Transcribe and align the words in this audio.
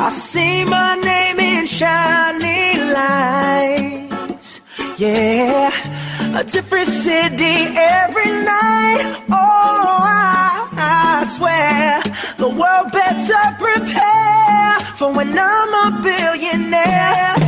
I 0.00 0.10
see 0.10 0.64
my 0.64 0.94
name 0.94 1.40
in 1.40 1.66
shining 1.66 2.92
lights. 2.92 4.60
Yeah, 4.96 6.38
a 6.38 6.44
different 6.44 6.86
city 6.86 7.56
every 7.76 8.30
night. 8.30 9.02
Oh, 9.28 9.98
I, 10.06 10.68
I 10.76 11.24
swear 11.36 12.00
the 12.38 12.48
world 12.48 12.92
better 12.92 13.42
prepare 13.58 14.78
for 14.96 15.12
when 15.12 15.36
I'm 15.36 15.92
a 15.92 16.00
billionaire. 16.00 17.47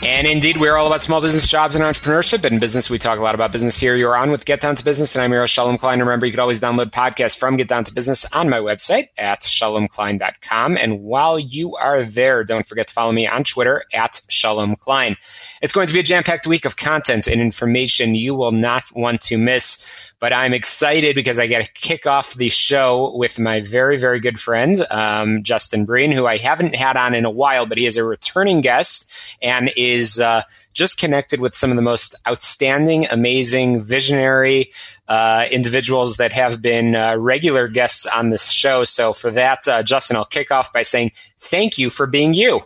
And 0.00 0.28
indeed, 0.28 0.58
we're 0.58 0.76
all 0.76 0.86
about 0.86 1.02
small 1.02 1.20
business 1.20 1.48
jobs 1.48 1.74
and 1.74 1.84
entrepreneurship. 1.84 2.44
And 2.44 2.54
in 2.54 2.60
business, 2.60 2.88
we 2.88 2.98
talk 2.98 3.18
a 3.18 3.22
lot 3.22 3.34
about 3.34 3.50
business 3.50 3.80
here. 3.80 3.96
You're 3.96 4.16
on 4.16 4.30
with 4.30 4.44
Get 4.44 4.60
Down 4.60 4.76
to 4.76 4.84
Business, 4.84 5.16
and 5.16 5.24
I'm 5.24 5.32
your 5.32 5.40
host, 5.40 5.54
Shalom 5.54 5.76
Klein. 5.76 5.98
Remember, 5.98 6.24
you 6.24 6.30
can 6.30 6.38
always 6.38 6.60
download 6.60 6.92
podcasts 6.92 7.36
from 7.36 7.56
Get 7.56 7.66
Down 7.66 7.82
to 7.82 7.92
Business 7.92 8.24
on 8.32 8.48
my 8.48 8.58
website 8.58 9.08
at 9.18 9.40
shalomklein.com. 9.40 10.76
And 10.76 11.02
while 11.02 11.36
you 11.36 11.74
are 11.74 12.04
there, 12.04 12.44
don't 12.44 12.64
forget 12.64 12.86
to 12.86 12.94
follow 12.94 13.10
me 13.10 13.26
on 13.26 13.42
Twitter 13.42 13.82
at 13.92 14.20
Shalom 14.28 14.76
Klein. 14.76 15.16
It's 15.60 15.72
going 15.72 15.88
to 15.88 15.92
be 15.92 16.00
a 16.00 16.04
jam-packed 16.04 16.46
week 16.46 16.64
of 16.64 16.76
content 16.76 17.26
and 17.26 17.40
information 17.40 18.14
you 18.14 18.36
will 18.36 18.52
not 18.52 18.84
want 18.94 19.22
to 19.22 19.36
miss. 19.36 19.84
But 20.20 20.32
I'm 20.32 20.52
excited 20.52 21.14
because 21.14 21.38
I 21.38 21.46
get 21.46 21.64
to 21.64 21.72
kick 21.72 22.06
off 22.06 22.34
the 22.34 22.48
show 22.48 23.16
with 23.16 23.38
my 23.38 23.60
very, 23.60 23.96
very 23.96 24.18
good 24.18 24.38
friend, 24.38 24.76
um, 24.90 25.44
Justin 25.44 25.84
Breen, 25.84 26.10
who 26.10 26.26
I 26.26 26.38
haven't 26.38 26.74
had 26.74 26.96
on 26.96 27.14
in 27.14 27.24
a 27.24 27.30
while, 27.30 27.66
but 27.66 27.78
he 27.78 27.86
is 27.86 27.96
a 27.96 28.04
returning 28.04 28.60
guest 28.60 29.08
and 29.40 29.70
is 29.76 30.18
uh, 30.20 30.42
just 30.72 30.98
connected 30.98 31.40
with 31.40 31.54
some 31.54 31.70
of 31.70 31.76
the 31.76 31.82
most 31.82 32.16
outstanding, 32.26 33.06
amazing, 33.06 33.82
visionary 33.82 34.72
uh, 35.06 35.46
individuals 35.50 36.16
that 36.16 36.32
have 36.32 36.60
been 36.60 36.94
uh, 36.94 37.16
regular 37.16 37.68
guests 37.68 38.06
on 38.06 38.30
this 38.30 38.50
show. 38.50 38.84
So 38.84 39.12
for 39.12 39.30
that, 39.30 39.66
uh, 39.68 39.82
Justin, 39.82 40.16
I'll 40.16 40.24
kick 40.24 40.50
off 40.50 40.72
by 40.72 40.82
saying 40.82 41.12
thank 41.38 41.78
you 41.78 41.90
for 41.90 42.06
being 42.06 42.34
you. 42.34 42.62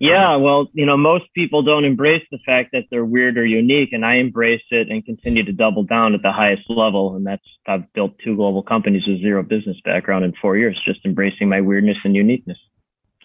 Yeah, 0.00 0.36
well, 0.36 0.68
you 0.74 0.86
know, 0.86 0.96
most 0.96 1.24
people 1.34 1.62
don't 1.62 1.84
embrace 1.84 2.22
the 2.30 2.38
fact 2.46 2.70
that 2.72 2.84
they're 2.90 3.04
weird 3.04 3.36
or 3.36 3.44
unique, 3.44 3.92
and 3.92 4.04
I 4.04 4.16
embrace 4.16 4.62
it 4.70 4.88
and 4.90 5.04
continue 5.04 5.44
to 5.44 5.52
double 5.52 5.82
down 5.82 6.14
at 6.14 6.22
the 6.22 6.30
highest 6.30 6.62
level. 6.68 7.16
And 7.16 7.26
that's 7.26 7.42
I've 7.66 7.92
built 7.94 8.12
two 8.24 8.36
global 8.36 8.62
companies 8.62 9.02
with 9.06 9.20
zero 9.20 9.42
business 9.42 9.76
background 9.84 10.24
in 10.24 10.34
four 10.40 10.56
years, 10.56 10.80
just 10.84 11.04
embracing 11.04 11.48
my 11.48 11.60
weirdness 11.60 12.04
and 12.04 12.14
uniqueness. 12.14 12.58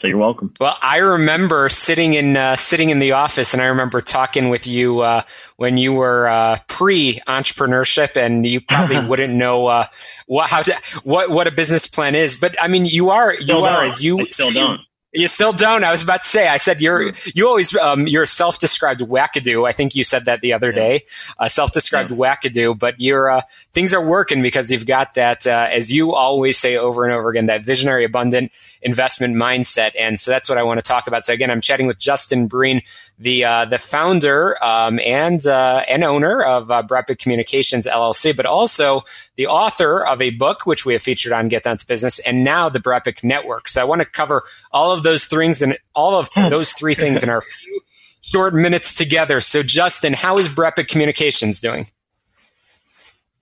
So 0.02 0.08
you're 0.08 0.18
welcome. 0.18 0.52
Well, 0.60 0.76
I 0.82 0.98
remember 0.98 1.70
sitting 1.70 2.16
in 2.16 2.36
uh, 2.36 2.58
sitting 2.58 2.90
in 2.90 3.00
the 3.00 3.14
office, 3.14 3.54
and 3.54 3.62
I 3.62 3.68
remember 3.68 4.02
talking 4.02 4.50
with 4.50 4.66
you 4.66 5.00
uh, 5.00 5.22
when 5.56 5.78
you 5.78 5.94
were 5.94 6.28
uh, 6.28 6.58
pre 6.68 7.22
entrepreneurship, 7.26 8.18
and 8.18 8.46
you 8.46 8.60
probably 8.60 9.00
wouldn't 9.08 9.34
know 9.34 9.68
uh, 9.68 9.86
what 10.26 10.50
how 10.50 10.64
to, 10.64 10.76
what 11.04 11.30
what 11.30 11.48
a 11.48 11.52
business 11.52 11.88
plan 11.88 12.16
is. 12.16 12.36
But 12.36 12.62
I 12.62 12.68
mean, 12.68 12.86
you 12.86 13.12
are 13.12 13.36
Still 13.36 13.60
you 13.60 13.64
are 13.64 13.84
don't. 13.84 13.92
as 13.92 14.04
you 14.04 14.20
I 14.22 14.26
still 14.26 14.52
don't. 14.52 14.82
You 15.14 15.28
still 15.28 15.54
don't. 15.54 15.84
I 15.84 15.92
was 15.92 16.02
about 16.02 16.24
to 16.24 16.28
say. 16.28 16.48
I 16.48 16.58
said 16.58 16.82
you're 16.82 17.14
you 17.36 17.48
always 17.48 17.76
um, 17.78 18.08
you're 18.08 18.24
a 18.24 18.28
self-described 18.28 19.00
wackadoo. 19.00 19.68
I 19.68 19.72
think 19.72 19.96
you 19.96 20.04
said 20.04 20.26
that 20.26 20.42
the 20.42 20.54
other 20.54 20.72
day, 20.72 21.04
uh, 21.38 21.50
self-described 21.50 22.10
wackadoo. 22.10 22.78
But 22.78 23.00
you're 23.00 23.30
uh, 23.30 23.42
things 23.74 23.94
are 23.94 24.04
working 24.04 24.42
because 24.42 24.72
you've 24.72 24.88
got 24.88 25.14
that, 25.14 25.46
uh, 25.46 25.68
as 25.72 25.94
you 25.94 26.16
always 26.16 26.58
say 26.58 26.78
over 26.78 27.06
and 27.06 27.14
over 27.14 27.30
again, 27.30 27.46
that 27.46 27.64
visionary, 27.64 28.06
abundant 28.06 28.52
investment 28.84 29.36
mindset. 29.36 29.92
And 30.00 30.20
so 30.20 30.32
that's 30.32 30.50
what 30.50 30.58
I 30.58 30.64
want 30.64 30.80
to 30.80 30.84
talk 30.84 31.08
about. 31.08 31.26
So 31.26 31.34
again, 31.34 31.50
I'm 31.50 31.62
chatting 31.62 31.88
with 31.88 31.98
Justin 31.98 32.48
Breen, 32.48 32.82
the 33.18 33.46
uh, 33.46 33.66
the 33.66 33.78
founder 33.78 34.62
um, 34.64 35.00
and 35.00 35.46
uh, 35.46 35.84
and 35.88 36.04
owner 36.04 36.42
of 36.42 36.70
uh, 36.70 36.84
Communications 37.18 37.88
LLC, 37.88 38.36
but 38.36 38.46
also 38.46 39.04
the 39.36 39.48
author 39.48 40.06
of 40.06 40.22
a 40.22 40.30
book 40.32 40.66
which 40.66 40.86
we 40.86 40.94
have 40.94 41.02
featured 41.02 41.34
on 41.34 41.48
Get 41.48 41.64
Down 41.64 41.78
to 41.78 41.88
Business, 41.88 42.20
and 42.20 42.44
now 42.44 42.70
the 42.70 42.80
Brepic 42.80 43.24
Network. 43.24 43.68
So 43.68 43.82
I 43.82 43.86
want 43.86 44.02
to 44.02 44.08
cover 44.08 44.44
all 44.72 44.92
of 44.92 45.04
those 45.04 45.26
things 45.26 45.62
and 45.62 45.78
all 45.96 46.18
of 46.18 46.30
those 46.50 46.74
three 46.74 46.96
things 46.96 47.24
in 47.24 47.30
our 47.30 47.42
few 47.42 47.82
short 48.22 48.54
minutes 48.54 48.94
together. 48.96 49.42
So 49.42 49.64
Justin, 49.64 50.14
how 50.14 50.38
is 50.38 50.50
Brepic 50.50 50.88
Communications 50.88 51.60
doing? 51.60 51.88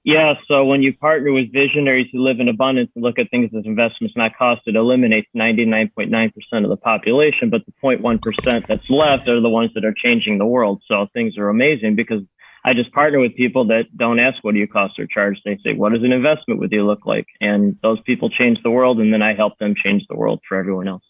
Yeah, 0.03 0.34
so 0.47 0.66
when 0.66 0.81
you 0.81 0.94
partner 0.94 1.31
with 1.31 1.53
visionaries 1.53 2.07
who 2.12 2.23
live 2.23 2.39
in 2.39 2.50
abundance 2.50 2.89
and 2.95 3.03
look 3.03 3.19
at 3.19 3.29
things 3.29 3.51
as 3.56 3.66
investments, 3.66 4.17
not 4.17 4.35
cost, 4.35 4.62
it 4.66 4.75
eliminates 4.75 5.28
99.9% 5.35 6.31
of 6.63 6.69
the 6.69 6.78
population, 6.78 7.51
but 7.51 7.62
the 7.67 7.73
0.1% 7.84 8.66
that's 8.67 8.90
left 8.90 9.28
are 9.28 9.40
the 9.40 9.50
ones 9.50 9.69
that 9.75 9.85
are 9.85 9.94
changing 9.94 10.40
the 10.40 10.45
world. 10.45 10.81
So 10.88 11.06
things 11.13 11.38
are 11.38 11.50
amazing 11.50 11.95
because 11.95 12.22
I 12.66 12.73
just 12.73 12.91
partner 12.94 13.19
with 13.19 13.35
people 13.35 13.67
that 13.67 13.95
don't 13.95 14.19
ask 14.19 14.44
what 14.44 14.56
do 14.56 14.59
you 14.59 14.67
cost 14.67 14.97
or 14.97 15.06
charge. 15.06 15.40
They 15.45 15.59
say, 15.63 15.73
what 15.73 15.94
does 15.94 16.03
an 16.03 16.13
investment 16.13 16.59
with 16.59 16.72
you 16.72 16.84
look 16.84 17.06
like? 17.06 17.28
And 17.40 17.78
those 17.84 18.00
people 18.01 18.31
change 18.31 18.57
the 18.63 18.72
world 18.72 19.00
and 19.00 19.13
then 19.13 19.22
I 19.22 19.35
help 19.35 19.59
them 19.59 19.75
change 19.75 20.03
the 20.09 20.16
world 20.16 20.41
for 20.47 20.57
everyone 20.57 20.88
else. 20.88 21.03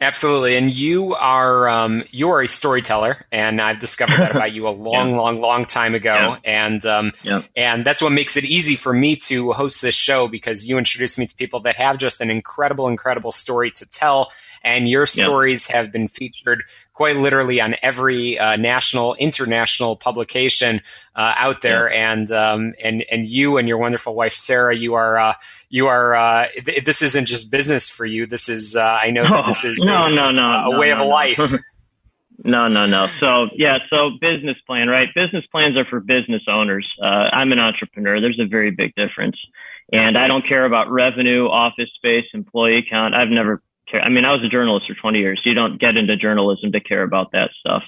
Absolutely, 0.00 0.56
and 0.56 0.70
you 0.70 1.16
are 1.16 1.68
um, 1.68 2.04
you 2.12 2.30
are 2.30 2.40
a 2.40 2.46
storyteller, 2.46 3.26
and 3.32 3.60
I've 3.60 3.80
discovered 3.80 4.20
that 4.20 4.30
about 4.30 4.52
you 4.52 4.68
a 4.68 4.70
long, 4.88 5.10
Yeah. 5.10 5.16
long, 5.18 5.40
long 5.40 5.64
time 5.64 5.96
ago, 5.96 6.14
Yeah. 6.14 6.36
and 6.44 6.86
um, 6.86 7.10
Yeah. 7.24 7.42
and 7.56 7.84
that's 7.84 8.00
what 8.00 8.12
makes 8.12 8.36
it 8.36 8.44
easy 8.44 8.76
for 8.76 8.92
me 8.92 9.16
to 9.16 9.50
host 9.50 9.82
this 9.82 9.96
show 9.96 10.28
because 10.28 10.64
you 10.64 10.78
introduce 10.78 11.18
me 11.18 11.26
to 11.26 11.34
people 11.34 11.60
that 11.60 11.74
have 11.76 11.98
just 11.98 12.20
an 12.20 12.30
incredible, 12.30 12.86
incredible 12.86 13.32
story 13.32 13.72
to 13.72 13.86
tell, 13.86 14.30
and 14.62 14.88
your 14.88 15.04
stories 15.04 15.66
have 15.66 15.90
been 15.90 16.06
featured 16.06 16.62
quite 16.92 17.16
literally 17.16 17.60
on 17.60 17.74
every 17.82 18.38
uh, 18.38 18.54
national, 18.54 19.14
international 19.14 19.96
publication 19.96 20.80
uh, 21.16 21.34
out 21.36 21.60
there, 21.60 21.90
and 21.92 22.30
um, 22.30 22.72
and 22.84 23.04
and 23.10 23.26
you 23.26 23.56
and 23.56 23.66
your 23.66 23.78
wonderful 23.78 24.14
wife 24.14 24.32
Sarah, 24.32 24.76
you 24.76 24.94
are. 24.94 25.18
Uh, 25.18 25.34
you 25.68 25.86
are. 25.86 26.14
Uh, 26.14 26.46
th- 26.64 26.84
this 26.84 27.02
isn't 27.02 27.26
just 27.26 27.50
business 27.50 27.88
for 27.88 28.06
you. 28.06 28.26
This 28.26 28.48
is. 28.48 28.76
Uh, 28.76 28.98
I 29.02 29.10
know 29.10 29.22
that 29.22 29.46
this 29.46 29.64
is 29.64 29.78
no, 29.84 30.06
a, 30.06 30.10
no, 30.10 30.30
no, 30.30 30.48
a 30.48 30.72
no, 30.72 30.78
way 30.78 30.88
no, 30.88 30.92
of 30.94 30.98
no. 31.00 31.08
life. 31.08 31.40
No, 32.44 32.68
no, 32.68 32.86
no. 32.86 33.08
So 33.18 33.48
yeah, 33.54 33.78
so 33.90 34.10
business 34.20 34.56
plan, 34.64 34.86
right? 34.86 35.08
Business 35.12 35.44
plans 35.50 35.76
are 35.76 35.84
for 35.84 35.98
business 35.98 36.42
owners. 36.48 36.88
Uh, 37.02 37.26
I'm 37.32 37.50
an 37.50 37.58
entrepreneur. 37.58 38.20
There's 38.20 38.38
a 38.38 38.46
very 38.46 38.70
big 38.70 38.94
difference. 38.94 39.36
And 39.90 40.16
I 40.16 40.28
don't 40.28 40.46
care 40.46 40.64
about 40.64 40.90
revenue, 40.90 41.46
office 41.46 41.90
space, 41.96 42.26
employee 42.34 42.86
count. 42.88 43.14
I've 43.14 43.28
never 43.28 43.60
care. 43.90 44.00
I 44.00 44.08
mean, 44.08 44.24
I 44.24 44.32
was 44.32 44.42
a 44.44 44.48
journalist 44.48 44.86
for 44.86 44.94
20 44.94 45.18
years. 45.18 45.40
You 45.44 45.54
don't 45.54 45.80
get 45.80 45.96
into 45.96 46.16
journalism 46.16 46.70
to 46.72 46.80
care 46.80 47.02
about 47.02 47.32
that 47.32 47.50
stuff. 47.58 47.82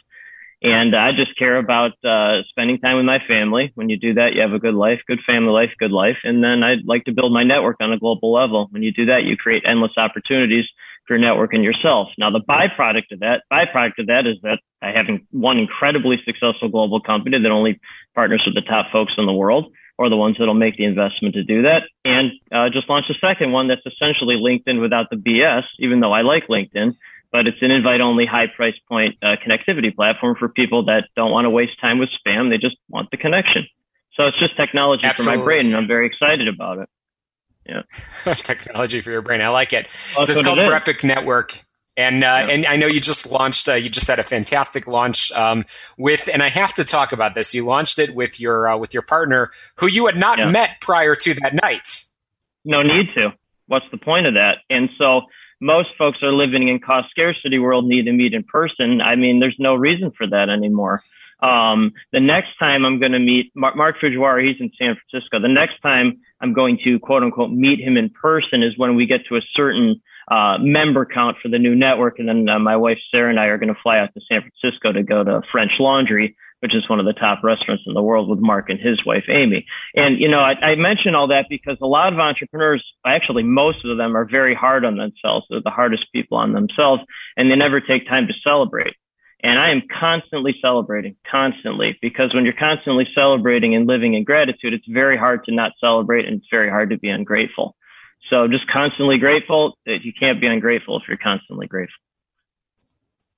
And 0.63 0.95
I 0.95 1.13
just 1.13 1.39
care 1.39 1.57
about, 1.57 1.93
uh, 2.05 2.43
spending 2.51 2.79
time 2.79 2.97
with 2.97 3.07
my 3.07 3.19
family. 3.27 3.73
When 3.75 3.89
you 3.89 3.97
do 3.97 4.15
that, 4.15 4.35
you 4.35 4.43
have 4.43 4.53
a 4.53 4.59
good 4.59 4.75
life, 4.75 5.01
good 5.07 5.21
family 5.27 5.53
life, 5.53 5.71
good 5.79 5.91
life. 5.91 6.19
And 6.23 6.45
then 6.45 6.63
I'd 6.63 6.85
like 6.85 7.05
to 7.05 7.13
build 7.13 7.33
my 7.33 7.45
network 7.45 7.77
on 7.81 7.93
a 7.93 7.99
global 7.99 8.33
level. 8.33 8.69
When 8.71 8.83
you 8.83 8.93
do 8.93 9.07
that, 9.07 9.25
you 9.25 9.37
create 9.37 9.63
endless 9.67 9.93
opportunities 9.97 10.67
for 11.07 11.17
your 11.17 11.27
network 11.27 11.55
and 11.55 11.65
yourself. 11.65 12.09
Now, 12.19 12.31
the 12.31 12.41
byproduct 12.41 13.11
of 13.13 13.21
that, 13.21 13.43
byproduct 13.51 13.99
of 13.99 14.07
that 14.09 14.27
is 14.27 14.37
that 14.43 14.61
I 14.83 14.93
have 14.93 15.07
one 15.31 15.59
incredibly 15.59 16.19
successful 16.25 16.69
global 16.69 17.01
company 17.01 17.39
that 17.43 17.51
only 17.51 17.81
partners 18.15 18.43
with 18.45 18.55
the 18.55 18.69
top 18.69 18.93
folks 18.93 19.15
in 19.17 19.27
the 19.27 19.33
world 19.33 19.73
or 19.99 20.09
the 20.09 20.17
ones 20.17 20.37
that'll 20.39 20.55
make 20.55 20.77
the 20.77 20.85
investment 20.85 21.35
to 21.35 21.43
do 21.43 21.63
that. 21.63 21.83
And 22.05 22.33
uh, 22.53 22.71
just 22.73 22.89
launched 22.89 23.11
a 23.11 23.19
second 23.21 23.53
one 23.53 23.69
that's 23.69 23.85
essentially 23.85 24.37
LinkedIn 24.37 24.81
without 24.81 25.11
the 25.11 25.17
BS, 25.17 25.65
even 25.79 26.01
though 26.01 26.13
I 26.13 26.23
like 26.23 26.49
LinkedIn, 26.49 26.97
but 27.33 27.47
it's 27.47 27.59
an 27.61 27.71
invite 27.71 28.01
only 28.01 28.27
high 28.27 28.47
price 28.47 28.75
point 28.89 29.17
uh, 29.23 29.37
connectivity 29.47 29.95
platform 29.95 30.37
for 30.39 30.49
people 30.49 30.87
that 30.87 31.05
don't 31.17 31.31
want 31.31 31.45
to 31.45 31.51
waste 31.51 31.81
time 31.81 31.99
with 31.99 32.09
spam. 32.27 32.51
They 32.51 32.59
just 32.59 32.77
want 32.89 33.11
the 33.11 33.17
connection. 33.17 33.67
So 34.15 34.27
it's 34.27 34.39
just 34.39 34.57
technology 34.57 35.09
for 35.17 35.23
my 35.25 35.37
brain 35.37 35.67
and 35.67 35.77
I'm 35.77 35.87
very 35.87 36.07
excited 36.07 36.49
about 36.49 36.79
it. 36.79 36.89
Yeah. 37.67 37.83
Technology 38.35 39.01
for 39.01 39.11
your 39.11 39.23
brain. 39.23 39.41
I 39.41 39.49
like 39.49 39.73
it. 39.73 39.89
Well, 40.17 40.27
so 40.27 40.33
it's 40.33 40.43
called 40.43 40.59
it. 40.59 40.67
Brepic 40.67 41.05
Network. 41.05 41.59
And 41.97 42.25
uh, 42.25 42.47
and 42.49 42.67
I 42.67 42.77
know 42.77 42.87
you 42.87 43.01
just 43.01 43.31
launched. 43.31 43.69
Uh, 43.69 43.75
you 43.75 43.91
just 43.91 44.07
had 44.07 44.19
a 44.19 44.23
fantastic 44.23 44.87
launch 44.87 45.31
um, 45.33 45.67
with, 45.99 46.31
and 46.33 46.43
I 46.43 46.49
have 46.49 46.73
to 46.75 46.85
talk 46.85 47.13
about 47.13 47.35
this. 47.35 47.53
You 47.53 47.65
launched 47.67 47.99
it 47.99 48.15
with 48.15 48.41
your 48.41 48.69
uh, 48.69 48.77
with 48.79 48.95
your 48.95 49.03
partner, 49.03 49.51
who 49.77 49.87
you 49.87 50.07
had 50.07 50.17
not 50.17 50.39
Yeah. 50.39 50.51
met 50.51 50.81
prior 50.81 51.15
to 51.15 51.35
that 51.35 51.55
night. 51.63 52.05
No 52.65 52.83
need 52.83 53.07
to. 53.17 53.33
What's 53.67 53.87
the 53.91 53.99
point 53.99 54.27
of 54.27 54.35
that? 54.35 54.59
And 54.71 54.89
so 54.99 55.23
most 55.61 55.91
folks 55.99 56.19
are 56.23 56.33
living 56.33 56.69
in 56.69 56.81
cost 56.81 57.11
scarcity 57.11 57.59
world 57.59 57.87
need 57.87 58.05
to 58.05 58.13
meet 58.13 58.35
in 58.35 58.43
person. 58.43 59.01
I 59.01 59.17
mean, 59.17 59.41
there's 59.41 59.57
no 59.59 59.75
reason 59.75 60.11
for 60.17 60.27
that 60.27 60.49
anymore. 60.49 61.01
Um, 61.43 61.93
the 62.13 62.21
next 62.21 62.59
time 62.59 62.85
I'm 62.85 62.99
going 62.99 63.13
to 63.13 63.19
meet 63.19 63.53
Mark, 63.55 63.77
Mark 63.77 63.97
Fujiwara, 64.03 64.47
he's 64.47 64.61
in 64.61 64.71
San 64.79 64.97
Francisco. 64.97 65.41
The 65.41 65.49
next 65.49 65.81
time 65.83 66.21
I'm 66.41 66.53
going 66.53 66.79
to 66.85 66.99
quote 66.99 67.23
unquote 67.23 67.51
meet 67.51 67.81
him 67.81 67.97
in 67.97 68.11
person 68.11 68.63
is 68.63 68.77
when 68.77 68.97
we 68.97 69.07
get 69.07 69.21
to 69.29 69.37
a 69.37 69.41
certain 69.55 70.01
uh, 70.31 70.59
member 70.61 71.05
count 71.05 71.37
for 71.43 71.49
the 71.49 71.59
new 71.59 71.75
network. 71.75 72.19
And 72.19 72.29
then 72.29 72.49
uh, 72.49 72.59
my 72.59 72.77
wife 72.77 72.99
Sarah 73.11 73.31
and 73.31 73.41
I 73.41 73.47
are 73.47 73.59
going 73.59 73.75
to 73.75 73.81
fly 73.83 73.99
out 73.99 74.15
to 74.15 74.21
San 74.29 74.43
Francisco 74.43 74.93
to 74.93 75.03
go 75.03 75.25
to 75.25 75.43
French 75.51 75.73
Laundry 75.79 76.37
which 76.61 76.75
is 76.75 76.89
one 76.89 77.01
of 77.01 77.07
the 77.07 77.13
top 77.13 77.43
restaurants 77.43 77.85
in 77.87 77.95
the 77.95 78.03
world 78.03 78.29
with 78.29 78.39
Mark 78.39 78.71
and 78.71 78.79
his 78.79 79.05
wife, 79.05 79.25
Amy. 79.29 79.67
And, 79.95 80.21
you 80.21 80.29
know, 80.29 80.41
I, 80.41 80.53
I 80.53 80.75
mention 80.77 81.15
all 81.15 81.29
that 81.29 81.47
because 81.49 81.79
a 81.83 81.87
lot 81.87 82.13
of 82.13 82.19
entrepreneurs, 82.19 82.85
actually 83.05 83.43
most 83.43 83.85
of 83.85 83.97
them 83.97 84.17
are 84.17 84.25
very 84.25 84.55
hard 84.55 84.85
on 84.85 84.97
themselves. 84.97 85.47
They're 85.49 85.61
the 85.63 85.71
hardest 85.71 86.07
people 86.13 86.39
on 86.39 86.53
themselves 86.53 87.03
and 87.37 87.51
they 87.51 87.57
never 87.57 87.81
take 87.81 88.07
time 88.07 88.27
to 88.29 88.35
celebrate. 88.45 88.95
And 89.43 89.59
I 89.59 89.71
am 89.71 89.83
constantly 89.99 90.55
celebrating, 90.61 91.17
constantly, 91.31 91.99
because 92.03 92.35
when 92.35 92.45
you're 92.45 92.53
constantly 92.53 93.09
celebrating 93.15 93.75
and 93.75 93.87
living 93.87 94.13
in 94.13 94.25
gratitude, 94.25 94.75
it's 94.75 94.87
very 94.87 95.17
hard 95.17 95.45
to 95.45 95.55
not 95.55 95.73
celebrate 95.81 96.27
and 96.27 96.37
it's 96.37 96.49
very 96.51 96.69
hard 96.69 96.91
to 96.91 96.99
be 96.99 97.09
ungrateful. 97.09 97.75
So 98.29 98.49
just 98.49 98.71
constantly 98.71 99.17
grateful. 99.17 99.79
That 99.87 100.01
you 100.03 100.13
can't 100.13 100.41
be 100.41 100.47
ungrateful 100.47 100.99
if 100.99 101.05
you're 101.09 101.17
constantly 101.17 101.67
grateful. 101.67 101.97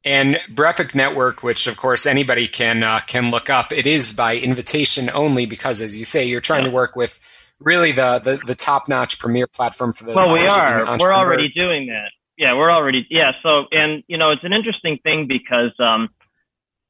And 0.04 0.36
Brepic 0.50 0.94
Network, 0.94 1.42
which 1.42 1.68
of 1.68 1.76
course 1.76 2.06
anybody 2.06 2.48
can 2.48 2.82
uh, 2.82 3.00
can 3.06 3.30
look 3.30 3.50
up, 3.50 3.72
it 3.72 3.86
is 3.86 4.12
by 4.12 4.36
invitation 4.36 5.10
only 5.14 5.46
because, 5.46 5.80
as 5.80 5.96
you 5.96 6.04
say, 6.04 6.24
you're 6.24 6.40
trying 6.40 6.64
yeah. 6.64 6.70
to 6.70 6.74
work 6.74 6.96
with 6.96 7.18
really 7.60 7.92
the, 7.92 8.18
the, 8.18 8.40
the 8.44 8.54
top 8.54 8.88
notch 8.88 9.18
premier 9.18 9.46
platform 9.46 9.92
for 9.92 10.04
those. 10.04 10.16
Well, 10.16 10.32
we 10.32 10.46
are. 10.46 10.98
We're 10.98 11.14
already 11.14 11.46
doing 11.48 11.86
that. 11.86 12.10
Yeah, 12.36 12.56
we're 12.56 12.72
already. 12.72 13.06
Yeah. 13.10 13.32
So, 13.42 13.66
and 13.70 14.02
you 14.08 14.18
know, 14.18 14.32
it's 14.32 14.42
an 14.42 14.52
interesting 14.52 14.98
thing 15.04 15.28
because, 15.28 15.72
um, 15.78 16.08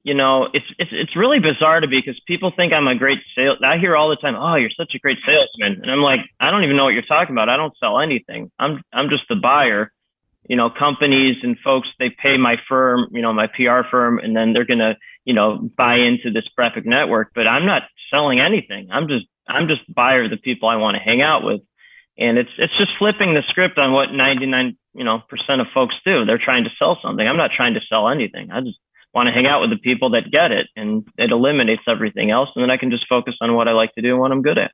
you 0.03 0.15
know, 0.15 0.49
it's 0.53 0.67
it's 0.79 0.91
it's 0.93 1.15
really 1.15 1.39
bizarre 1.39 1.81
to 1.81 1.87
me 1.87 2.03
because 2.05 2.21
people 2.27 2.53
think 2.57 2.73
I'm 2.73 2.89
a 2.89 2.97
great 2.97 3.19
sales. 3.37 3.59
I 3.63 3.79
hear 3.79 3.95
all 3.95 4.09
the 4.09 4.17
time, 4.17 4.35
"Oh, 4.35 4.55
you're 4.55 4.71
such 4.77 4.95
a 4.95 4.99
great 4.99 5.19
salesman," 5.27 5.83
and 5.83 5.91
I'm 5.91 6.01
like, 6.01 6.21
I 6.41 6.51
don't 6.51 6.65
even 6.65 6.77
know 6.77 6.85
what 6.85 6.95
you're 6.95 7.03
talking 7.03 7.35
about. 7.35 7.49
I 7.49 7.57
don't 7.57 7.75
sell 7.79 8.01
anything. 8.01 8.51
I'm 8.59 8.83
I'm 8.93 9.11
just 9.11 9.25
the 9.29 9.37
buyer 9.37 9.93
you 10.53 10.57
know, 10.57 10.69
companies 10.69 11.37
and 11.43 11.57
folks, 11.65 11.89
they 11.99 12.11
pay 12.11 12.37
my 12.37 12.57
firm, 12.69 13.09
you 13.11 13.23
know, 13.23 13.33
my 13.33 13.47
PR 13.47 13.89
firm, 13.91 14.19
and 14.19 14.37
then 14.37 14.53
they're 14.53 14.67
going 14.67 14.81
to, 14.81 14.99
you 15.25 15.33
know, 15.33 15.71
buy 15.79 15.95
into 15.95 16.31
this 16.31 16.45
Brepic 16.53 16.85
network, 16.85 17.31
but 17.35 17.47
I'm 17.47 17.65
not 17.65 17.85
selling 18.11 18.39
anything. 18.39 18.89
I'm 18.93 19.09
just, 19.09 19.25
I'm 19.49 19.67
just 19.67 19.81
buyer 19.89 20.25
of 20.25 20.31
the 20.31 20.37
people 20.37 20.69
I 20.69 20.77
want 20.77 20.95
to 20.99 21.03
hang 21.03 21.23
out 21.23 21.43
with. 21.43 21.63
And 22.19 22.37
it's, 22.37 22.51
it's 22.59 22.77
just 22.77 22.91
flipping 22.99 23.33
the 23.33 23.41
script 23.49 23.79
on 23.79 23.93
what 23.93 24.13
99, 24.13 24.77
you 24.93 25.05
know, 25.05 25.23
percent 25.27 25.63
of 25.63 25.69
folks 25.73 25.95
do. 26.05 26.27
They're 26.27 26.37
trying 26.37 26.65
to 26.65 26.71
sell 26.79 26.99
something. 27.03 27.27
I'm 27.27 27.39
not 27.39 27.53
trying 27.57 27.73
to 27.73 27.81
sell 27.89 28.11
anything. 28.11 28.51
I 28.51 28.61
just 28.61 28.77
want 29.15 29.29
to 29.29 29.33
hang 29.33 29.47
out 29.47 29.63
with 29.63 29.71
the 29.71 29.79
people 29.79 30.11
that 30.11 30.31
get 30.31 30.53
it 30.53 30.67
and 30.77 31.09
it 31.17 31.31
eliminates 31.31 31.85
everything 31.89 32.31
else. 32.31 32.51
And 32.55 32.63
then 32.63 32.71
I 32.71 32.77
can 32.77 32.91
just 32.91 33.09
focus 33.09 33.37
on 33.41 33.55
what 33.55 33.69
I 33.69 33.73
like 33.73 33.95
to 33.95 34.03
do 34.03 34.11
and 34.11 34.21
what 34.21 34.33
I'm 34.33 34.43
good 34.43 34.59
at 34.59 34.73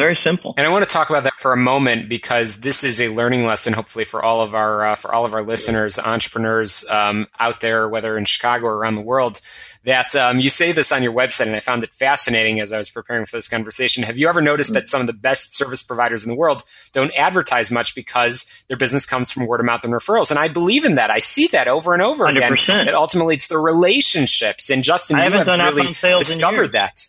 very 0.00 0.18
simple. 0.24 0.54
And 0.56 0.66
I 0.66 0.70
want 0.70 0.82
to 0.82 0.90
talk 0.90 1.10
about 1.10 1.24
that 1.24 1.34
for 1.34 1.52
a 1.52 1.56
moment 1.56 2.08
because 2.08 2.56
this 2.56 2.84
is 2.84 3.00
a 3.00 3.08
learning 3.08 3.44
lesson, 3.44 3.74
hopefully 3.74 4.04
for 4.04 4.24
all 4.24 4.40
of 4.40 4.54
our 4.54 4.82
uh, 4.82 4.94
for 4.94 5.14
all 5.14 5.26
of 5.26 5.34
our 5.34 5.42
listeners, 5.42 5.98
entrepreneurs 5.98 6.88
um, 6.88 7.28
out 7.38 7.60
there, 7.60 7.88
whether 7.88 8.16
in 8.16 8.24
Chicago 8.24 8.66
or 8.66 8.76
around 8.76 8.96
the 8.96 9.02
world. 9.02 9.40
That 9.84 10.14
um, 10.14 10.40
you 10.40 10.50
say 10.50 10.72
this 10.72 10.92
on 10.92 11.02
your 11.02 11.12
website, 11.12 11.46
and 11.46 11.56
I 11.56 11.60
found 11.60 11.82
it 11.82 11.94
fascinating 11.94 12.60
as 12.60 12.70
I 12.72 12.76
was 12.76 12.90
preparing 12.90 13.24
for 13.24 13.36
this 13.36 13.48
conversation. 13.48 14.02
Have 14.02 14.18
you 14.18 14.28
ever 14.28 14.42
noticed 14.42 14.74
that 14.74 14.90
some 14.90 15.00
of 15.00 15.06
the 15.06 15.14
best 15.14 15.54
service 15.54 15.82
providers 15.82 16.22
in 16.22 16.28
the 16.28 16.36
world 16.36 16.62
don't 16.92 17.12
advertise 17.16 17.70
much 17.70 17.94
because 17.94 18.44
their 18.68 18.76
business 18.76 19.06
comes 19.06 19.30
from 19.30 19.46
word 19.46 19.60
of 19.60 19.66
mouth 19.66 19.84
and 19.84 19.92
referrals? 19.92 20.30
And 20.30 20.38
I 20.38 20.48
believe 20.48 20.84
in 20.84 20.96
that. 20.96 21.10
I 21.10 21.20
see 21.20 21.46
that 21.48 21.66
over 21.66 21.94
and 21.94 22.02
over 22.02 22.26
100%. 22.26 22.32
again. 22.32 22.86
That 22.86 22.94
ultimately 22.94 23.36
it's 23.36 23.48
the 23.48 23.58
relationships. 23.58 24.68
And 24.68 24.82
Justin, 24.82 25.16
I 25.16 25.28
you 25.28 25.32
have 25.32 25.46
really 25.46 25.94
discovered 26.18 26.72
that. 26.72 27.06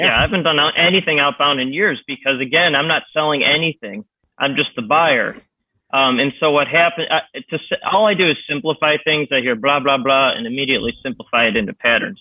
Yeah. 0.00 0.06
yeah, 0.06 0.18
I 0.18 0.22
haven't 0.22 0.42
done 0.44 0.58
anything 0.76 1.18
outbound 1.18 1.60
in 1.60 1.72
years 1.72 2.02
because 2.06 2.40
again, 2.40 2.74
I'm 2.74 2.88
not 2.88 3.02
selling 3.12 3.42
anything. 3.44 4.04
I'm 4.38 4.56
just 4.56 4.70
the 4.74 4.82
buyer. 4.82 5.36
Um, 5.92 6.18
and 6.20 6.32
so 6.38 6.50
what 6.52 6.68
happened, 6.68 7.08
uh, 7.10 7.40
to, 7.50 7.58
all 7.90 8.06
I 8.06 8.14
do 8.14 8.30
is 8.30 8.36
simplify 8.48 8.96
things. 9.02 9.28
I 9.32 9.40
hear 9.40 9.56
blah, 9.56 9.80
blah, 9.80 9.98
blah, 9.98 10.32
and 10.36 10.46
immediately 10.46 10.94
simplify 11.02 11.46
it 11.46 11.56
into 11.56 11.72
patterns. 11.72 12.20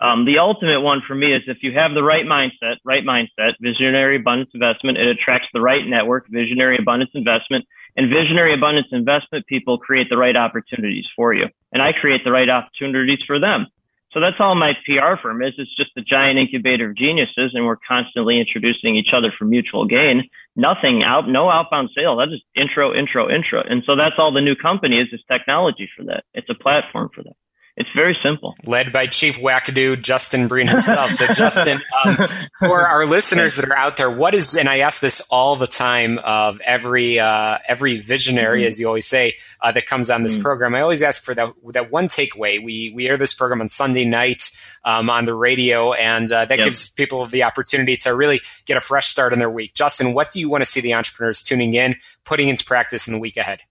Um, 0.00 0.26
the 0.26 0.38
ultimate 0.38 0.80
one 0.80 1.00
for 1.06 1.14
me 1.14 1.32
is 1.32 1.42
if 1.46 1.58
you 1.62 1.72
have 1.72 1.94
the 1.94 2.02
right 2.02 2.26
mindset, 2.26 2.76
right 2.84 3.04
mindset, 3.04 3.52
visionary 3.60 4.16
abundance 4.16 4.50
investment, 4.52 4.98
it 4.98 5.06
attracts 5.06 5.48
the 5.54 5.60
right 5.60 5.86
network, 5.86 6.26
visionary 6.28 6.76
abundance 6.78 7.12
investment, 7.14 7.64
and 7.96 8.10
visionary 8.10 8.52
abundance 8.52 8.88
investment 8.90 9.46
people 9.46 9.78
create 9.78 10.08
the 10.10 10.16
right 10.16 10.36
opportunities 10.36 11.06
for 11.14 11.32
you. 11.32 11.46
And 11.72 11.80
I 11.80 11.92
create 11.92 12.22
the 12.24 12.32
right 12.32 12.48
opportunities 12.48 13.20
for 13.26 13.38
them. 13.38 13.68
So 14.14 14.20
that's 14.20 14.36
all 14.38 14.54
my 14.54 14.72
PR 14.86 15.20
firm 15.20 15.42
is. 15.42 15.54
It's 15.58 15.76
just 15.76 15.90
a 15.98 16.00
giant 16.00 16.38
incubator 16.38 16.90
of 16.90 16.96
geniuses 16.96 17.50
and 17.52 17.66
we're 17.66 17.76
constantly 17.76 18.38
introducing 18.38 18.94
each 18.94 19.10
other 19.12 19.32
for 19.36 19.44
mutual 19.44 19.86
gain. 19.86 20.30
Nothing 20.54 21.02
out, 21.02 21.28
no 21.28 21.50
outbound 21.50 21.90
sales. 21.96 22.18
That's 22.18 22.30
just 22.30 22.44
intro, 22.54 22.94
intro, 22.94 23.28
intro. 23.28 23.60
And 23.60 23.82
so 23.84 23.96
that's 23.96 24.14
all 24.16 24.32
the 24.32 24.40
new 24.40 24.54
company 24.54 25.00
is, 25.00 25.08
is 25.12 25.20
technology 25.30 25.90
for 25.96 26.04
that. 26.04 26.22
It's 26.32 26.48
a 26.48 26.54
platform 26.54 27.10
for 27.12 27.24
that. 27.24 27.34
It's 27.76 27.90
very 27.96 28.16
simple. 28.22 28.54
Led 28.64 28.92
by 28.92 29.08
Chief 29.08 29.36
Wackadoo 29.36 30.00
Justin 30.00 30.46
Breen 30.46 30.68
himself. 30.68 31.10
So, 31.10 31.26
Justin, 31.26 31.82
um, 32.04 32.16
for 32.60 32.86
our 32.86 33.04
listeners 33.04 33.56
that 33.56 33.64
are 33.64 33.76
out 33.76 33.96
there, 33.96 34.08
what 34.08 34.32
is, 34.32 34.54
and 34.54 34.68
I 34.68 34.78
ask 34.78 35.00
this 35.00 35.20
all 35.22 35.56
the 35.56 35.66
time 35.66 36.20
of 36.22 36.60
every, 36.60 37.18
uh, 37.18 37.58
every 37.66 37.96
visionary, 37.96 38.60
mm-hmm. 38.60 38.68
as 38.68 38.78
you 38.78 38.86
always 38.86 39.08
say, 39.08 39.34
uh, 39.60 39.72
that 39.72 39.86
comes 39.86 40.08
on 40.08 40.22
this 40.22 40.34
mm-hmm. 40.34 40.42
program, 40.42 40.76
I 40.76 40.82
always 40.82 41.02
ask 41.02 41.24
for 41.24 41.34
that, 41.34 41.52
that 41.72 41.90
one 41.90 42.06
takeaway. 42.06 42.62
We, 42.62 42.92
we 42.94 43.08
air 43.08 43.16
this 43.16 43.34
program 43.34 43.60
on 43.60 43.68
Sunday 43.68 44.04
night, 44.04 44.52
um, 44.84 45.10
on 45.10 45.24
the 45.24 45.34
radio, 45.34 45.94
and 45.94 46.30
uh, 46.30 46.44
that 46.44 46.58
yep. 46.58 46.64
gives 46.64 46.90
people 46.90 47.26
the 47.26 47.42
opportunity 47.42 47.96
to 47.98 48.14
really 48.14 48.40
get 48.66 48.76
a 48.76 48.80
fresh 48.80 49.08
start 49.08 49.32
in 49.32 49.40
their 49.40 49.50
week. 49.50 49.74
Justin, 49.74 50.14
what 50.14 50.30
do 50.30 50.38
you 50.38 50.48
want 50.48 50.62
to 50.62 50.66
see 50.66 50.80
the 50.80 50.94
entrepreneurs 50.94 51.42
tuning 51.42 51.74
in, 51.74 51.96
putting 52.24 52.48
into 52.48 52.64
practice 52.64 53.08
in 53.08 53.14
the 53.14 53.20
week 53.20 53.36
ahead? 53.36 53.62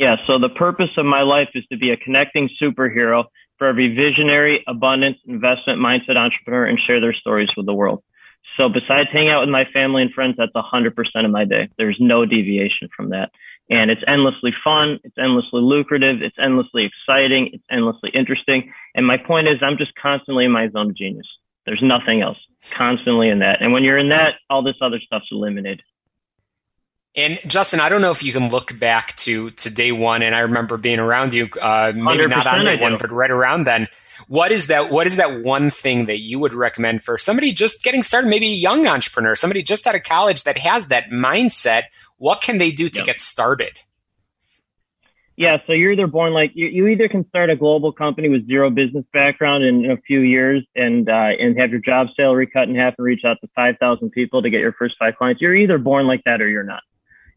Yeah, 0.00 0.16
so 0.26 0.38
the 0.38 0.48
purpose 0.48 0.88
of 0.96 1.04
my 1.04 1.20
life 1.20 1.50
is 1.54 1.62
to 1.70 1.76
be 1.76 1.90
a 1.90 1.96
connecting 1.98 2.48
superhero 2.56 3.24
for 3.58 3.66
every 3.66 3.94
visionary, 3.94 4.64
abundance, 4.66 5.18
investment 5.26 5.78
mindset 5.78 6.16
entrepreneur 6.16 6.64
and 6.64 6.78
share 6.86 7.02
their 7.02 7.12
stories 7.12 7.50
with 7.54 7.66
the 7.66 7.74
world. 7.74 8.02
So 8.56 8.70
besides 8.70 9.10
hanging 9.12 9.28
out 9.28 9.40
with 9.40 9.50
my 9.50 9.64
family 9.74 10.00
and 10.00 10.10
friends, 10.10 10.36
that's 10.38 10.56
100% 10.56 10.94
of 11.22 11.30
my 11.30 11.44
day. 11.44 11.68
There's 11.76 11.98
no 12.00 12.24
deviation 12.24 12.88
from 12.96 13.10
that. 13.10 13.28
And 13.68 13.90
it's 13.90 14.00
endlessly 14.08 14.52
fun. 14.64 15.00
It's 15.04 15.18
endlessly 15.18 15.60
lucrative. 15.60 16.22
It's 16.22 16.36
endlessly 16.42 16.88
exciting. 16.88 17.50
It's 17.52 17.64
endlessly 17.70 18.08
interesting. 18.14 18.72
And 18.94 19.06
my 19.06 19.18
point 19.18 19.48
is 19.48 19.58
I'm 19.60 19.76
just 19.76 19.92
constantly 20.00 20.46
in 20.46 20.50
my 20.50 20.70
zone 20.70 20.88
of 20.88 20.96
genius. 20.96 21.28
There's 21.66 21.82
nothing 21.82 22.22
else. 22.22 22.38
Constantly 22.70 23.28
in 23.28 23.40
that. 23.40 23.60
And 23.60 23.74
when 23.74 23.84
you're 23.84 23.98
in 23.98 24.08
that, 24.08 24.36
all 24.48 24.62
this 24.62 24.80
other 24.80 24.98
stuff's 24.98 25.28
eliminated. 25.30 25.82
And 27.16 27.40
Justin, 27.46 27.80
I 27.80 27.88
don't 27.88 28.02
know 28.02 28.12
if 28.12 28.22
you 28.22 28.32
can 28.32 28.50
look 28.50 28.78
back 28.78 29.16
to 29.18 29.50
to 29.50 29.70
day 29.70 29.90
one, 29.90 30.22
and 30.22 30.34
I 30.34 30.40
remember 30.40 30.76
being 30.76 31.00
around 31.00 31.32
you, 31.32 31.48
uh, 31.60 31.92
maybe 31.94 32.26
not 32.26 32.46
on 32.46 32.62
day 32.62 32.80
one, 32.80 32.98
but 32.98 33.10
right 33.10 33.30
around 33.30 33.64
then. 33.64 33.88
What 34.28 34.52
is 34.52 34.68
that? 34.68 34.90
What 34.90 35.08
is 35.08 35.16
that 35.16 35.42
one 35.42 35.70
thing 35.70 36.06
that 36.06 36.20
you 36.20 36.38
would 36.38 36.54
recommend 36.54 37.02
for 37.02 37.18
somebody 37.18 37.52
just 37.52 37.82
getting 37.82 38.02
started, 38.04 38.28
maybe 38.28 38.46
a 38.46 38.54
young 38.54 38.86
entrepreneur, 38.86 39.34
somebody 39.34 39.62
just 39.64 39.86
out 39.88 39.96
of 39.96 40.04
college 40.04 40.44
that 40.44 40.56
has 40.58 40.88
that 40.88 41.10
mindset? 41.10 41.84
What 42.16 42.42
can 42.42 42.58
they 42.58 42.70
do 42.70 42.88
to 42.88 43.02
get 43.02 43.20
started? 43.20 43.80
Yeah, 45.36 45.56
so 45.66 45.72
you're 45.72 45.90
either 45.92 46.06
born 46.06 46.34
like 46.34 46.52
you, 46.54 46.66
you 46.66 46.86
either 46.88 47.08
can 47.08 47.26
start 47.28 47.48
a 47.48 47.56
global 47.56 47.92
company 47.92 48.28
with 48.28 48.46
zero 48.46 48.68
business 48.68 49.06
background 49.12 49.64
in, 49.64 49.86
in 49.86 49.90
a 49.90 49.96
few 49.96 50.20
years 50.20 50.64
and 50.76 51.08
uh, 51.08 51.30
and 51.40 51.58
have 51.58 51.70
your 51.70 51.80
job 51.80 52.08
salary 52.14 52.46
cut 52.46 52.68
in 52.68 52.76
half 52.76 52.94
and 52.98 53.04
reach 53.04 53.24
out 53.24 53.38
to 53.40 53.48
five 53.56 53.76
thousand 53.80 54.10
people 54.10 54.42
to 54.42 54.50
get 54.50 54.60
your 54.60 54.74
first 54.74 54.96
five 54.98 55.16
clients. 55.16 55.40
You're 55.40 55.56
either 55.56 55.78
born 55.78 56.06
like 56.06 56.22
that 56.24 56.42
or 56.42 56.48
you're 56.48 56.62
not 56.62 56.82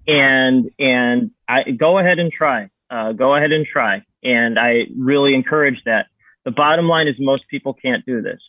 and 0.07 0.69
and 0.79 1.31
I 1.47 1.71
go 1.71 1.99
ahead 1.99 2.19
and 2.19 2.31
try. 2.31 2.69
Uh, 2.89 3.13
go 3.13 3.35
ahead 3.35 3.51
and 3.51 3.65
try. 3.65 4.03
And 4.23 4.59
I 4.59 4.83
really 4.97 5.33
encourage 5.33 5.81
that. 5.85 6.07
The 6.45 6.51
bottom 6.51 6.87
line 6.87 7.07
is 7.07 7.15
most 7.19 7.47
people 7.47 7.73
can't 7.73 8.05
do 8.05 8.21
this. 8.21 8.39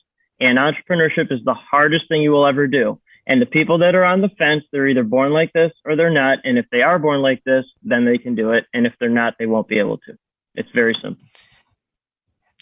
And 0.40 0.58
entrepreneurship 0.58 1.32
is 1.32 1.40
the 1.44 1.54
hardest 1.54 2.08
thing 2.08 2.23
you 2.23 2.32
will 2.32 2.46
ever 2.46 2.66
do. 2.66 3.00
And 3.26 3.40
the 3.40 3.46
people 3.46 3.78
that 3.78 3.94
are 3.94 4.04
on 4.04 4.20
the 4.20 4.28
fence, 4.28 4.64
they're 4.70 4.88
either 4.88 5.04
born 5.04 5.32
like 5.32 5.52
this 5.52 5.73
or 5.84 5.96
they're 5.96 6.11
not. 6.11 6.38
And 6.44 6.58
if 6.58 6.66
they 6.70 6.82
are 6.82 6.99
born 6.99 7.23
like 7.23 7.42
this, 7.44 7.64
then 7.82 8.04
they 8.04 8.18
can 8.18 8.34
do 8.34 8.52
it. 8.52 8.66
And 8.75 8.87
if 8.87 8.92
they're 9.00 9.08
not, 9.08 9.34
they 9.38 9.46
won't 9.46 9.68
be 9.68 9.78
able 9.78 9.99
to. 9.99 10.18
It's 10.54 10.68
very 10.75 10.94
simple. 11.00 11.26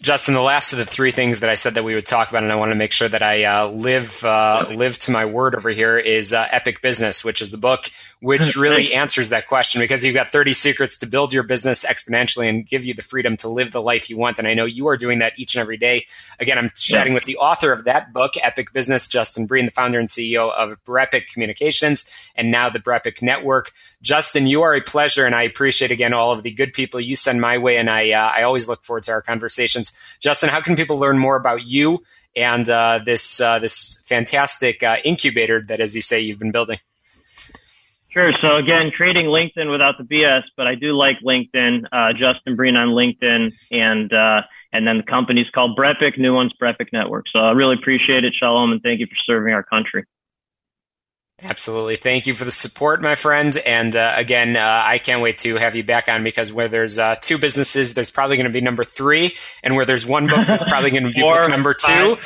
Justin, 0.02 0.34
the 0.34 0.42
last 0.42 0.72
of 0.72 0.80
the 0.80 0.84
three 0.84 1.12
things 1.12 1.40
that 1.40 1.50
I 1.50 1.54
said 1.54 1.74
that 1.74 1.84
we 1.84 1.94
would 1.94 2.04
talk 2.04 2.28
about, 2.28 2.42
and 2.42 2.50
I 2.50 2.56
want 2.56 2.72
to 2.72 2.76
make 2.76 2.90
sure 2.90 3.08
that 3.08 3.22
I 3.22 3.44
uh, 3.44 3.68
live 3.68 4.24
uh, 4.24 4.66
live 4.74 4.98
to 5.00 5.12
my 5.12 5.26
word 5.26 5.54
over 5.54 5.70
here, 5.70 5.96
is 5.96 6.34
uh, 6.34 6.44
Epic 6.50 6.82
Business, 6.82 7.24
which 7.24 7.40
is 7.40 7.52
the 7.52 7.56
book 7.56 7.88
which 8.22 8.56
really 8.56 8.94
answers 8.94 9.30
that 9.30 9.48
question 9.48 9.80
because 9.80 10.04
you've 10.04 10.14
got 10.14 10.28
30 10.28 10.52
secrets 10.54 10.98
to 10.98 11.06
build 11.06 11.32
your 11.32 11.42
business 11.42 11.84
exponentially 11.84 12.48
and 12.48 12.64
give 12.64 12.84
you 12.84 12.94
the 12.94 13.02
freedom 13.02 13.36
to 13.38 13.48
live 13.48 13.72
the 13.72 13.82
life 13.82 14.10
you 14.10 14.16
want. 14.16 14.38
And 14.38 14.46
I 14.46 14.54
know 14.54 14.64
you 14.64 14.86
are 14.88 14.96
doing 14.96 15.18
that 15.18 15.40
each 15.40 15.56
and 15.56 15.60
every 15.60 15.76
day. 15.76 16.06
Again, 16.38 16.56
I'm 16.56 16.70
chatting 16.72 17.14
with 17.14 17.24
the 17.24 17.38
author 17.38 17.72
of 17.72 17.84
that 17.84 18.12
book, 18.12 18.34
Epic 18.40 18.72
Business, 18.72 19.08
Justin 19.08 19.46
Breen, 19.46 19.66
the 19.66 19.72
founder 19.72 19.98
and 19.98 20.08
CEO 20.08 20.52
of 20.52 20.82
Brepic 20.84 21.26
Communications 21.26 22.08
and 22.36 22.52
now 22.52 22.70
the 22.70 22.78
Brepic 22.78 23.22
Network. 23.22 23.72
Justin, 24.02 24.46
you 24.46 24.62
are 24.62 24.74
a 24.74 24.80
pleasure, 24.80 25.24
and 25.24 25.34
I 25.34 25.44
appreciate 25.44 25.92
again 25.92 26.12
all 26.12 26.32
of 26.32 26.42
the 26.42 26.50
good 26.50 26.72
people 26.72 27.00
you 27.00 27.14
send 27.14 27.40
my 27.40 27.58
way, 27.58 27.76
and 27.76 27.88
I 27.88 28.10
uh, 28.10 28.32
I 28.36 28.42
always 28.42 28.68
look 28.68 28.84
forward 28.84 29.04
to 29.04 29.12
our 29.12 29.22
conversations. 29.22 29.92
Justin, 30.20 30.50
how 30.50 30.60
can 30.60 30.74
people 30.74 30.98
learn 30.98 31.18
more 31.18 31.36
about 31.36 31.64
you 31.64 32.02
and 32.34 32.68
uh, 32.68 33.00
this 33.04 33.40
uh, 33.40 33.60
this 33.60 34.00
fantastic 34.04 34.82
uh, 34.82 34.96
incubator 35.04 35.62
that, 35.68 35.80
as 35.80 35.94
you 35.94 36.02
say, 36.02 36.20
you've 36.20 36.40
been 36.40 36.50
building? 36.50 36.78
Sure. 38.10 38.32
So 38.42 38.56
again, 38.56 38.90
creating 38.94 39.26
LinkedIn 39.26 39.70
without 39.70 39.96
the 39.96 40.04
BS, 40.04 40.42
but 40.56 40.66
I 40.66 40.74
do 40.74 40.92
like 40.92 41.16
LinkedIn. 41.24 41.84
Uh, 41.90 42.12
Justin 42.12 42.56
Breen 42.56 42.76
on 42.76 42.88
LinkedIn, 42.88 43.52
and 43.70 44.12
uh, 44.12 44.42
and 44.72 44.86
then 44.86 44.98
the 44.98 45.04
company's 45.04 45.48
called 45.54 45.78
Brepic. 45.78 46.18
New 46.18 46.34
one's 46.34 46.52
Brepic 46.60 46.88
Network. 46.92 47.26
So 47.32 47.38
I 47.38 47.52
really 47.52 47.76
appreciate 47.80 48.24
it, 48.24 48.34
Shalom, 48.38 48.72
and 48.72 48.82
thank 48.82 49.00
you 49.00 49.06
for 49.06 49.16
serving 49.24 49.54
our 49.54 49.62
country. 49.62 50.04
Absolutely. 51.44 51.96
Thank 51.96 52.26
you 52.26 52.34
for 52.34 52.44
the 52.44 52.52
support, 52.52 53.02
my 53.02 53.14
friend. 53.14 53.56
And 53.56 53.94
uh, 53.96 54.14
again, 54.16 54.56
uh, 54.56 54.82
I 54.84 54.98
can't 54.98 55.22
wait 55.22 55.38
to 55.38 55.56
have 55.56 55.74
you 55.74 55.82
back 55.82 56.08
on 56.08 56.22
because 56.22 56.52
where 56.52 56.68
there's 56.68 56.98
uh, 56.98 57.16
two 57.20 57.38
businesses, 57.38 57.94
there's 57.94 58.10
probably 58.10 58.36
going 58.36 58.46
to 58.46 58.52
be 58.52 58.60
number 58.60 58.84
three. 58.84 59.34
And 59.62 59.74
where 59.74 59.84
there's 59.84 60.06
one 60.06 60.28
book, 60.28 60.46
there's 60.46 60.64
probably 60.64 60.90
going 60.90 61.04
to 61.04 61.10
be 61.10 61.20
book 61.22 61.50
number 61.50 61.74
two. 61.74 62.18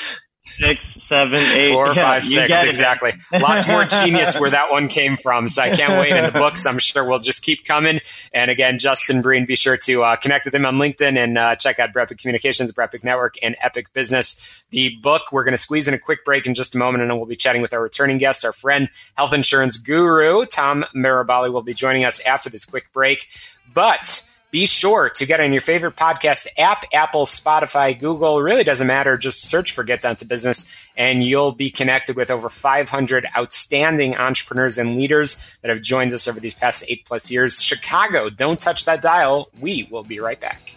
Six, 0.58 0.80
seven, 1.08 1.36
eight, 1.36 1.70
four, 1.70 1.88
yeah, 1.88 2.02
five, 2.02 2.24
six, 2.24 2.62
exactly. 2.64 3.12
Lots 3.32 3.66
more 3.66 3.84
genius 4.04 4.38
where 4.38 4.50
that 4.50 4.70
one 4.70 4.88
came 4.88 5.16
from. 5.16 5.48
So 5.48 5.62
I 5.62 5.70
can't 5.70 5.98
wait. 5.98 6.16
In 6.16 6.24
the 6.24 6.32
books, 6.32 6.66
I'm 6.66 6.78
sure, 6.78 7.04
we'll 7.04 7.18
just 7.18 7.42
keep 7.42 7.64
coming. 7.64 8.00
And 8.32 8.50
again, 8.50 8.78
Justin 8.78 9.20
Breen, 9.20 9.44
be 9.46 9.56
sure 9.56 9.76
to 9.76 10.02
uh, 10.02 10.16
connect 10.16 10.44
with 10.46 10.54
him 10.54 10.64
on 10.64 10.76
LinkedIn 10.76 11.16
and 11.16 11.36
uh, 11.36 11.56
check 11.56 11.78
out 11.78 11.92
Brepic 11.92 12.18
Communications, 12.18 12.72
Brepic 12.72 13.04
Network, 13.04 13.34
and 13.42 13.56
Epic 13.60 13.92
Business. 13.92 14.64
The 14.70 14.96
book, 14.96 15.32
we're 15.32 15.44
going 15.44 15.52
to 15.52 15.58
squeeze 15.58 15.88
in 15.88 15.94
a 15.94 15.98
quick 15.98 16.24
break 16.24 16.46
in 16.46 16.54
just 16.54 16.74
a 16.74 16.78
moment, 16.78 17.02
and 17.02 17.10
then 17.10 17.18
we'll 17.18 17.26
be 17.26 17.36
chatting 17.36 17.62
with 17.62 17.72
our 17.72 17.82
returning 17.82 18.18
guest, 18.18 18.44
our 18.44 18.52
friend, 18.52 18.90
health 19.14 19.32
insurance 19.32 19.78
guru, 19.78 20.46
Tom 20.46 20.84
Mirabali, 20.94 21.52
will 21.52 21.62
be 21.62 21.74
joining 21.74 22.04
us 22.04 22.20
after 22.20 22.50
this 22.50 22.64
quick 22.64 22.92
break. 22.92 23.26
But 23.72 24.22
be 24.56 24.64
sure 24.64 25.10
to 25.10 25.26
get 25.26 25.38
on 25.38 25.52
your 25.52 25.60
favorite 25.60 25.96
podcast 25.96 26.46
app, 26.56 26.86
Apple, 26.90 27.26
Spotify, 27.26 27.92
Google. 27.98 28.38
It 28.38 28.42
really 28.42 28.64
doesn't 28.64 28.86
matter. 28.86 29.18
Just 29.18 29.42
search 29.42 29.72
for 29.72 29.84
Get 29.84 30.00
Down 30.00 30.16
to 30.16 30.24
Business 30.24 30.64
and 30.96 31.22
you'll 31.22 31.52
be 31.52 31.68
connected 31.68 32.16
with 32.16 32.30
over 32.30 32.48
500 32.48 33.26
outstanding 33.36 34.16
entrepreneurs 34.16 34.78
and 34.78 34.96
leaders 34.96 35.36
that 35.60 35.68
have 35.68 35.82
joined 35.82 36.14
us 36.14 36.26
over 36.26 36.40
these 36.40 36.54
past 36.54 36.84
eight 36.88 37.04
plus 37.04 37.30
years. 37.30 37.62
Chicago, 37.62 38.30
don't 38.30 38.58
touch 38.58 38.86
that 38.86 39.02
dial. 39.02 39.50
We 39.60 39.86
will 39.90 40.04
be 40.04 40.20
right 40.20 40.40
back. 40.40 40.74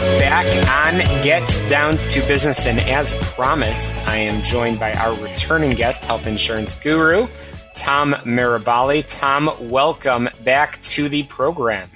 Back 0.00 0.46
on 0.86 0.98
Get 1.22 1.46
Down 1.68 1.98
to 1.98 2.20
Business. 2.26 2.66
And 2.66 2.80
as 2.80 3.12
promised, 3.34 3.98
I 4.06 4.16
am 4.16 4.42
joined 4.42 4.80
by 4.80 4.92
our 4.94 5.14
returning 5.16 5.74
guest, 5.74 6.04
health 6.04 6.26
insurance 6.26 6.74
guru, 6.74 7.26
Tom 7.74 8.14
Mirabali. 8.24 9.04
Tom, 9.06 9.50
welcome 9.70 10.28
back 10.44 10.80
to 10.82 11.08
the 11.08 11.24
program. 11.24 11.90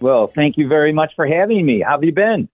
Well, 0.00 0.30
thank 0.34 0.56
you 0.56 0.68
very 0.68 0.92
much 0.92 1.14
for 1.16 1.26
having 1.26 1.64
me. 1.66 1.80
How 1.80 1.92
have 1.92 2.04
you 2.04 2.12
been? 2.12 2.48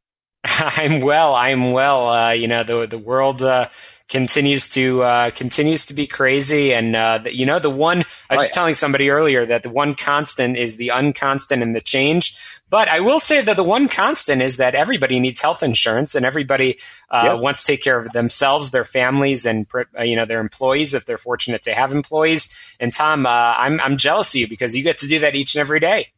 I'm 0.44 1.00
well. 1.00 1.34
I'm 1.34 1.72
well. 1.72 2.08
Uh, 2.08 2.30
you 2.32 2.48
know, 2.48 2.62
the 2.62 2.86
the 2.86 2.98
world 2.98 3.42
uh, 3.42 3.68
continues 4.08 4.68
to 4.70 5.02
uh, 5.02 5.30
continues 5.30 5.86
to 5.86 5.94
be 5.94 6.06
crazy, 6.06 6.74
and 6.74 6.94
uh, 6.94 7.18
the, 7.18 7.34
you 7.34 7.46
know, 7.46 7.58
the 7.58 7.70
one 7.70 8.04
I 8.28 8.36
was 8.36 8.44
oh, 8.44 8.46
yeah. 8.46 8.54
telling 8.54 8.74
somebody 8.74 9.10
earlier 9.10 9.44
that 9.46 9.62
the 9.62 9.70
one 9.70 9.94
constant 9.94 10.56
is 10.56 10.76
the 10.76 10.90
unconstant 10.90 11.62
and 11.62 11.74
the 11.74 11.80
change. 11.80 12.36
But 12.74 12.88
I 12.88 12.98
will 12.98 13.20
say 13.20 13.40
that 13.40 13.56
the 13.56 13.62
one 13.62 13.86
constant 13.86 14.42
is 14.42 14.56
that 14.56 14.74
everybody 14.74 15.20
needs 15.20 15.40
health 15.40 15.62
insurance 15.62 16.16
and 16.16 16.26
everybody 16.26 16.80
uh, 17.08 17.34
yep. 17.34 17.40
wants 17.40 17.62
to 17.62 17.66
take 17.68 17.82
care 17.82 17.96
of 17.96 18.10
themselves, 18.12 18.70
their 18.72 18.82
families, 18.82 19.46
and 19.46 19.64
uh, 19.72 20.02
you 20.02 20.16
know 20.16 20.24
their 20.24 20.40
employees 20.40 20.94
if 20.94 21.06
they're 21.06 21.16
fortunate 21.16 21.62
to 21.62 21.72
have 21.72 21.92
employees. 21.92 22.52
And 22.80 22.92
Tom, 22.92 23.26
uh, 23.26 23.30
I'm 23.30 23.78
I'm 23.78 23.96
jealous 23.96 24.34
of 24.34 24.40
you 24.40 24.48
because 24.48 24.74
you 24.74 24.82
get 24.82 24.98
to 24.98 25.06
do 25.06 25.20
that 25.20 25.36
each 25.36 25.54
and 25.54 25.60
every 25.60 25.78
day. 25.78 26.08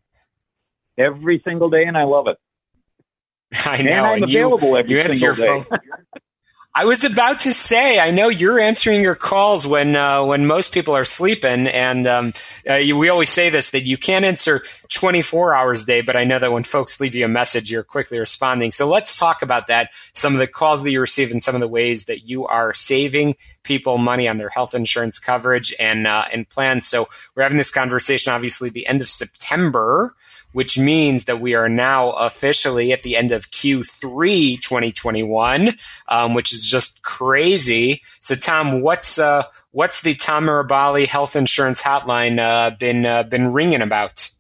Every 0.96 1.42
single 1.44 1.68
day, 1.68 1.84
and 1.84 1.94
I 1.94 2.04
love 2.04 2.26
it. 2.26 2.38
I 3.66 3.82
know. 3.82 3.90
And 3.90 4.06
I'm 4.06 4.14
and 4.14 4.24
available 4.24 4.70
you, 4.70 4.76
every 4.78 4.94
you 4.94 5.12
single 5.12 5.20
your 5.20 5.34
day. 5.34 5.68
phone. 5.68 5.78
I 6.78 6.84
was 6.84 7.04
about 7.04 7.40
to 7.40 7.54
say, 7.54 7.98
I 7.98 8.10
know 8.10 8.28
you're 8.28 8.60
answering 8.60 9.00
your 9.00 9.14
calls 9.14 9.66
when 9.66 9.96
uh, 9.96 10.26
when 10.26 10.46
most 10.46 10.72
people 10.72 10.94
are 10.94 11.06
sleeping, 11.06 11.68
and 11.68 12.06
um, 12.06 12.32
uh, 12.68 12.74
you, 12.74 12.98
we 12.98 13.08
always 13.08 13.30
say 13.30 13.48
this 13.48 13.70
that 13.70 13.84
you 13.84 13.96
can't 13.96 14.26
answer 14.26 14.62
24 14.90 15.54
hours 15.54 15.84
a 15.84 15.86
day. 15.86 16.00
But 16.02 16.16
I 16.16 16.24
know 16.24 16.38
that 16.38 16.52
when 16.52 16.64
folks 16.64 17.00
leave 17.00 17.14
you 17.14 17.24
a 17.24 17.28
message, 17.28 17.70
you're 17.70 17.82
quickly 17.82 18.18
responding. 18.18 18.72
So 18.72 18.88
let's 18.88 19.18
talk 19.18 19.40
about 19.40 19.68
that. 19.68 19.92
Some 20.12 20.34
of 20.34 20.38
the 20.38 20.46
calls 20.46 20.82
that 20.82 20.90
you 20.90 21.00
receive, 21.00 21.30
and 21.30 21.42
some 21.42 21.54
of 21.54 21.62
the 21.62 21.68
ways 21.68 22.04
that 22.04 22.28
you 22.28 22.46
are 22.46 22.74
saving 22.74 23.36
people 23.62 23.96
money 23.96 24.28
on 24.28 24.36
their 24.36 24.50
health 24.50 24.74
insurance 24.74 25.18
coverage 25.18 25.74
and 25.80 26.06
uh, 26.06 26.26
and 26.30 26.46
plans. 26.46 26.86
So 26.86 27.08
we're 27.34 27.44
having 27.44 27.56
this 27.56 27.70
conversation, 27.70 28.34
obviously, 28.34 28.68
the 28.68 28.86
end 28.86 29.00
of 29.00 29.08
September 29.08 30.14
which 30.56 30.78
means 30.78 31.24
that 31.24 31.38
we 31.38 31.54
are 31.54 31.68
now 31.68 32.12
officially 32.12 32.94
at 32.94 33.02
the 33.02 33.14
end 33.18 33.30
of 33.30 33.50
Q3 33.50 34.58
2021, 34.58 35.76
um, 36.08 36.32
which 36.32 36.54
is 36.54 36.64
just 36.64 37.02
crazy. 37.02 38.00
So, 38.20 38.36
Tom, 38.36 38.80
what's 38.80 39.18
uh, 39.18 39.42
what's 39.72 40.00
the 40.00 40.14
Tom 40.14 40.46
Mirabali 40.46 41.06
Health 41.06 41.36
Insurance 41.36 41.82
Hotline 41.82 42.38
uh, 42.38 42.70
been 42.70 43.04
uh, 43.04 43.24
been 43.24 43.52
ringing 43.52 43.82
about? 43.82 44.30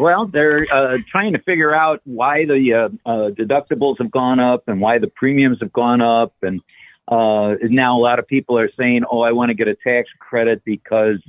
Well, 0.00 0.26
they're 0.26 0.66
uh, 0.68 0.98
trying 1.08 1.34
to 1.34 1.38
figure 1.42 1.72
out 1.72 2.00
why 2.02 2.46
the 2.46 2.74
uh, 2.74 3.08
uh, 3.08 3.30
deductibles 3.30 3.98
have 3.98 4.10
gone 4.10 4.40
up 4.40 4.64
and 4.66 4.80
why 4.80 4.98
the 4.98 5.06
premiums 5.06 5.58
have 5.60 5.72
gone 5.72 6.00
up, 6.00 6.34
and 6.42 6.60
uh, 7.06 7.54
now 7.62 7.96
a 7.96 8.02
lot 8.02 8.18
of 8.18 8.26
people 8.26 8.58
are 8.58 8.72
saying, 8.72 9.04
"Oh, 9.08 9.20
I 9.20 9.30
want 9.30 9.50
to 9.50 9.54
get 9.54 9.68
a 9.68 9.76
tax 9.76 10.08
credit 10.18 10.64
because 10.64 11.22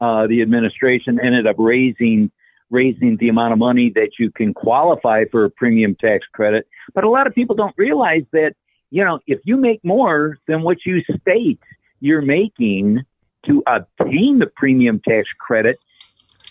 uh, 0.00 0.26
the 0.26 0.40
administration 0.40 1.20
ended 1.22 1.46
up 1.46 1.56
raising 1.58 2.30
raising 2.70 3.16
the 3.16 3.28
amount 3.28 3.52
of 3.52 3.58
money 3.58 3.90
that 3.94 4.12
you 4.18 4.30
can 4.30 4.54
qualify 4.54 5.24
for 5.30 5.44
a 5.44 5.50
premium 5.50 5.96
tax 5.96 6.26
credit. 6.32 6.66
But 6.94 7.04
a 7.04 7.10
lot 7.10 7.26
of 7.26 7.34
people 7.34 7.56
don't 7.56 7.74
realize 7.76 8.22
that, 8.32 8.54
you 8.90 9.04
know, 9.04 9.18
if 9.26 9.40
you 9.44 9.56
make 9.56 9.84
more 9.84 10.38
than 10.46 10.62
what 10.62 10.86
you 10.86 11.02
state 11.20 11.60
you're 12.00 12.22
making 12.22 13.04
to 13.46 13.62
obtain 13.66 14.38
the 14.38 14.46
premium 14.46 15.00
tax 15.06 15.28
credit 15.38 15.78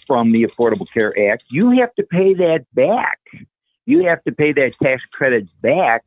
from 0.08 0.32
the 0.32 0.44
Affordable 0.44 0.90
Care 0.92 1.14
Act, 1.32 1.44
you 1.50 1.72
have 1.80 1.94
to 1.96 2.04
pay 2.04 2.34
that 2.36 2.66
back. 2.74 3.20
You 3.86 4.06
have 4.06 4.24
to 4.24 4.32
pay 4.32 4.54
that 4.54 4.74
tax 4.82 5.06
credit 5.06 5.50
back 5.62 6.06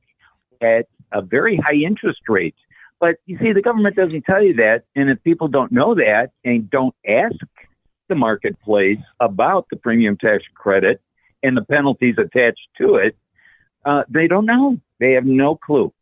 at 0.60 0.86
a 1.12 1.20
very 1.20 1.56
high 1.56 1.74
interest 1.74 2.20
rate. 2.28 2.54
But 3.00 3.16
you 3.26 3.36
see, 3.38 3.52
the 3.52 3.62
government 3.62 3.96
doesn't 3.96 4.22
tell 4.22 4.42
you 4.42 4.54
that. 4.54 4.84
And 4.94 5.10
if 5.10 5.22
people 5.24 5.48
don't 5.48 5.72
know 5.72 5.94
that 5.96 6.30
and 6.44 6.70
don't 6.70 6.94
ask 7.06 7.34
the 8.12 8.18
marketplace 8.18 8.98
about 9.20 9.66
the 9.70 9.76
premium 9.76 10.18
tax 10.18 10.44
credit 10.54 11.00
and 11.42 11.56
the 11.56 11.62
penalties 11.62 12.16
attached 12.18 12.68
to 12.76 12.96
it, 12.96 13.16
uh, 13.84 14.02
they 14.08 14.28
don't 14.28 14.44
know. 14.44 14.78
They 15.00 15.12
have 15.12 15.24
no 15.24 15.56
clue. 15.56 15.92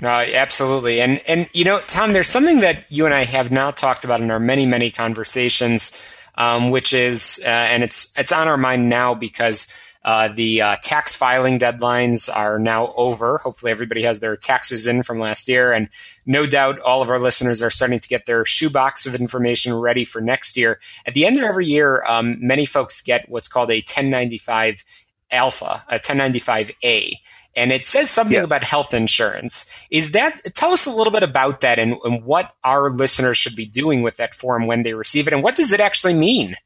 No, 0.00 0.08
absolutely. 0.08 1.00
And 1.00 1.20
and 1.28 1.48
you 1.52 1.64
know, 1.64 1.78
Tom, 1.86 2.12
there's 2.12 2.28
something 2.28 2.60
that 2.60 2.90
you 2.90 3.04
and 3.04 3.14
I 3.14 3.24
have 3.24 3.52
now 3.52 3.70
talked 3.70 4.04
about 4.04 4.20
in 4.20 4.30
our 4.30 4.40
many 4.40 4.66
many 4.66 4.90
conversations, 4.90 5.92
um, 6.34 6.70
which 6.70 6.92
is, 6.92 7.40
uh, 7.44 7.48
and 7.48 7.84
it's 7.84 8.12
it's 8.16 8.32
on 8.32 8.48
our 8.48 8.56
mind 8.56 8.88
now 8.88 9.14
because 9.14 9.68
uh, 10.04 10.28
the 10.28 10.60
uh, 10.60 10.76
tax 10.82 11.14
filing 11.14 11.58
deadlines 11.58 12.34
are 12.34 12.58
now 12.58 12.92
over. 12.94 13.38
Hopefully, 13.38 13.72
everybody 13.72 14.02
has 14.02 14.20
their 14.20 14.36
taxes 14.36 14.86
in 14.86 15.02
from 15.02 15.18
last 15.18 15.48
year, 15.48 15.72
and 15.72 15.88
no 16.26 16.44
doubt 16.46 16.80
all 16.80 17.00
of 17.00 17.10
our 17.10 17.18
listeners 17.18 17.62
are 17.62 17.70
starting 17.70 18.00
to 18.00 18.08
get 18.08 18.26
their 18.26 18.44
shoebox 18.44 19.06
of 19.06 19.14
information 19.14 19.72
ready 19.72 20.04
for 20.04 20.20
next 20.20 20.58
year. 20.58 20.78
At 21.06 21.14
the 21.14 21.24
end 21.24 21.38
of 21.38 21.44
every 21.44 21.66
year, 21.66 22.02
um, 22.06 22.36
many 22.40 22.66
folks 22.66 23.00
get 23.00 23.28
what's 23.28 23.48
called 23.48 23.70
a 23.70 23.78
1095 23.78 24.84
alpha, 25.30 25.84
a 25.88 25.98
1095A. 25.98 27.14
And 27.56 27.70
it 27.70 27.86
says 27.86 28.10
something 28.10 28.36
yeah. 28.36 28.42
about 28.42 28.64
health 28.64 28.94
insurance. 28.94 29.70
Is 29.90 30.10
that, 30.12 30.40
tell 30.54 30.72
us 30.72 30.86
a 30.86 30.92
little 30.92 31.12
bit 31.12 31.22
about 31.22 31.60
that 31.60 31.78
and, 31.78 31.96
and 32.02 32.24
what 32.24 32.52
our 32.64 32.90
listeners 32.90 33.38
should 33.38 33.54
be 33.54 33.66
doing 33.66 34.02
with 34.02 34.16
that 34.16 34.34
form 34.34 34.66
when 34.66 34.82
they 34.82 34.92
receive 34.92 35.28
it, 35.28 35.32
and 35.32 35.42
what 35.42 35.54
does 35.54 35.72
it 35.72 35.80
actually 35.80 36.14
mean? 36.14 36.56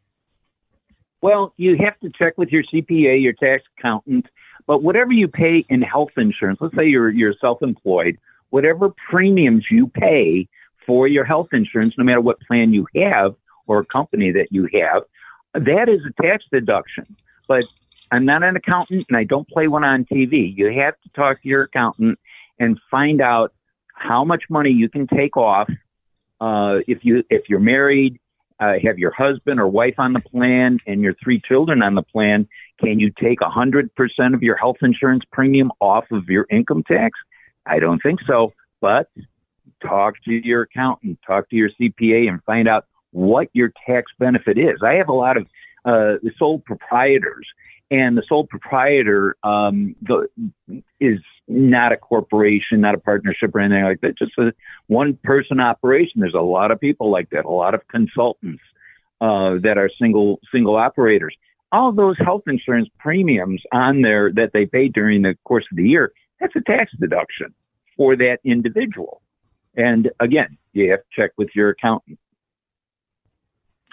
Well, 1.20 1.52
you 1.56 1.76
have 1.78 1.98
to 2.00 2.10
check 2.10 2.38
with 2.38 2.50
your 2.50 2.62
CPA, 2.62 3.22
your 3.22 3.32
tax 3.32 3.64
accountant, 3.78 4.26
But 4.66 4.82
whatever 4.82 5.12
you 5.12 5.28
pay 5.28 5.64
in 5.68 5.82
health 5.82 6.16
insurance, 6.16 6.60
let's 6.60 6.76
say 6.76 6.86
you're 6.86 7.10
you're 7.10 7.34
self-employed, 7.40 8.18
whatever 8.50 8.90
premiums 9.10 9.66
you 9.70 9.88
pay 9.88 10.48
for 10.86 11.08
your 11.08 11.24
health 11.24 11.52
insurance, 11.52 11.94
no 11.98 12.04
matter 12.04 12.20
what 12.20 12.40
plan 12.40 12.72
you 12.72 12.86
have 12.94 13.34
or 13.66 13.84
company 13.84 14.30
that 14.32 14.48
you 14.50 14.68
have, 14.74 15.02
that 15.54 15.88
is 15.88 16.00
a 16.06 16.22
tax 16.22 16.44
deduction. 16.50 17.04
But 17.46 17.64
I'm 18.10 18.24
not 18.24 18.42
an 18.42 18.56
accountant 18.56 19.06
and 19.08 19.16
I 19.16 19.24
don't 19.24 19.48
play 19.48 19.68
one 19.68 19.84
on 19.84 20.04
TV. 20.04 20.54
You 20.56 20.66
have 20.80 20.94
to 21.02 21.08
talk 21.10 21.42
to 21.42 21.48
your 21.48 21.64
accountant 21.64 22.18
and 22.58 22.78
find 22.90 23.20
out 23.20 23.52
how 23.94 24.24
much 24.24 24.44
money 24.48 24.70
you 24.70 24.88
can 24.88 25.06
take 25.06 25.36
off 25.36 25.68
uh, 26.40 26.78
if 26.86 27.04
you 27.04 27.24
if 27.28 27.48
you're 27.48 27.60
married, 27.60 28.18
uh, 28.60 28.74
have 28.82 28.98
your 28.98 29.12
husband 29.12 29.60
or 29.60 29.68
wife 29.68 29.94
on 29.98 30.12
the 30.12 30.20
plan 30.20 30.78
and 30.86 31.00
your 31.00 31.14
three 31.22 31.40
children 31.40 31.82
on 31.82 31.94
the 31.94 32.02
plan. 32.02 32.48
Can 32.80 32.98
you 32.98 33.10
take 33.10 33.40
a 33.40 33.48
hundred 33.48 33.94
percent 33.94 34.34
of 34.34 34.42
your 34.42 34.56
health 34.56 34.78
insurance 34.82 35.24
premium 35.32 35.70
off 35.80 36.04
of 36.10 36.28
your 36.28 36.46
income 36.50 36.82
tax? 36.82 37.18
I 37.66 37.78
don't 37.78 38.00
think 38.00 38.20
so. 38.26 38.52
But 38.80 39.08
talk 39.82 40.14
to 40.24 40.32
your 40.32 40.62
accountant, 40.62 41.18
talk 41.26 41.48
to 41.50 41.56
your 41.56 41.70
CPA, 41.70 42.28
and 42.28 42.42
find 42.44 42.68
out 42.68 42.86
what 43.12 43.48
your 43.52 43.72
tax 43.86 44.12
benefit 44.18 44.58
is. 44.58 44.82
I 44.82 44.94
have 44.94 45.08
a 45.08 45.14
lot 45.14 45.36
of 45.36 45.48
uh, 45.84 46.14
sole 46.36 46.58
proprietors, 46.58 47.46
and 47.90 48.16
the 48.16 48.22
sole 48.28 48.46
proprietor 48.46 49.36
um, 49.42 49.96
the, 50.02 50.28
is 51.00 51.20
not 51.48 51.92
a 51.92 51.96
corporation, 51.96 52.80
not 52.80 52.94
a 52.94 52.98
partnership 52.98 53.54
or 53.54 53.60
anything 53.60 53.84
like 53.84 54.00
that. 54.02 54.18
Just 54.18 54.32
a 54.38 54.52
one 54.86 55.18
person 55.24 55.60
operation. 55.60 56.20
There's 56.20 56.34
a 56.34 56.40
lot 56.40 56.70
of 56.70 56.80
people 56.80 57.10
like 57.10 57.30
that, 57.30 57.44
a 57.44 57.50
lot 57.50 57.74
of 57.74 57.86
consultants 57.88 58.62
uh, 59.20 59.58
that 59.58 59.78
are 59.78 59.90
single 60.00 60.40
single 60.52 60.76
operators. 60.76 61.34
All 61.72 61.92
those 61.92 62.16
health 62.18 62.42
insurance 62.46 62.88
premiums 62.98 63.62
on 63.72 64.02
there 64.02 64.32
that 64.32 64.50
they 64.52 64.66
pay 64.66 64.88
during 64.88 65.22
the 65.22 65.36
course 65.44 65.64
of 65.70 65.76
the 65.76 65.84
year, 65.84 66.12
that's 66.40 66.56
a 66.56 66.60
tax 66.60 66.92
deduction 66.98 67.54
for 67.96 68.16
that 68.16 68.38
individual. 68.44 69.20
And 69.76 70.10
again, 70.20 70.56
you 70.72 70.90
have 70.90 71.00
to 71.00 71.06
check 71.14 71.32
with 71.36 71.48
your 71.54 71.70
accountant. 71.70 72.18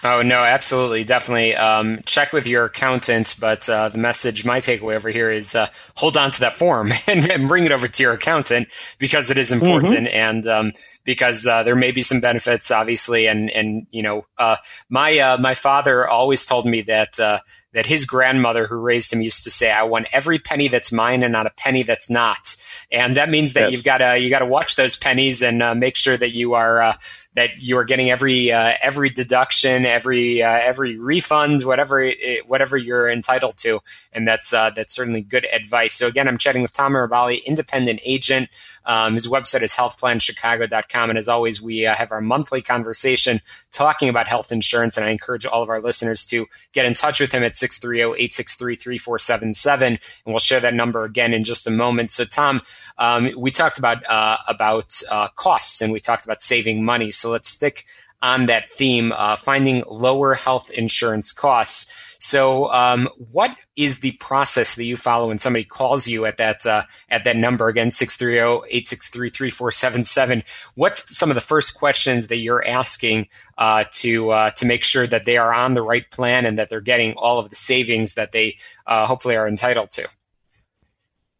Oh 0.07 0.21
no, 0.21 0.43
absolutely, 0.43 1.03
definitely. 1.03 1.55
Um, 1.55 2.01
check 2.05 2.31
with 2.31 2.45
your 2.45 2.65
accountant, 2.65 3.35
but 3.39 3.67
uh, 3.67 3.89
the 3.89 3.97
message, 3.97 4.45
my 4.45 4.59
takeaway 4.59 4.93
over 4.93 5.09
here 5.09 5.31
is 5.31 5.55
uh, 5.55 5.67
hold 5.95 6.15
on 6.15 6.29
to 6.29 6.41
that 6.41 6.53
form 6.53 6.93
and, 7.07 7.31
and, 7.31 7.47
bring 7.47 7.65
it 7.65 7.71
over 7.71 7.87
to 7.87 8.03
your 8.03 8.13
accountant 8.13 8.67
because 8.99 9.31
it 9.31 9.39
is 9.39 9.51
important, 9.51 10.05
mm-hmm. 10.05 10.15
and 10.15 10.47
um, 10.47 10.73
because 11.05 11.47
uh, 11.47 11.63
there 11.63 11.75
may 11.75 11.91
be 11.91 12.03
some 12.03 12.19
benefits, 12.19 12.69
obviously, 12.69 13.25
and 13.25 13.49
and 13.49 13.87
you 13.89 14.03
know, 14.03 14.27
uh, 14.37 14.57
my 14.89 15.17
uh, 15.17 15.37
my 15.39 15.55
father 15.55 16.07
always 16.07 16.45
told 16.45 16.67
me 16.67 16.81
that 16.81 17.19
uh, 17.19 17.39
that 17.73 17.87
his 17.87 18.05
grandmother 18.05 18.67
who 18.67 18.75
raised 18.75 19.11
him 19.11 19.23
used 19.23 19.45
to 19.45 19.51
say, 19.51 19.71
"I 19.71 19.83
want 19.83 20.07
every 20.13 20.37
penny 20.37 20.67
that's 20.67 20.91
mine 20.91 21.23
and 21.23 21.33
not 21.33 21.47
a 21.47 21.51
penny 21.51 21.81
that's 21.81 22.11
not," 22.11 22.55
and 22.91 23.17
that 23.17 23.29
means 23.31 23.53
that 23.53 23.61
yes. 23.61 23.71
you've 23.71 23.83
got 23.83 23.97
to 23.99 24.19
you 24.19 24.29
got 24.29 24.39
to 24.39 24.45
watch 24.45 24.75
those 24.75 24.97
pennies 24.97 25.41
and 25.41 25.63
uh, 25.63 25.73
make 25.73 25.95
sure 25.95 26.15
that 26.15 26.29
you 26.29 26.53
are 26.53 26.79
uh, 26.79 26.93
that 27.35 27.61
you 27.61 27.77
are 27.77 27.83
getting 27.83 28.09
every 28.09 28.51
uh, 28.51 28.73
every 28.81 29.09
deduction, 29.09 29.85
every 29.85 30.41
uh, 30.41 30.49
every 30.49 30.97
refund, 30.97 31.61
whatever 31.63 32.01
it, 32.01 32.47
whatever 32.47 32.77
you're 32.77 33.09
entitled 33.09 33.57
to, 33.57 33.81
and 34.13 34.27
that's 34.27 34.53
uh, 34.53 34.71
that's 34.71 34.95
certainly 34.95 35.21
good 35.21 35.45
advice. 35.45 35.93
So 35.93 36.07
again, 36.07 36.27
I'm 36.27 36.37
chatting 36.37 36.61
with 36.61 36.73
Tom 36.73 36.93
Mirabali, 36.93 37.43
independent 37.45 37.99
agent. 38.03 38.49
Um, 38.85 39.13
his 39.13 39.27
website 39.27 39.63
is 39.63 39.73
healthplanchicago.com. 39.73 41.09
And 41.09 41.17
as 41.17 41.29
always, 41.29 41.61
we 41.61 41.85
uh, 41.85 41.95
have 41.95 42.11
our 42.11 42.19
monthly 42.21 42.61
conversation 42.61 43.41
talking 43.71 44.09
about 44.09 44.27
health 44.27 44.51
insurance. 44.51 44.97
And 44.97 45.05
I 45.05 45.09
encourage 45.09 45.45
all 45.45 45.63
of 45.63 45.69
our 45.69 45.81
listeners 45.81 46.25
to 46.27 46.47
get 46.73 46.85
in 46.85 46.93
touch 46.93 47.19
with 47.19 47.31
him 47.31 47.43
at 47.43 47.53
630-863-3477. 47.53 49.87
And 49.87 49.99
we'll 50.25 50.39
share 50.39 50.61
that 50.61 50.73
number 50.73 51.03
again 51.03 51.33
in 51.33 51.43
just 51.43 51.67
a 51.67 51.71
moment. 51.71 52.11
So 52.11 52.25
Tom, 52.25 52.61
um, 52.97 53.29
we 53.37 53.51
talked 53.51 53.79
about, 53.79 54.09
uh, 54.09 54.37
about, 54.47 55.01
uh, 55.09 55.27
costs 55.29 55.81
and 55.81 55.91
we 55.91 55.99
talked 55.99 56.25
about 56.25 56.41
saving 56.41 56.83
money. 56.83 57.11
So 57.11 57.31
let's 57.31 57.49
stick 57.49 57.85
on 58.21 58.45
that 58.47 58.69
theme, 58.69 59.13
uh, 59.15 59.35
finding 59.35 59.83
lower 59.87 60.33
health 60.33 60.71
insurance 60.71 61.31
costs. 61.31 61.93
So, 62.19 62.71
um, 62.71 63.07
what 63.31 63.55
is 63.75 63.99
the 63.99 64.13
process 64.13 64.75
that 64.75 64.85
you 64.85 64.95
follow 64.95 65.27
when 65.27 65.37
somebody 65.37 65.65
calls 65.65 66.07
you 66.07 66.25
at 66.25 66.37
that 66.37 66.65
uh, 66.65 66.83
at 67.09 67.25
that 67.25 67.35
number 67.35 67.67
again 67.67 67.89
630-863-3477? 67.89 70.43
What's 70.75 71.15
some 71.15 71.29
of 71.29 71.35
the 71.35 71.41
first 71.41 71.77
questions 71.77 72.25
that 72.27 72.37
you're 72.37 72.65
asking 72.65 73.27
uh, 73.57 73.83
to 73.91 74.31
uh, 74.31 74.49
to 74.51 74.65
make 74.65 74.83
sure 74.83 75.05
that 75.05 75.25
they 75.25 75.37
are 75.37 75.53
on 75.53 75.73
the 75.73 75.83
right 75.83 76.09
plan 76.09 76.45
and 76.45 76.57
that 76.57 76.69
they're 76.69 76.81
getting 76.81 77.13
all 77.13 77.39
of 77.39 77.49
the 77.49 77.55
savings 77.55 78.15
that 78.15 78.31
they 78.31 78.57
uh, 78.87 79.05
hopefully 79.05 79.35
are 79.35 79.47
entitled 79.47 79.91
to? 79.91 80.07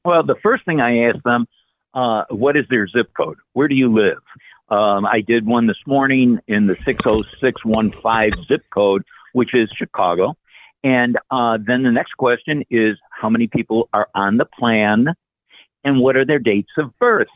Well, 0.04 0.24
the 0.24 0.36
first 0.44 0.66
thing 0.66 0.82
I 0.82 1.08
ask 1.08 1.24
them, 1.24 1.48
uh, 1.96 2.26
what 2.30 2.56
is 2.56 2.66
their 2.70 2.88
zip 2.88 3.12
code? 3.16 3.38
Where 3.54 3.68
do 3.68 3.74
you 3.74 3.92
live? 3.92 4.20
Um, 4.70 5.06
I 5.06 5.22
did 5.22 5.46
one 5.46 5.68
this 5.68 5.78
morning 5.86 6.40
in 6.48 6.66
the 6.68 6.76
60615 6.86 8.46
zip 8.48 8.64
code, 8.72 9.04
which 9.34 9.54
is 9.54 9.70
Chicago. 9.78 10.36
And 10.84 11.18
uh, 11.30 11.58
then 11.66 11.84
the 11.84 11.92
next 11.92 12.14
question 12.14 12.64
is 12.70 12.98
how 13.10 13.30
many 13.30 13.48
people 13.48 13.90
are 13.94 14.08
on 14.16 14.38
the 14.38 14.46
plan 14.46 15.08
and 15.84 16.00
what 16.00 16.16
are 16.16 16.26
their 16.26 16.40
dates 16.40 16.72
of 16.78 16.98
birth? 17.00 17.28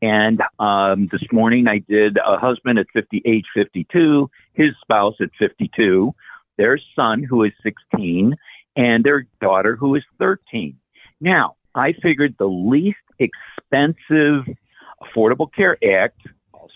And 0.00 0.42
um, 0.58 1.06
this 1.06 1.22
morning 1.32 1.66
I 1.66 1.78
did 1.78 2.18
a 2.18 2.36
husband 2.38 2.78
at 2.78 2.86
50, 2.92 3.22
age 3.24 3.46
52, 3.54 4.30
his 4.52 4.70
spouse 4.80 5.14
at 5.20 5.30
52, 5.38 6.12
their 6.56 6.78
son 6.94 7.22
who 7.22 7.42
is 7.44 7.52
16, 7.62 8.34
and 8.76 9.04
their 9.04 9.26
daughter 9.40 9.76
who 9.76 9.94
is 9.94 10.02
13. 10.18 10.76
Now, 11.20 11.56
I 11.74 11.92
figured 11.92 12.36
the 12.38 12.46
least 12.46 12.98
expensive 13.18 14.54
Affordable 15.02 15.52
Care 15.52 15.76
Act, 15.82 16.20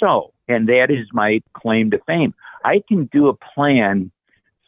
So, 0.00 0.32
and 0.48 0.68
that 0.68 0.86
is 0.90 1.06
my 1.12 1.40
claim 1.52 1.90
to 1.90 1.98
fame. 2.06 2.34
I 2.64 2.82
can 2.88 3.04
do 3.12 3.28
a 3.28 3.34
plan 3.34 4.10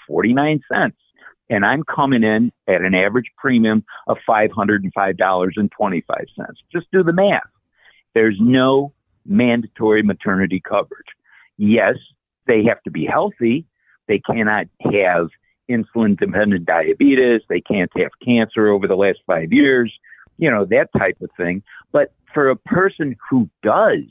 I'm 1.65 1.83
coming 1.83 2.23
in 2.23 2.51
at 2.67 2.81
an 2.81 2.93
average 2.93 3.31
premium 3.37 3.83
of 4.07 4.17
five 4.25 4.51
hundred 4.51 4.83
and 4.83 4.93
five 4.93 5.17
dollars 5.17 5.55
and 5.57 5.71
twenty-five 5.71 6.25
cents. 6.35 6.61
Just 6.71 6.87
do 6.91 7.03
the 7.03 7.13
math. 7.13 7.41
There's 8.13 8.37
no 8.39 8.93
mandatory 9.25 10.03
maternity 10.03 10.61
coverage. 10.63 11.07
Yes, 11.57 11.95
they 12.47 12.63
have 12.63 12.81
to 12.83 12.91
be 12.91 13.05
healthy. 13.05 13.65
They 14.07 14.19
cannot 14.19 14.67
have 14.91 15.29
insulin 15.69 16.17
dependent 16.17 16.65
diabetes. 16.65 17.41
They 17.49 17.61
can't 17.61 17.91
have 17.97 18.11
cancer 18.23 18.69
over 18.69 18.87
the 18.87 18.95
last 18.95 19.19
five 19.27 19.51
years, 19.51 19.93
you 20.37 20.49
know, 20.49 20.65
that 20.65 20.89
type 20.97 21.17
of 21.21 21.29
thing. 21.37 21.63
But 21.91 22.13
for 22.33 22.49
a 22.49 22.55
person 22.55 23.15
who 23.29 23.49
does 23.63 24.05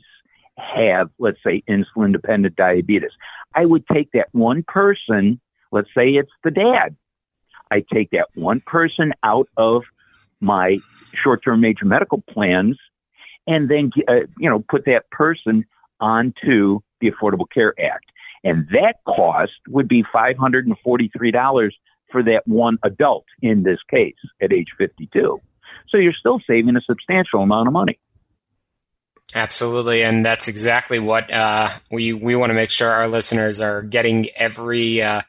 have, 0.59 1.11
let's 1.19 1.39
say, 1.45 1.63
insulin 1.69 2.13
dependent 2.13 2.57
diabetes, 2.57 3.13
I 3.55 3.65
would 3.65 3.85
take 3.93 4.13
that 4.13 4.29
one 4.33 4.65
person, 4.67 5.41
let's 5.73 5.89
say 5.97 6.11
it's 6.11 6.33
the 6.45 6.51
dad. 6.51 6.97
I 7.71 7.83
take 7.93 8.11
that 8.11 8.29
one 8.35 8.61
person 8.67 9.13
out 9.23 9.49
of 9.57 9.83
my 10.41 10.79
short 11.23 11.43
term 11.43 11.61
major 11.61 11.87
medical 11.87 12.23
plans 12.31 12.79
and 13.47 13.69
then, 13.69 13.91
uh, 14.09 14.27
you 14.39 14.51
know, 14.51 14.65
put 14.69 14.85
that 14.87 15.11
person 15.11 15.65
onto 16.01 16.81
the 17.01 17.11
Affordable 17.11 17.49
Care 17.53 17.75
Act. 17.81 18.11
And 18.47 18.69
that 18.69 18.95
cost 19.05 19.51
would 19.67 19.89
be 19.89 20.05
$543 20.15 21.71
for 22.13 22.23
that 22.23 22.43
one 22.47 22.79
adult 22.85 23.25
in 23.43 23.65
this 23.65 23.81
case 23.91 24.15
at 24.41 24.53
age 24.53 24.69
52. 24.79 25.41
So 25.89 25.97
you're 25.99 26.13
still 26.13 26.39
saving 26.47 26.77
a 26.77 26.81
substantial 26.81 27.41
amount 27.41 27.67
of 27.67 27.73
money. 27.73 27.99
Absolutely, 29.35 30.05
and 30.05 30.25
that's 30.25 30.47
exactly 30.47 31.01
what 31.01 31.33
uh, 31.33 31.71
we 31.91 32.13
we 32.13 32.37
want 32.37 32.51
to 32.51 32.55
make 32.55 32.71
sure 32.71 32.89
our 32.89 33.09
listeners 33.09 33.61
are 33.61 33.83
getting 33.83 34.29
every 34.37 35.03
uh, 35.03 35.23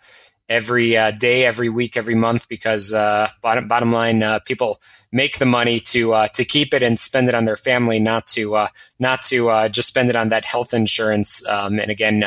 every 0.49 0.97
uh, 0.97 1.11
day, 1.11 1.45
every 1.45 1.69
week, 1.69 1.97
every 1.97 2.15
month. 2.15 2.47
Because 2.47 2.93
uh, 2.93 3.29
bottom 3.41 3.67
bottom 3.67 3.91
line, 3.91 4.23
uh, 4.23 4.39
people 4.39 4.81
make 5.11 5.39
the 5.39 5.45
money 5.45 5.79
to 5.79 6.13
uh, 6.13 6.27
to 6.29 6.45
keep 6.45 6.73
it 6.73 6.83
and 6.83 6.99
spend 6.99 7.27
it 7.27 7.35
on 7.35 7.45
their 7.45 7.57
family, 7.57 7.99
not 7.99 8.27
to 8.27 8.55
uh, 8.55 8.67
not 8.99 9.23
to 9.23 9.49
uh, 9.49 9.69
just 9.69 9.87
spend 9.87 10.09
it 10.09 10.15
on 10.15 10.29
that 10.29 10.45
health 10.45 10.73
insurance. 10.73 11.45
Um, 11.45 11.79
and 11.79 11.91
again, 11.91 12.23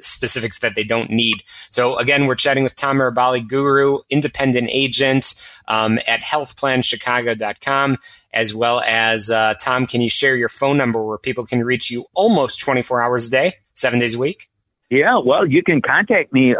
specifics 0.00 0.60
that 0.60 0.74
they 0.74 0.84
don't 0.84 1.10
need. 1.10 1.42
So 1.70 1.98
again, 1.98 2.26
we're 2.26 2.34
chatting 2.34 2.64
with 2.64 2.74
Tom 2.74 2.98
Mirabali, 2.98 3.46
guru, 3.46 4.00
independent 4.10 4.68
agent 4.70 5.34
um, 5.68 5.98
at 6.06 6.20
healthplanchicago.com, 6.20 7.98
as 8.32 8.54
well 8.54 8.80
as 8.80 9.30
Tom. 9.60 9.86
Can 9.86 10.00
you 10.00 10.10
share 10.10 10.36
your 10.36 10.48
phone 10.48 10.76
number 10.76 11.04
where 11.04 11.18
people 11.18 11.46
can 11.46 11.62
reach 11.62 11.90
you 11.90 12.06
almost 12.14 12.60
24 12.60 13.02
hours 13.02 13.28
a 13.28 13.30
day, 13.30 13.54
seven 13.74 13.98
days 13.98 14.14
a 14.14 14.18
week? 14.18 14.48
Yeah, 14.88 15.18
well, 15.24 15.44
you 15.44 15.64
can 15.64 15.82
contact 15.82 16.32
me 16.32 16.54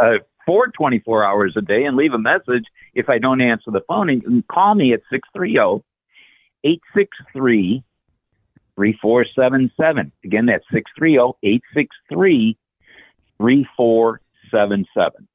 for 0.46 0.68
24 0.68 1.24
hours 1.24 1.54
a 1.56 1.60
day 1.60 1.84
and 1.84 1.96
leave 1.96 2.14
a 2.14 2.18
message 2.18 2.64
if 2.94 3.08
I 3.08 3.18
don't 3.18 3.40
answer 3.40 3.70
the 3.70 3.82
phone. 3.86 4.08
And 4.08 4.22
you 4.22 4.28
can 4.28 4.42
call 4.42 4.74
me 4.74 4.92
at 4.92 5.00
630 5.10 5.82
863 6.64 7.82
3477. 8.76 10.12
Again, 10.24 10.46
that's 10.46 10.64
630 10.72 11.36
863 11.42 12.56
3477. 13.38 15.28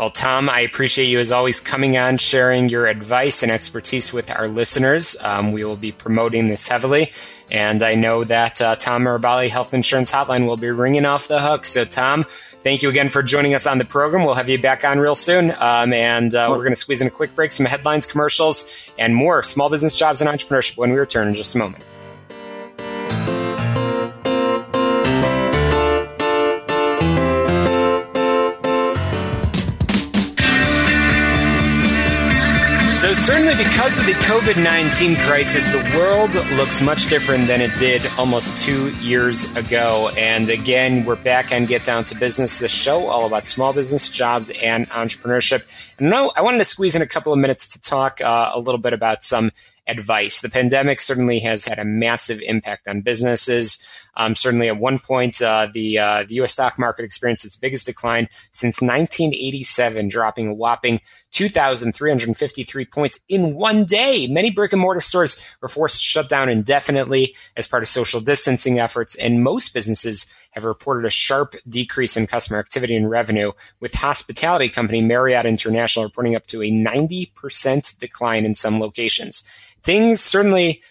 Well, 0.00 0.10
Tom, 0.10 0.48
I 0.48 0.60
appreciate 0.60 1.08
you 1.08 1.18
as 1.18 1.30
always 1.30 1.60
coming 1.60 1.98
on, 1.98 2.16
sharing 2.16 2.70
your 2.70 2.86
advice 2.86 3.42
and 3.42 3.52
expertise 3.52 4.14
with 4.14 4.30
our 4.30 4.48
listeners. 4.48 5.14
Um, 5.20 5.52
we 5.52 5.62
will 5.62 5.76
be 5.76 5.92
promoting 5.92 6.48
this 6.48 6.66
heavily, 6.66 7.12
and 7.50 7.82
I 7.82 7.96
know 7.96 8.24
that 8.24 8.62
uh, 8.62 8.76
Tom 8.76 9.02
Mirabali 9.02 9.50
Health 9.50 9.74
Insurance 9.74 10.10
Hotline 10.10 10.46
will 10.46 10.56
be 10.56 10.70
ringing 10.70 11.04
off 11.04 11.28
the 11.28 11.38
hook. 11.38 11.66
So, 11.66 11.84
Tom, 11.84 12.24
thank 12.62 12.82
you 12.82 12.88
again 12.88 13.10
for 13.10 13.22
joining 13.22 13.52
us 13.52 13.66
on 13.66 13.76
the 13.76 13.84
program. 13.84 14.24
We'll 14.24 14.32
have 14.32 14.48
you 14.48 14.58
back 14.58 14.86
on 14.86 15.00
real 15.00 15.14
soon, 15.14 15.50
um, 15.50 15.92
and 15.92 16.34
uh, 16.34 16.46
we're 16.48 16.60
going 16.60 16.72
to 16.72 16.76
squeeze 16.76 17.02
in 17.02 17.08
a 17.08 17.10
quick 17.10 17.34
break, 17.34 17.50
some 17.50 17.66
headlines, 17.66 18.06
commercials, 18.06 18.74
and 18.98 19.14
more 19.14 19.42
small 19.42 19.68
business 19.68 19.98
jobs 19.98 20.22
and 20.22 20.30
entrepreneurship 20.30 20.78
when 20.78 20.92
we 20.92 20.98
return 20.98 21.28
in 21.28 21.34
just 21.34 21.54
a 21.54 21.58
moment. 21.58 21.84
So, 33.00 33.14
certainly 33.14 33.54
because 33.54 33.98
of 33.98 34.04
the 34.04 34.12
COVID 34.12 34.62
19 34.62 35.16
crisis, 35.16 35.64
the 35.72 35.96
world 35.96 36.34
looks 36.58 36.82
much 36.82 37.08
different 37.08 37.46
than 37.46 37.62
it 37.62 37.74
did 37.78 38.06
almost 38.18 38.62
two 38.62 38.90
years 38.96 39.44
ago. 39.56 40.10
And 40.18 40.50
again, 40.50 41.06
we're 41.06 41.16
back 41.16 41.50
on 41.50 41.64
Get 41.64 41.86
Down 41.86 42.04
to 42.04 42.14
Business, 42.14 42.58
the 42.58 42.68
show 42.68 43.06
all 43.06 43.24
about 43.24 43.46
small 43.46 43.72
business, 43.72 44.10
jobs, 44.10 44.50
and 44.50 44.86
entrepreneurship. 44.90 45.62
And 45.98 46.14
I 46.14 46.42
wanted 46.42 46.58
to 46.58 46.64
squeeze 46.66 46.94
in 46.94 47.00
a 47.00 47.06
couple 47.06 47.32
of 47.32 47.38
minutes 47.38 47.68
to 47.68 47.80
talk 47.80 48.20
uh, 48.20 48.50
a 48.52 48.60
little 48.60 48.78
bit 48.78 48.92
about 48.92 49.24
some 49.24 49.50
advice. 49.86 50.42
The 50.42 50.50
pandemic 50.50 51.00
certainly 51.00 51.38
has 51.38 51.64
had 51.64 51.78
a 51.78 51.86
massive 51.86 52.42
impact 52.42 52.86
on 52.86 53.00
businesses. 53.00 53.86
Um, 54.20 54.34
certainly, 54.34 54.68
at 54.68 54.76
one 54.76 54.98
point, 54.98 55.40
uh, 55.40 55.68
the 55.72 55.98
uh, 55.98 56.24
the 56.28 56.34
U.S. 56.34 56.52
stock 56.52 56.78
market 56.78 57.06
experienced 57.06 57.46
its 57.46 57.56
biggest 57.56 57.86
decline 57.86 58.28
since 58.50 58.82
1987, 58.82 60.08
dropping 60.08 60.48
a 60.48 60.54
whopping 60.54 61.00
2,353 61.30 62.84
points 62.84 63.18
in 63.30 63.54
one 63.54 63.84
day. 63.84 64.26
Many 64.26 64.50
brick 64.50 64.74
and 64.74 64.82
mortar 64.82 65.00
stores 65.00 65.40
were 65.62 65.68
forced 65.68 66.00
to 66.00 66.04
shut 66.04 66.28
down 66.28 66.50
indefinitely 66.50 67.34
as 67.56 67.66
part 67.66 67.82
of 67.82 67.88
social 67.88 68.20
distancing 68.20 68.78
efforts, 68.78 69.14
and 69.14 69.42
most 69.42 69.72
businesses 69.72 70.26
have 70.50 70.64
reported 70.64 71.06
a 71.06 71.10
sharp 71.10 71.54
decrease 71.66 72.18
in 72.18 72.26
customer 72.26 72.58
activity 72.58 72.96
and 72.96 73.08
revenue, 73.08 73.52
with 73.80 73.94
hospitality 73.94 74.68
company 74.68 75.00
Marriott 75.00 75.46
International 75.46 76.04
reporting 76.04 76.36
up 76.36 76.44
to 76.44 76.62
a 76.62 76.70
90% 76.70 77.98
decline 77.98 78.44
in 78.44 78.54
some 78.54 78.80
locations. 78.80 79.44
Things 79.82 80.20
certainly 80.20 80.82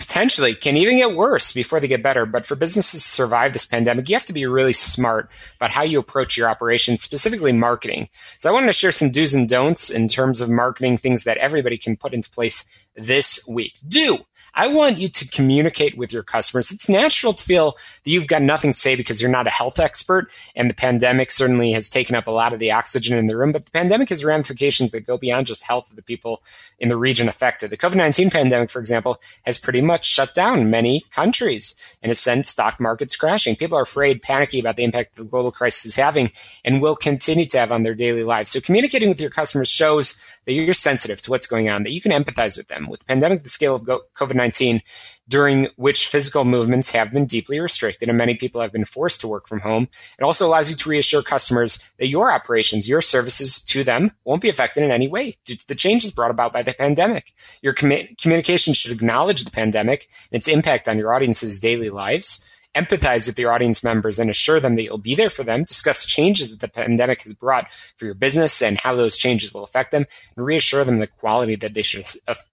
potentially 0.00 0.54
can 0.54 0.76
even 0.78 0.96
get 0.96 1.14
worse 1.14 1.52
before 1.52 1.78
they 1.78 1.86
get 1.86 2.02
better. 2.02 2.26
But 2.26 2.46
for 2.46 2.56
businesses 2.56 3.04
to 3.04 3.08
survive 3.08 3.52
this 3.52 3.66
pandemic, 3.66 4.08
you 4.08 4.16
have 4.16 4.24
to 4.24 4.32
be 4.32 4.46
really 4.46 4.72
smart 4.72 5.30
about 5.56 5.70
how 5.70 5.82
you 5.84 6.00
approach 6.00 6.36
your 6.36 6.48
operation, 6.48 6.96
specifically 6.96 7.52
marketing. 7.52 8.08
So 8.38 8.48
I 8.48 8.52
wanted 8.52 8.68
to 8.68 8.72
share 8.72 8.90
some 8.90 9.10
do's 9.10 9.34
and 9.34 9.48
don'ts 9.48 9.90
in 9.90 10.08
terms 10.08 10.40
of 10.40 10.50
marketing, 10.50 10.96
things 10.96 11.24
that 11.24 11.36
everybody 11.36 11.76
can 11.76 11.96
put 11.96 12.14
into 12.14 12.30
place 12.30 12.64
this 12.96 13.46
week. 13.46 13.74
Do 13.86 14.18
I 14.54 14.68
want 14.68 14.98
you 14.98 15.08
to 15.08 15.28
communicate 15.28 15.96
with 15.96 16.12
your 16.12 16.22
customers. 16.22 16.70
It's 16.70 16.88
natural 16.88 17.34
to 17.34 17.42
feel 17.42 17.72
that 18.04 18.10
you've 18.10 18.26
got 18.26 18.42
nothing 18.42 18.72
to 18.72 18.78
say 18.78 18.96
because 18.96 19.20
you're 19.20 19.30
not 19.30 19.46
a 19.46 19.50
health 19.50 19.78
expert, 19.78 20.30
and 20.54 20.68
the 20.68 20.74
pandemic 20.74 21.30
certainly 21.30 21.72
has 21.72 21.88
taken 21.88 22.16
up 22.16 22.26
a 22.26 22.30
lot 22.30 22.52
of 22.52 22.58
the 22.58 22.72
oxygen 22.72 23.18
in 23.18 23.26
the 23.26 23.36
room. 23.36 23.52
But 23.52 23.64
the 23.64 23.70
pandemic 23.70 24.08
has 24.08 24.24
ramifications 24.24 24.92
that 24.92 25.06
go 25.06 25.18
beyond 25.18 25.46
just 25.46 25.62
health 25.62 25.90
of 25.90 25.96
the 25.96 26.02
people 26.02 26.42
in 26.78 26.88
the 26.88 26.96
region 26.96 27.28
affected. 27.28 27.70
The 27.70 27.76
COVID 27.76 27.96
19 27.96 28.30
pandemic, 28.30 28.70
for 28.70 28.80
example, 28.80 29.20
has 29.42 29.58
pretty 29.58 29.82
much 29.82 30.04
shut 30.04 30.34
down 30.34 30.70
many 30.70 31.02
countries 31.10 31.74
and 32.02 32.10
has 32.10 32.18
sent 32.18 32.46
stock 32.46 32.80
markets 32.80 33.16
crashing. 33.16 33.56
People 33.56 33.78
are 33.78 33.82
afraid, 33.82 34.22
panicky 34.22 34.60
about 34.60 34.76
the 34.76 34.84
impact 34.84 35.16
the 35.16 35.24
global 35.24 35.52
crisis 35.52 35.86
is 35.86 35.96
having 35.96 36.32
and 36.64 36.80
will 36.80 36.96
continue 36.96 37.44
to 37.46 37.58
have 37.58 37.72
on 37.72 37.82
their 37.82 37.94
daily 37.94 38.24
lives. 38.24 38.50
So 38.50 38.60
communicating 38.60 39.08
with 39.08 39.20
your 39.20 39.30
customers 39.30 39.68
shows 39.68 40.16
that 40.46 40.52
you're 40.52 40.72
sensitive 40.72 41.20
to 41.22 41.30
what's 41.30 41.46
going 41.46 41.68
on, 41.68 41.82
that 41.82 41.92
you 41.92 42.00
can 42.00 42.12
empathize 42.12 42.56
with 42.56 42.68
them. 42.68 42.88
With 42.88 43.00
the 43.00 43.06
pandemic, 43.06 43.42
the 43.42 43.48
scale 43.48 43.74
of 43.74 43.84
COVID 43.84 44.34
19, 44.34 44.82
during 45.28 45.68
which 45.76 46.08
physical 46.08 46.44
movements 46.44 46.90
have 46.90 47.12
been 47.12 47.26
deeply 47.26 47.60
restricted 47.60 48.08
and 48.08 48.18
many 48.18 48.34
people 48.34 48.60
have 48.60 48.72
been 48.72 48.84
forced 48.84 49.20
to 49.20 49.28
work 49.28 49.46
from 49.46 49.60
home, 49.60 49.88
it 50.18 50.22
also 50.22 50.46
allows 50.46 50.70
you 50.70 50.76
to 50.76 50.88
reassure 50.88 51.22
customers 51.22 51.78
that 51.98 52.08
your 52.08 52.32
operations, 52.32 52.88
your 52.88 53.00
services 53.00 53.60
to 53.62 53.84
them 53.84 54.12
won't 54.24 54.42
be 54.42 54.48
affected 54.48 54.82
in 54.82 54.90
any 54.90 55.08
way 55.08 55.36
due 55.44 55.56
to 55.56 55.68
the 55.68 55.74
changes 55.74 56.10
brought 56.10 56.30
about 56.30 56.52
by 56.52 56.62
the 56.62 56.74
pandemic. 56.74 57.32
Your 57.62 57.74
com- 57.74 58.08
communication 58.20 58.74
should 58.74 58.92
acknowledge 58.92 59.44
the 59.44 59.50
pandemic 59.50 60.08
and 60.32 60.40
its 60.40 60.48
impact 60.48 60.88
on 60.88 60.98
your 60.98 61.12
audience's 61.12 61.60
daily 61.60 61.90
lives 61.90 62.44
empathize 62.74 63.26
with 63.26 63.38
your 63.38 63.52
audience 63.52 63.82
members 63.82 64.18
and 64.18 64.30
assure 64.30 64.60
them 64.60 64.76
that 64.76 64.82
you'll 64.82 64.98
be 64.98 65.14
there 65.14 65.30
for 65.30 65.42
them, 65.42 65.64
discuss 65.64 66.04
changes 66.04 66.50
that 66.50 66.60
the 66.60 66.68
pandemic 66.68 67.22
has 67.22 67.32
brought 67.32 67.68
for 67.96 68.04
your 68.04 68.14
business 68.14 68.62
and 68.62 68.78
how 68.78 68.94
those 68.94 69.18
changes 69.18 69.52
will 69.52 69.64
affect 69.64 69.90
them, 69.90 70.06
and 70.36 70.46
reassure 70.46 70.84
them 70.84 70.98
the 70.98 71.06
quality 71.06 71.56
that 71.56 71.74
they 71.74 71.82
should 71.82 72.06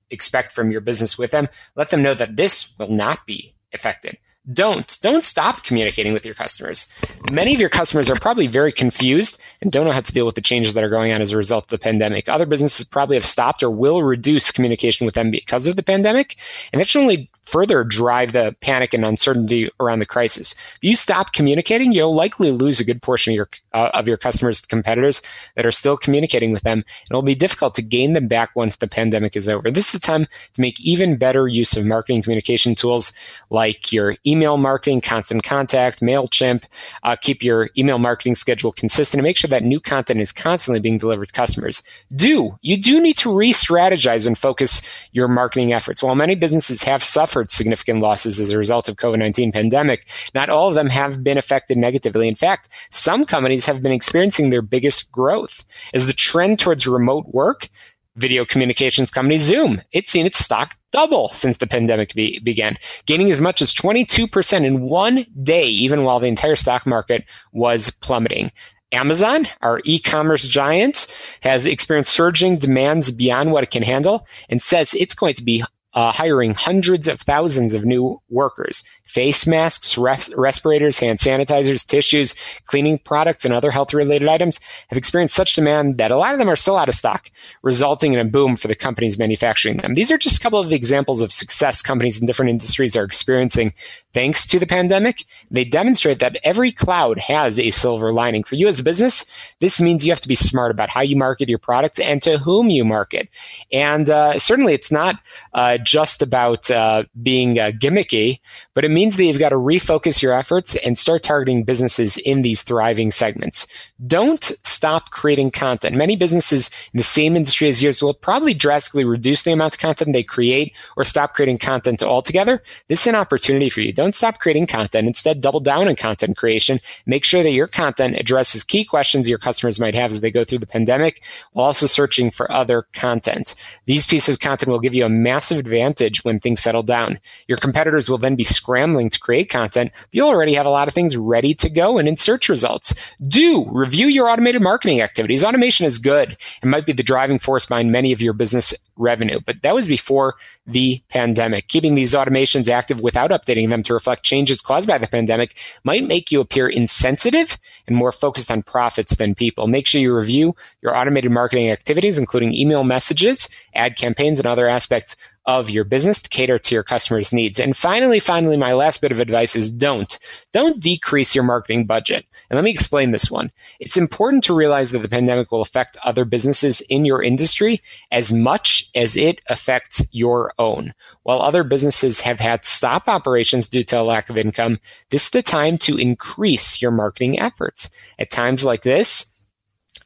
expect 0.10 0.54
from 0.54 0.72
your 0.72 0.82
business 0.82 1.18
with 1.18 1.32
them. 1.32 1.48
Let 1.76 1.90
them 1.90 2.02
know 2.02 2.14
that 2.14 2.36
this 2.36 2.74
will 2.80 2.90
not 2.90 3.26
be 3.26 3.54
affected. 3.74 4.18
Don't. 4.52 4.98
Don't 5.02 5.24
stop 5.24 5.64
communicating 5.64 6.14
with 6.14 6.26
your 6.26 6.36
customers. 6.36 6.88
Many 7.32 7.54
of 7.54 7.60
your 7.60 7.70
customers 7.70 8.10
are 8.10 8.16
probably 8.16 8.48
very 8.48 8.72
confused 8.72 9.40
and 9.62 9.72
don't 9.72 9.86
know 9.86 9.92
how 9.92 10.02
to 10.02 10.14
deal 10.14 10.26
with 10.26 10.36
the 10.36 10.42
changes 10.42 10.74
that 10.74 10.84
are 10.84 10.90
going 10.90 11.12
on 11.12 11.22
as 11.22 11.32
a 11.32 11.38
result 11.38 11.66
of 11.66 11.70
the 11.70 11.78
pandemic. 11.78 12.30
Other 12.30 12.46
businesses 12.46 12.86
probably 12.86 13.18
have 13.18 13.26
stopped 13.26 13.64
or 13.64 13.70
will 13.70 14.02
reduce 14.02 14.52
communication 14.52 15.06
with 15.06 15.16
them 15.16 15.32
because 15.32 15.68
of 15.68 15.76
the 15.76 15.84
pandemic. 15.84 16.38
And 16.72 16.80
that 16.80 16.88
should 16.88 17.02
only 17.02 17.30
further 17.48 17.84
drive 17.84 18.34
the 18.34 18.56
panic 18.62 18.94
and 18.94 19.06
uncertainty 19.06 19.70
around 19.80 20.00
the 20.00 20.06
crisis. 20.06 20.54
If 20.76 20.84
you 20.84 20.96
stop 20.96 21.32
communicating, 21.32 21.94
you'll 21.94 22.14
likely 22.14 22.52
lose 22.52 22.80
a 22.80 22.86
good 22.86 23.02
portion 23.02 23.32
of 23.32 23.36
your 23.36 23.50
uh, 23.74 23.90
of 23.94 24.08
your 24.08 24.18
customers 24.18 24.62
competitors 24.62 25.22
that 25.56 25.66
are 25.66 25.72
still 25.72 25.98
communicating 25.98 26.52
with 26.52 26.64
them. 26.64 26.80
And 26.80 27.10
it'll 27.10 27.22
be 27.22 27.36
difficult 27.36 27.76
to 27.76 27.82
gain 27.82 28.14
them 28.14 28.28
back 28.28 28.56
once 28.56 28.76
the 28.76 28.88
pandemic 28.88 29.36
is 29.36 29.50
over. 29.50 29.72
This 29.72 29.88
is 29.88 29.92
the 29.94 30.00
time 30.00 30.28
to 30.54 30.62
make 30.62 30.80
even 30.82 31.18
better 31.18 31.48
use 31.48 31.76
of 31.78 31.86
marketing 31.86 32.22
communication 32.22 32.76
tools 32.76 33.14
like 33.50 33.92
your 33.92 34.16
email 34.26 34.37
marketing, 34.58 35.02
constant 35.02 35.44
contact, 35.44 36.02
MailChimp. 36.02 36.66
Uh, 37.02 37.16
keep 37.16 37.42
your 37.42 37.70
email 37.78 37.98
marketing 37.98 38.36
schedule 38.36 38.72
consistent 38.72 39.20
and 39.20 39.24
make 39.24 39.38
sure 39.38 39.50
that 39.50 39.64
new 39.64 39.80
content 39.80 40.20
is 40.20 40.32
constantly 40.32 40.80
being 40.80 41.00
delivered 41.00 41.30
to 41.30 41.34
customers. 41.34 41.82
Do 42.16 42.58
you 42.62 42.78
do 42.78 43.02
need 43.02 43.18
to 43.18 43.34
re-strategize 43.34 44.28
and 44.28 44.38
focus 44.38 44.82
your 45.12 45.28
marketing 45.28 45.74
efforts? 45.74 46.04
While 46.04 46.16
many 46.16 46.36
businesses 46.36 46.84
have 46.84 47.04
suffered 47.04 47.48
suffered 47.48 47.52
significant 47.52 48.02
losses 48.02 48.40
as 48.40 48.52
a 48.52 48.58
result 48.58 48.90
of 48.90 48.96
COVID-19 48.96 49.54
pandemic, 49.54 50.08
not 50.34 50.50
all 50.50 50.68
of 50.68 50.76
them 50.76 50.88
have 50.88 51.24
been 51.24 51.38
affected 51.38 51.78
negatively. 51.78 52.28
In 52.28 52.36
fact, 52.36 52.70
some 52.90 53.26
companies 53.26 53.66
have 53.66 53.82
been 53.82 53.92
experiencing 53.92 54.50
their 54.50 54.62
biggest 54.62 55.12
growth. 55.12 55.66
As 55.94 56.08
the 56.08 56.14
trend 56.14 56.60
towards 56.60 56.88
remote 56.88 57.28
work, 57.28 57.70
video 58.18 58.46
communications 58.46 59.12
company 59.12 59.38
Zoom, 59.38 59.82
it's 59.92 60.12
seen 60.12 60.26
its 60.26 60.40
stock 60.40 60.76
double 60.92 61.30
since 61.30 61.58
the 61.58 61.68
pandemic 61.68 62.14
be- 62.14 62.40
began, 62.40 62.76
gaining 63.06 63.32
as 63.32 63.40
much 63.40 63.62
as 63.62 63.74
22% 63.74 64.66
in 64.66 64.82
one 64.82 65.26
day, 65.42 65.68
even 65.68 66.04
while 66.04 66.20
the 66.20 66.28
entire 66.28 66.56
stock 66.56 66.86
market 66.86 67.24
was 67.54 67.90
plummeting. 67.90 68.52
Amazon, 68.92 69.48
our 69.62 69.82
e-commerce 69.84 70.48
giant, 70.48 71.08
has 71.42 71.66
experienced 71.66 72.14
surging 72.14 72.58
demands 72.58 73.12
beyond 73.12 73.52
what 73.52 73.64
it 73.64 73.72
can 73.72 73.84
handle 73.84 74.26
and 74.50 74.62
says 74.62 74.94
it's 74.94 75.14
going 75.14 75.34
to 75.36 75.44
be 75.44 75.64
uh, 75.98 76.12
hiring 76.12 76.54
hundreds 76.54 77.08
of 77.08 77.20
thousands 77.20 77.74
of 77.74 77.84
new 77.84 78.22
workers. 78.30 78.84
Face 79.04 79.48
masks, 79.48 79.98
res- 79.98 80.32
respirators, 80.36 81.00
hand 81.00 81.18
sanitizers, 81.18 81.88
tissues, 81.88 82.36
cleaning 82.68 83.00
products, 83.00 83.46
and 83.46 83.54
other 83.54 83.72
health 83.72 83.96
related 83.96 84.30
items 84.30 84.60
have 84.90 84.98
experienced 84.98 85.34
such 85.34 85.56
demand 85.56 85.98
that 85.98 86.12
a 86.12 86.16
lot 86.16 86.34
of 86.34 86.40
them 86.40 86.52
are 86.52 86.56
still 86.56 86.78
out 86.78 86.88
of 86.88 86.94
stock, 86.94 87.32
resulting 87.64 88.14
in 88.14 88.20
a 88.20 88.26
boom 88.26 88.56
for 88.56 88.68
the 88.68 88.76
companies 88.76 89.18
manufacturing 89.18 89.78
them. 89.78 89.96
These 89.96 90.12
are 90.12 90.20
just 90.20 90.38
a 90.38 90.40
couple 90.40 90.60
of 90.60 90.72
examples 90.72 91.24
of 91.24 91.32
success 91.32 91.82
companies 91.82 92.22
in 92.22 92.28
different 92.28 92.52
industries 92.52 92.96
are 92.96 93.04
experiencing 93.04 93.74
thanks 94.14 94.46
to 94.48 94.60
the 94.60 94.68
pandemic. 94.68 95.26
They 95.50 95.66
demonstrate 95.66 96.20
that 96.20 96.38
every 96.44 96.74
cloud 96.74 97.18
has 97.18 97.60
a 97.60 97.72
silver 97.72 98.14
lining. 98.14 98.44
For 98.44 98.54
you 98.54 98.68
as 98.68 98.80
a 98.80 98.84
business, 98.84 99.26
this 99.60 99.82
means 99.82 100.06
you 100.06 100.12
have 100.12 100.22
to 100.22 100.28
be 100.28 100.36
smart 100.36 100.70
about 100.70 100.90
how 100.90 101.02
you 101.02 101.16
market 101.16 101.50
your 101.50 101.58
products 101.58 101.98
and 101.98 102.22
to 102.22 102.38
whom 102.38 102.70
you 102.70 102.86
market. 102.86 103.30
And 103.72 104.08
uh, 104.08 104.38
certainly 104.38 104.76
it's 104.76 104.92
not 104.92 105.16
uh, 105.56 105.80
just 105.88 106.22
about 106.22 106.70
uh, 106.70 107.04
being 107.20 107.58
uh, 107.58 107.72
gimmicky, 107.72 108.42
but 108.74 108.84
it 108.84 108.92
means 108.92 109.16
that 109.16 109.24
you've 109.24 109.40
got 109.40 109.50
to 109.50 109.56
refocus 109.56 110.22
your 110.22 110.34
efforts 110.34 110.76
and 110.76 111.00
start 111.00 111.24
targeting 111.24 111.64
businesses 111.64 112.18
in 112.18 112.42
these 112.42 112.64
thriving 112.64 113.10
segments. 113.10 113.68
Don't 114.06 114.44
stop 114.64 115.10
creating 115.10 115.52
content. 115.52 115.96
Many 115.96 116.18
businesses 116.18 116.70
in 116.94 116.98
the 116.98 117.04
same 117.04 117.36
industry 117.38 117.70
as 117.70 117.82
yours 117.82 118.02
will 118.02 118.14
probably 118.14 118.54
drastically 118.54 119.06
reduce 119.06 119.44
the 119.44 119.54
amount 119.54 119.76
of 119.76 119.80
content 119.80 120.12
they 120.12 120.24
create 120.24 120.74
or 120.98 121.06
stop 121.06 121.34
creating 121.34 121.58
content 121.58 122.04
altogether. 122.04 122.62
This 122.88 123.02
is 123.02 123.08
an 123.08 123.16
opportunity 123.16 123.70
for 123.70 123.80
you. 123.80 123.94
Don't 123.94 124.14
stop 124.14 124.40
creating 124.40 124.68
content. 124.68 125.08
Instead, 125.08 125.42
double 125.42 125.62
down 125.62 125.88
on 125.88 125.96
content 125.96 126.36
creation. 126.36 126.82
Make 127.06 127.24
sure 127.24 127.44
that 127.44 127.52
your 127.52 127.68
content 127.68 128.18
addresses 128.18 128.64
key 128.66 128.84
questions 128.84 129.30
your 129.30 129.40
customers 129.40 129.80
might 129.80 129.96
have 129.96 130.12
as 130.12 130.20
they 130.20 130.32
go 130.32 130.44
through 130.44 130.60
the 130.60 130.68
pandemic 130.68 131.24
while 131.54 131.68
also 131.68 131.88
searching 131.88 132.30
for 132.30 132.52
other 132.52 132.86
content. 132.94 133.56
These 133.86 134.06
pieces 134.06 134.30
of 134.30 134.40
content 134.40 134.70
will 134.70 134.82
give 134.82 134.94
you 134.94 135.06
a 135.06 135.10
massive 135.10 135.58
advantage 135.58 135.77
when 136.24 136.40
things 136.40 136.62
settle 136.62 136.84
down. 136.84 137.20
Your 137.48 137.58
competitors 137.58 138.10
will 138.10 138.18
then 138.18 138.36
be 138.36 138.44
scrambling 138.44 139.10
to 139.10 139.20
create 139.20 139.50
content. 139.50 139.92
you'll 140.12 140.30
already 140.30 140.56
have 140.56 140.66
a 140.66 140.70
lot 140.70 140.88
of 140.88 140.94
things 140.94 141.16
ready 141.16 141.54
to 141.56 141.70
go 141.70 141.98
and 141.98 142.08
in 142.08 142.18
search 142.18 142.50
results. 142.50 142.94
Do 143.26 143.66
review 143.70 144.08
your 144.08 144.30
automated 144.30 144.62
marketing 144.62 145.02
activities. 145.02 145.44
Automation 145.44 145.86
is 145.86 146.00
good. 146.00 146.38
It 146.62 146.66
might 146.66 146.86
be 146.86 146.94
the 146.94 147.04
driving 147.04 147.40
force 147.40 147.66
behind 147.66 147.92
many 147.92 148.14
of 148.14 148.22
your 148.22 148.34
business 148.34 148.74
revenue, 148.96 149.40
but 149.46 149.62
that 149.64 149.76
was 149.76 149.88
before 149.88 150.36
the 150.68 151.02
pandemic. 151.10 151.68
Keeping 151.68 151.96
these 151.96 152.14
automations 152.14 152.68
active 152.68 153.00
without 153.00 153.32
updating 153.32 153.70
them 153.70 153.84
to 153.84 153.94
reflect 153.94 154.24
changes 154.24 154.62
caused 154.62 154.88
by 154.88 154.98
the 154.98 155.08
pandemic 155.08 155.56
might 155.84 156.04
make 156.04 156.32
you 156.32 156.42
appear 156.42 156.68
insensitive 156.68 157.58
and 157.88 157.96
more 157.96 158.12
focused 158.12 158.52
on 158.52 158.62
profits 158.64 159.16
than 159.16 159.34
people. 159.34 159.68
Make 159.68 159.88
sure 159.88 160.02
you 160.02 160.14
review 160.14 160.56
your 160.82 160.96
automated 160.96 161.32
marketing 161.32 161.70
activities, 161.70 162.18
including 162.18 162.54
email 162.54 162.84
messages, 162.84 163.50
ad 163.74 163.96
campaigns, 163.96 164.40
and 164.40 164.48
other 164.48 164.68
aspects 164.68 165.16
of 165.46 165.70
your 165.70 165.86
business 165.86 166.22
to 166.22 166.30
cater 166.30 166.60
to 166.60 166.76
your 166.76 166.84
customers' 166.84 167.32
needs. 167.32 167.60
And 167.60 167.76
finally, 167.76 168.20
finally, 168.20 168.58
my 168.58 168.74
last 168.74 169.02
bit 169.02 169.14
of 169.14 169.22
advice 169.22 169.56
is 169.56 169.72
don't. 169.72 170.20
Don't 170.52 170.82
decrease 170.82 171.34
your 171.34 171.46
marketing 171.46 171.86
budget. 171.86 172.26
And 172.50 172.56
let 172.56 172.64
me 172.64 172.72
explain 172.72 173.12
this 173.12 173.30
one. 173.30 173.52
It's 173.80 173.98
important 173.98 174.46
to 174.46 174.54
realize 174.54 174.92
that 174.92 175.00
the 175.00 175.10
pandemic 175.10 175.52
will 175.52 175.62
affect 175.62 175.98
other 176.04 176.24
businesses 176.24 176.80
in 176.82 177.04
your 177.04 177.22
industry 177.22 177.82
as 178.10 178.32
much 178.32 178.90
as 178.96 179.18
it 179.18 179.42
affects 179.50 180.02
your 180.12 180.54
own. 180.58 180.94
While 181.24 181.42
other 181.42 181.66
businesses 181.66 182.22
have 182.22 182.40
had 182.40 182.64
stop 182.64 183.10
operations 183.10 183.68
due 183.68 183.84
to 183.86 184.00
a 184.00 184.04
lack 184.04 184.30
of 184.30 184.38
income, 184.38 184.80
this 185.10 185.24
is 185.24 185.30
the 185.32 185.44
time 185.44 185.78
to 185.80 185.98
increase 185.98 186.82
your 186.82 186.92
marketing 186.92 187.40
efforts. 187.40 187.90
At 188.18 188.32
times 188.32 188.64
like 188.64 188.82
this, 188.82 189.26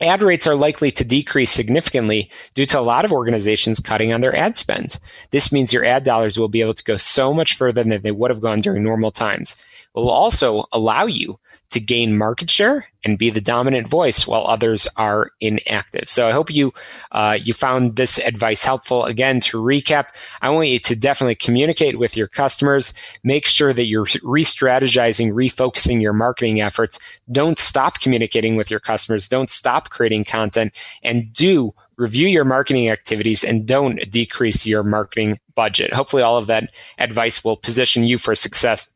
ad 0.02 0.24
rates 0.24 0.48
are 0.48 0.56
likely 0.56 0.92
to 0.94 1.04
decrease 1.04 1.52
significantly 1.52 2.32
due 2.56 2.66
to 2.66 2.80
a 2.80 2.82
lot 2.82 3.06
of 3.06 3.14
organizations 3.14 3.80
cutting 3.80 4.14
on 4.14 4.22
their 4.22 4.36
ad 4.36 4.58
spend. 4.58 4.98
This 5.30 5.52
means 5.52 5.72
your 5.72 5.86
ad 5.86 6.04
dollars 6.04 6.40
will 6.40 6.50
be 6.50 6.62
able 6.62 6.74
to 6.74 6.84
go 6.84 6.98
so 6.98 7.36
much 7.36 7.56
further 7.56 7.84
than 7.84 8.02
they 8.02 8.12
would 8.12 8.32
have 8.32 8.42
gone 8.42 8.62
during 8.62 8.84
normal 8.84 9.12
times. 9.12 9.58
It 9.96 10.00
will 10.00 10.10
also 10.10 10.66
allow 10.72 11.06
you 11.06 11.40
to 11.72 11.80
gain 11.80 12.18
market 12.18 12.50
share 12.50 12.86
and 13.04 13.18
be 13.18 13.30
the 13.30 13.42
dominant 13.42 13.88
voice 13.88 14.28
while 14.28 14.46
others 14.46 14.88
are 14.96 15.32
inactive. 15.40 16.08
So 16.08 16.28
I 16.28 16.32
hope 16.32 16.52
you 16.52 16.74
uh, 17.12 17.38
you 17.42 17.54
found 17.54 17.96
this 17.96 18.20
advice 18.20 18.64
helpful. 18.64 19.06
Again, 19.06 19.40
to 19.42 19.58
recap, 19.58 20.08
I 20.42 20.50
want 20.50 20.68
you 20.68 20.80
to 20.80 20.96
definitely 20.96 21.36
communicate 21.36 21.98
with 21.98 22.16
your 22.16 22.28
customers. 22.28 22.94
Make 23.24 23.46
sure 23.46 23.74
that 23.74 23.86
you're 23.86 24.06
re-strategizing, 24.24 25.32
refocusing 25.34 26.02
your 26.02 26.14
marketing 26.14 26.62
efforts. 26.62 27.00
Don't 27.32 27.58
stop 27.58 28.00
communicating 28.00 28.56
with 28.56 28.70
your 28.70 28.80
customers. 28.80 29.28
Don't 29.28 29.50
stop 29.50 29.90
creating 29.90 30.26
content, 30.26 30.74
and 31.04 31.34
do 31.34 31.74
review 31.98 32.28
your 32.28 32.46
marketing 32.46 32.90
activities 32.90 33.44
and 33.44 33.68
don't 33.68 34.10
decrease 34.10 34.66
your 34.66 34.84
marketing 34.84 35.40
budget. 35.56 35.94
Hopefully, 35.94 36.24
all 36.24 36.38
of 36.38 36.48
that 36.48 36.72
advice 36.98 37.44
will 37.44 37.58
position 37.58 38.04
you 38.04 38.18
for 38.18 38.36
success 38.36 38.90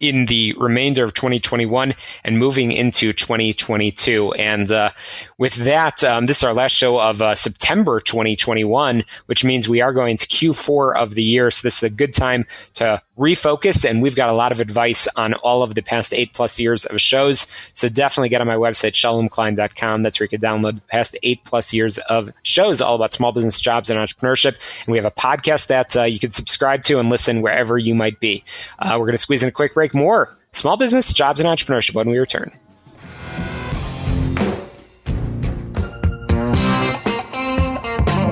in 0.00 0.24
the 0.24 0.54
remainder 0.58 1.04
of 1.04 1.12
2021 1.12 1.94
and 2.24 2.38
moving 2.38 2.72
into 2.72 3.12
2022. 3.12 4.32
And 4.32 4.70
uh, 4.72 4.90
with 5.36 5.54
that, 5.56 6.02
um, 6.02 6.24
this 6.24 6.38
is 6.38 6.44
our 6.44 6.54
last 6.54 6.72
show 6.72 6.98
of 6.98 7.20
uh, 7.20 7.34
September 7.34 8.00
2021, 8.00 9.04
which 9.26 9.44
means 9.44 9.68
we 9.68 9.82
are 9.82 9.92
going 9.92 10.16
to 10.16 10.26
Q4 10.26 10.96
of 10.96 11.14
the 11.14 11.22
year. 11.22 11.50
So 11.50 11.60
this 11.62 11.76
is 11.76 11.82
a 11.82 11.90
good 11.90 12.14
time 12.14 12.46
to 12.74 13.02
refocus. 13.20 13.88
And 13.88 14.02
we've 14.02 14.16
got 14.16 14.30
a 14.30 14.32
lot 14.32 14.50
of 14.50 14.60
advice 14.60 15.06
on 15.14 15.34
all 15.34 15.62
of 15.62 15.74
the 15.74 15.82
past 15.82 16.14
eight 16.14 16.32
plus 16.32 16.58
years 16.58 16.86
of 16.86 17.00
shows. 17.00 17.46
So 17.74 17.88
definitely 17.88 18.30
get 18.30 18.40
on 18.40 18.46
my 18.46 18.56
website, 18.56 18.94
shalomklein.com. 18.94 20.02
That's 20.02 20.18
where 20.18 20.24
you 20.24 20.38
can 20.38 20.40
download 20.40 20.76
the 20.76 20.80
past 20.88 21.16
eight 21.22 21.44
plus 21.44 21.72
years 21.72 21.98
of 21.98 22.32
shows 22.42 22.80
all 22.80 22.96
about 22.96 23.12
small 23.12 23.32
business 23.32 23.60
jobs 23.60 23.90
and 23.90 23.98
entrepreneurship. 23.98 24.56
And 24.86 24.92
we 24.92 24.98
have 24.98 25.04
a 25.04 25.10
podcast 25.10 25.66
that 25.66 25.96
uh, 25.96 26.04
you 26.04 26.18
can 26.18 26.32
subscribe 26.32 26.82
to 26.84 26.98
and 26.98 27.10
listen 27.10 27.42
wherever 27.42 27.76
you 27.76 27.94
might 27.94 28.18
be. 28.18 28.44
Uh, 28.78 28.96
we're 28.98 29.06
going 29.06 29.12
to 29.12 29.18
squeeze 29.18 29.42
in 29.42 29.50
a 29.50 29.52
quick 29.52 29.74
break, 29.74 29.94
more 29.94 30.34
small 30.52 30.76
business, 30.78 31.12
jobs, 31.12 31.40
and 31.40 31.48
entrepreneurship 31.48 31.94
when 31.94 32.08
we 32.08 32.18
return. 32.18 32.58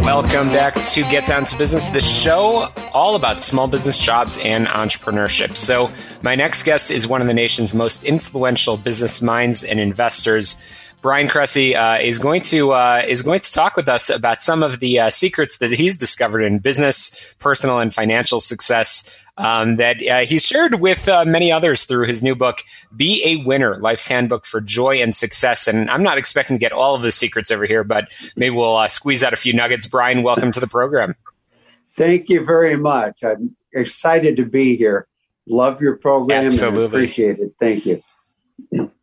Welcome 0.09 0.49
back 0.49 0.75
to 0.75 1.03
Get 1.03 1.27
Down 1.27 1.44
to 1.44 1.59
Business, 1.59 1.90
the 1.90 2.01
show 2.01 2.73
all 2.94 3.14
about 3.14 3.42
small 3.42 3.68
business 3.68 3.99
jobs 3.99 4.38
and 4.38 4.66
entrepreneurship. 4.66 5.55
So, 5.55 5.90
my 6.23 6.35
next 6.35 6.62
guest 6.62 6.90
is 6.90 7.07
one 7.07 7.21
of 7.21 7.27
the 7.27 7.35
nation's 7.35 7.75
most 7.75 8.05
influential 8.05 8.79
business 8.79 9.21
minds 9.21 9.64
and 9.64 9.79
investors. 9.79 10.57
Bryan 11.03 11.29
Cressey 11.29 11.77
uh, 11.77 12.01
is 12.01 12.21
going 12.21 12.40
to 12.44 12.73
uh, 12.73 13.03
is 13.07 13.21
going 13.21 13.40
to 13.40 13.53
talk 13.53 13.77
with 13.77 13.90
us 13.90 14.09
about 14.09 14.42
some 14.42 14.62
of 14.62 14.81
the 14.81 15.01
uh, 15.01 15.11
secrets 15.11 15.59
that 15.59 15.73
he's 15.73 15.99
discovered 15.99 16.40
in 16.40 16.59
business, 16.59 17.21
personal, 17.38 17.79
and 17.79 17.92
financial 17.92 18.40
success 18.40 19.11
um, 19.38 19.77
that 19.77 20.07
uh, 20.07 20.18
he's 20.20 20.44
shared 20.44 20.74
with 20.74 21.09
uh, 21.09 21.24
many 21.24 21.53
others 21.53 21.85
through 21.85 22.07
his 22.07 22.22
new 22.22 22.35
book, 22.35 22.59
Be 22.94 23.22
a 23.24 23.37
Winner 23.44 23.79
Life's 23.79 24.09
Handbook 24.09 24.44
for 24.44 24.61
Joy 24.61 25.03
and 25.03 25.14
Success. 25.14 25.68
And 25.68 25.88
I'm 25.90 26.03
not 26.03 26.18
expecting 26.18 26.57
to 26.57 26.61
get 26.61 26.72
all 26.72 26.94
of 26.94 27.03
the 27.03 27.12
secrets 27.12 27.51
over 27.51 27.64
here, 27.64 27.85
but 27.85 28.12
maybe 28.37 28.55
we'll 28.55 28.77
uh, 28.77 28.88
squeeze 28.88 29.22
out 29.22 29.33
a 29.33 29.37
few 29.37 29.53
nuggets. 29.53 29.87
Bryan, 29.87 30.22
welcome 30.22 30.53
to 30.53 30.61
the 30.61 30.66
program. 30.66 31.14
Thank 31.96 32.29
you 32.29 32.44
very 32.44 32.77
much. 32.77 33.22
I'm 33.22 33.57
excited 33.72 34.37
to 34.37 34.44
be 34.44 34.77
here. 34.77 35.07
Love 35.46 35.81
your 35.81 35.96
program. 35.96 36.46
Absolutely. 36.46 36.85
appreciate 36.85 37.38
it. 37.38 37.55
Thank 37.59 37.87
you. 37.87 38.03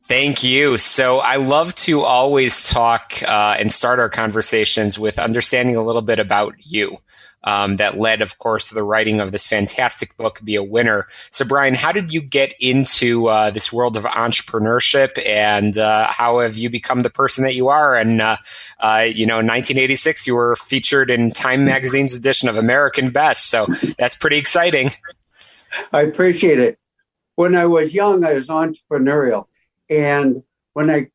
Thank 0.07 0.43
you. 0.43 0.77
So 0.77 1.17
I 1.19 1.37
love 1.37 1.73
to 1.75 2.01
always 2.01 2.69
talk 2.69 3.13
uh, 3.23 3.55
and 3.57 3.71
start 3.71 3.99
our 3.99 4.09
conversations 4.09 4.99
with 4.99 5.17
understanding 5.17 5.77
a 5.77 5.83
little 5.83 6.03
bit 6.03 6.19
about 6.19 6.55
you. 6.59 6.97
Um, 7.45 7.75
that 7.75 7.95
led, 7.97 8.23
of 8.23 8.39
course, 8.39 8.69
to 8.69 8.75
the 8.75 8.81
writing 8.81 9.19
of 9.19 9.31
this 9.31 9.45
fantastic 9.45 10.17
book, 10.17 10.41
Be 10.43 10.55
a 10.55 10.63
Winner. 10.63 11.07
So, 11.29 11.45
Bryan, 11.45 11.75
how 11.75 11.91
did 11.91 12.11
you 12.11 12.21
get 12.21 12.55
into 12.59 13.27
uh, 13.27 13.51
this 13.51 13.71
world 13.71 13.97
of 13.97 14.03
entrepreneurship, 14.03 15.23
and 15.23 15.77
uh, 15.77 16.07
how 16.09 16.39
have 16.39 16.57
you 16.57 16.71
become 16.71 17.03
the 17.03 17.11
person 17.11 17.43
that 17.43 17.53
you 17.53 17.67
are? 17.67 17.95
And 17.95 18.19
uh, 18.19 18.37
uh 18.79 19.05
you 19.07 19.27
know, 19.27 19.39
in 19.39 19.45
1986, 19.45 20.25
you 20.25 20.35
were 20.35 20.55
featured 20.55 21.11
in 21.11 21.29
Time 21.29 21.65
Magazine's 21.65 22.15
edition 22.15 22.49
of 22.49 22.57
American 22.57 23.11
Best. 23.11 23.47
So 23.47 23.67
that's 23.97 24.15
pretty 24.15 24.37
exciting. 24.37 24.89
I 25.91 26.01
appreciate 26.01 26.59
it. 26.59 26.79
When 27.35 27.55
I 27.55 27.65
was 27.65 27.93
young, 27.93 28.23
I 28.23 28.33
was 28.33 28.47
entrepreneurial. 28.47 29.45
And 29.89 30.43
when 30.73 30.89
I 30.89 31.09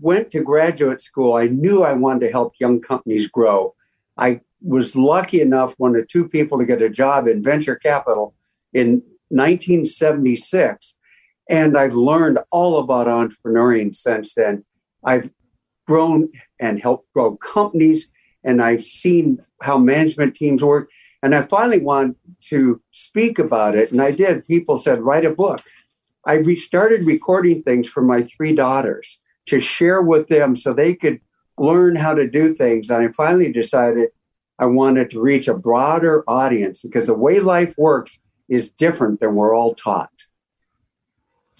went 0.00 0.30
to 0.30 0.42
graduate 0.42 1.02
school, 1.02 1.34
I 1.34 1.46
knew 1.46 1.82
I 1.82 1.92
wanted 1.92 2.26
to 2.26 2.32
help 2.32 2.54
young 2.58 2.80
companies 2.80 3.28
grow. 3.28 3.74
I 4.16 4.40
was 4.66 4.96
lucky 4.96 5.40
enough, 5.40 5.74
one 5.78 5.94
of 5.96 6.08
two 6.08 6.28
people, 6.28 6.58
to 6.58 6.64
get 6.64 6.82
a 6.82 6.90
job 6.90 7.28
in 7.28 7.42
venture 7.42 7.76
capital 7.76 8.34
in 8.72 9.02
1976. 9.28 10.94
And 11.48 11.78
I've 11.78 11.94
learned 11.94 12.40
all 12.50 12.78
about 12.78 13.06
entrepreneuring 13.06 13.94
since 13.94 14.34
then. 14.34 14.64
I've 15.04 15.30
grown 15.86 16.30
and 16.60 16.82
helped 16.82 17.12
grow 17.12 17.36
companies, 17.36 18.08
and 18.42 18.60
I've 18.60 18.84
seen 18.84 19.38
how 19.62 19.78
management 19.78 20.34
teams 20.34 20.62
work. 20.62 20.90
And 21.22 21.34
I 21.34 21.42
finally 21.42 21.78
wanted 21.78 22.16
to 22.48 22.82
speak 22.90 23.38
about 23.38 23.76
it, 23.76 23.92
and 23.92 24.02
I 24.02 24.10
did. 24.10 24.46
People 24.46 24.78
said, 24.78 25.00
write 25.00 25.24
a 25.24 25.30
book. 25.30 25.60
I 26.26 26.34
re- 26.34 26.56
started 26.56 27.06
recording 27.06 27.62
things 27.62 27.88
for 27.88 28.02
my 28.02 28.22
three 28.22 28.54
daughters 28.54 29.20
to 29.46 29.60
share 29.60 30.02
with 30.02 30.26
them 30.26 30.56
so 30.56 30.72
they 30.72 30.94
could 30.94 31.20
learn 31.56 31.94
how 31.94 32.14
to 32.14 32.28
do 32.28 32.52
things. 32.52 32.90
And 32.90 33.08
I 33.08 33.12
finally 33.12 33.52
decided 33.52 34.08
I 34.58 34.66
wanted 34.66 35.10
to 35.10 35.20
reach 35.20 35.48
a 35.48 35.54
broader 35.54 36.24
audience 36.26 36.80
because 36.80 37.06
the 37.06 37.14
way 37.14 37.40
life 37.40 37.74
works 37.76 38.18
is 38.48 38.70
different 38.70 39.20
than 39.20 39.34
we're 39.34 39.54
all 39.54 39.74
taught. 39.74 40.10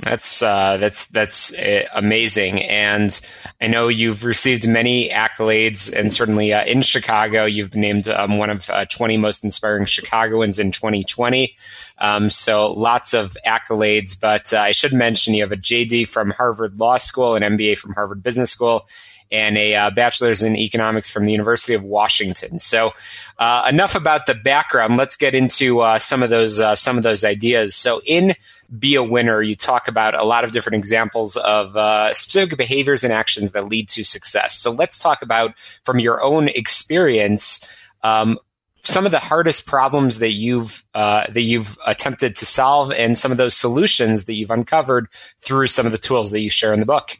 That's 0.03 0.43
uh, 0.43 0.77
that's 0.77 1.07
that's 1.07 1.55
uh, 1.55 1.85
amazing, 1.95 2.63
and 2.63 3.19
I 3.59 3.69
know 3.69 3.89
you've 3.89 4.25
received 4.27 4.69
many 4.69 5.09
accolades, 5.09 5.91
and 5.91 6.13
certainly 6.13 6.53
uh, 6.53 6.67
in 6.67 6.83
Chicago, 6.83 7.47
you've 7.47 7.71
been 7.71 7.81
named 7.81 8.07
um, 8.07 8.37
one 8.37 8.51
of 8.51 8.69
uh, 8.69 8.85
20 8.85 9.17
most 9.17 9.43
inspiring 9.43 9.87
Chicagoans 9.87 10.59
in 10.59 10.71
2020. 10.71 11.57
Um, 11.97 12.29
so 12.29 12.73
lots 12.73 13.15
of 13.15 13.39
accolades, 13.47 14.21
but 14.21 14.53
uh, 14.53 14.59
I 14.59 14.73
should 14.73 14.93
mention 14.93 15.33
you 15.33 15.45
have 15.45 15.53
a 15.53 15.57
JD 15.57 16.09
from 16.09 16.29
Harvard 16.29 16.79
Law 16.79 16.99
School, 16.99 17.35
an 17.35 17.43
MBA 17.43 17.79
from 17.79 17.95
Harvard 17.95 18.23
Business 18.23 18.51
School, 18.51 18.87
and 19.31 19.57
a 19.57 19.75
uh, 19.75 19.91
bachelor's 19.91 20.43
in 20.43 20.57
economics 20.57 21.11
from 21.11 21.25
the 21.25 21.33
University 21.33 21.75
of 21.75 21.83
Washington. 21.83 22.59
So, 22.59 22.93
uh, 23.39 23.67
enough 23.69 23.95
about 23.95 24.27
the 24.27 24.35
background. 24.35 24.97
Let's 24.97 25.17
get 25.17 25.35
into 25.35 25.81
uh, 25.81 25.99
some 25.99 26.23
of 26.23 26.31
those 26.31 26.61
uh, 26.61 26.75
some 26.75 26.97
of 26.97 27.03
those 27.03 27.25
ideas. 27.25 27.75
So, 27.75 28.01
in 28.05 28.35
Be 28.77 28.95
a 28.95 29.03
Winner, 29.03 29.43
you 29.43 29.57
talk 29.57 29.89
about 29.89 30.15
a 30.15 30.25
lot 30.25 30.45
of 30.45 30.53
different 30.53 30.77
examples 30.77 31.37
of 31.37 31.77
uh, 31.77 32.15
specific 32.15 32.57
behaviors 32.57 33.05
and 33.05 33.13
actions 33.13 33.53
that 33.53 33.67
lead 33.67 33.89
to 33.91 34.03
success. 34.03 34.59
So, 34.59 34.71
let's 34.71 34.99
talk 34.99 35.23
about 35.23 35.55
from 35.85 35.99
your 35.99 36.23
own 36.23 36.49
experience. 36.49 37.69
Um, 38.03 38.39
some 38.87 39.05
of 39.05 39.11
the 39.11 39.19
hardest 39.19 39.67
problems 39.67 40.21
that 40.21 40.33
you've 40.33 40.85
uh, 40.95 41.27
that 41.29 41.43
you've 41.43 41.77
attempted 41.85 42.37
to 42.37 42.47
solve, 42.47 42.93
and 42.93 43.19
some 43.19 43.33
of 43.33 43.39
those 43.39 43.55
solutions 43.55 44.25
that 44.25 44.35
you've 44.35 44.53
uncovered 44.53 45.09
through 45.41 45.67
some 45.67 45.87
of 45.87 45.93
the 45.93 45.99
tools 45.99 46.31
that 46.31 46.41
you 46.41 46.51
share 46.51 46.73
in 46.73 46.81
the 46.81 46.87
book. 46.87 47.19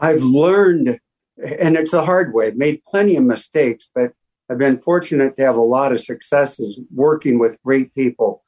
I've 0.00 0.22
learned, 0.22 0.98
and 1.38 1.76
it's 1.76 1.90
the 1.90 2.04
hard 2.04 2.32
way, 2.32 2.48
I've 2.48 2.56
made 2.56 2.82
plenty 2.84 3.16
of 3.16 3.24
mistakes, 3.24 3.90
but 3.94 4.12
I've 4.48 4.58
been 4.58 4.78
fortunate 4.80 5.36
to 5.36 5.42
have 5.42 5.56
a 5.56 5.60
lot 5.60 5.92
of 5.92 6.00
successes 6.00 6.80
working 6.92 7.38
with 7.38 7.62
great 7.62 7.94
people. 7.94 8.42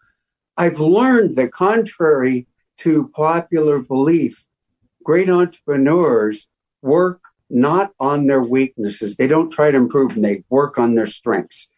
I've 0.56 0.80
learned 0.80 1.36
that, 1.36 1.52
contrary 1.52 2.46
to 2.78 3.10
popular 3.14 3.78
belief, 3.80 4.46
great 5.04 5.28
entrepreneurs 5.28 6.48
work 6.80 7.20
not 7.50 7.92
on 8.00 8.26
their 8.26 8.42
weaknesses. 8.42 9.14
They 9.14 9.26
don't 9.26 9.50
try 9.50 9.70
to 9.70 9.76
improve 9.76 10.14
them, 10.14 10.22
they 10.22 10.44
work 10.48 10.78
on 10.78 10.94
their 10.94 11.06
strengths. 11.06 11.68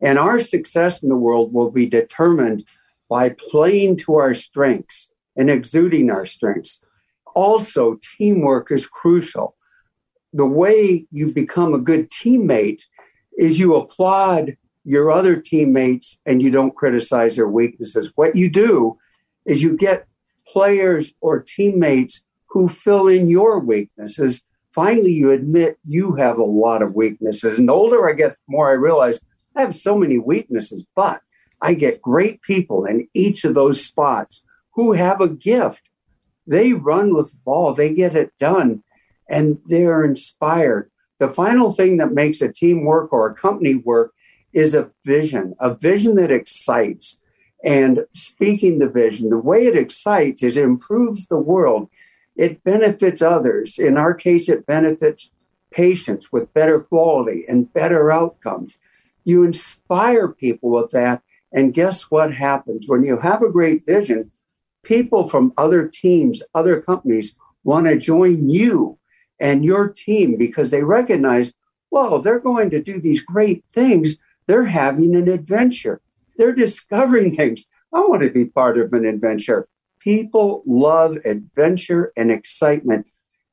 And 0.00 0.18
our 0.18 0.40
success 0.40 1.02
in 1.02 1.08
the 1.08 1.16
world 1.16 1.52
will 1.52 1.70
be 1.70 1.86
determined 1.86 2.64
by 3.08 3.30
playing 3.30 3.96
to 3.96 4.14
our 4.14 4.34
strengths 4.34 5.10
and 5.36 5.50
exuding 5.50 6.10
our 6.10 6.24
strengths 6.24 6.80
also, 7.34 7.98
teamwork 8.16 8.70
is 8.70 8.86
crucial. 8.86 9.56
The 10.32 10.46
way 10.46 11.06
you 11.10 11.32
become 11.32 11.74
a 11.74 11.78
good 11.78 12.10
teammate 12.10 12.82
is 13.36 13.58
you 13.58 13.74
applaud 13.74 14.56
your 14.84 15.10
other 15.10 15.40
teammates 15.40 16.18
and 16.26 16.42
you 16.42 16.50
don't 16.50 16.74
criticize 16.74 17.36
their 17.36 17.48
weaknesses. 17.48 18.12
What 18.14 18.36
you 18.36 18.50
do 18.50 18.98
is 19.44 19.62
you 19.62 19.76
get 19.76 20.06
players 20.46 21.12
or 21.20 21.42
teammates 21.42 22.22
who 22.48 22.68
fill 22.68 23.08
in 23.08 23.28
your 23.28 23.58
weaknesses. 23.58 24.42
Finally, 24.72 25.12
you 25.12 25.30
admit 25.30 25.78
you 25.84 26.14
have 26.14 26.38
a 26.38 26.44
lot 26.44 26.82
of 26.82 26.94
weaknesses. 26.94 27.58
And 27.58 27.68
the 27.68 27.72
older 27.72 28.08
I 28.08 28.12
get, 28.12 28.32
the 28.32 28.36
more 28.48 28.68
I 28.68 28.74
realize 28.74 29.20
I 29.56 29.62
have 29.62 29.74
so 29.74 29.96
many 29.96 30.18
weaknesses, 30.18 30.84
but 30.94 31.20
I 31.60 31.74
get 31.74 32.02
great 32.02 32.42
people 32.42 32.84
in 32.84 33.08
each 33.14 33.44
of 33.44 33.54
those 33.54 33.82
spots 33.82 34.42
who 34.74 34.92
have 34.92 35.20
a 35.20 35.28
gift 35.28 35.82
they 36.46 36.72
run 36.72 37.14
with 37.14 37.30
the 37.30 37.38
ball, 37.44 37.74
they 37.74 37.92
get 37.92 38.14
it 38.14 38.32
done, 38.38 38.82
and 39.28 39.58
they're 39.66 40.04
inspired. 40.04 40.90
The 41.18 41.28
final 41.28 41.72
thing 41.72 41.96
that 41.98 42.12
makes 42.12 42.42
a 42.42 42.52
team 42.52 42.84
work 42.84 43.12
or 43.12 43.28
a 43.28 43.34
company 43.34 43.74
work 43.74 44.12
is 44.52 44.74
a 44.74 44.90
vision, 45.04 45.54
a 45.58 45.74
vision 45.74 46.14
that 46.16 46.30
excites. 46.30 47.18
And 47.64 48.04
speaking 48.12 48.78
the 48.78 48.88
vision, 48.88 49.30
the 49.30 49.38
way 49.38 49.66
it 49.66 49.76
excites 49.76 50.42
is 50.42 50.56
it 50.56 50.64
improves 50.64 51.26
the 51.26 51.38
world. 51.38 51.88
It 52.36 52.62
benefits 52.62 53.22
others. 53.22 53.78
In 53.78 53.96
our 53.96 54.12
case, 54.12 54.48
it 54.48 54.66
benefits 54.66 55.30
patients 55.70 56.30
with 56.30 56.52
better 56.52 56.80
quality 56.80 57.44
and 57.48 57.72
better 57.72 58.12
outcomes. 58.12 58.76
You 59.24 59.44
inspire 59.44 60.28
people 60.28 60.70
with 60.70 60.90
that. 60.90 61.22
And 61.52 61.72
guess 61.72 62.10
what 62.10 62.34
happens? 62.34 62.88
When 62.88 63.04
you 63.04 63.18
have 63.18 63.42
a 63.42 63.50
great 63.50 63.86
vision, 63.86 64.30
people 64.84 65.28
from 65.28 65.52
other 65.56 65.88
teams, 65.88 66.42
other 66.54 66.80
companies 66.80 67.34
want 67.64 67.86
to 67.86 67.98
join 67.98 68.48
you 68.48 68.98
and 69.40 69.64
your 69.64 69.88
team 69.88 70.36
because 70.36 70.70
they 70.70 70.82
recognize, 70.82 71.52
well, 71.90 72.20
they're 72.20 72.40
going 72.40 72.70
to 72.70 72.82
do 72.82 73.00
these 73.00 73.22
great 73.22 73.64
things. 73.72 74.16
They're 74.46 74.66
having 74.66 75.14
an 75.16 75.28
adventure. 75.28 76.00
They're 76.36 76.54
discovering 76.54 77.34
things. 77.36 77.66
I 77.92 78.00
want 78.00 78.22
to 78.22 78.30
be 78.30 78.46
part 78.46 78.78
of 78.78 78.92
an 78.92 79.04
adventure. 79.04 79.68
People 80.00 80.62
love 80.66 81.16
adventure 81.24 82.12
and 82.16 82.30
excitement, 82.30 83.06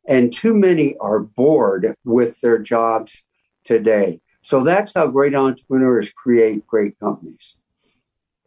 and 0.06 0.34
too 0.34 0.54
many 0.54 0.98
are 0.98 1.20
bored 1.20 1.96
with 2.04 2.42
their 2.42 2.58
jobs 2.58 3.24
today. 3.64 4.20
So 4.42 4.64
that's 4.64 4.94
how 4.94 5.08
great 5.08 5.36
entrepreneurs 5.36 6.12
create 6.12 6.66
great 6.66 7.00
companies. 7.00 7.56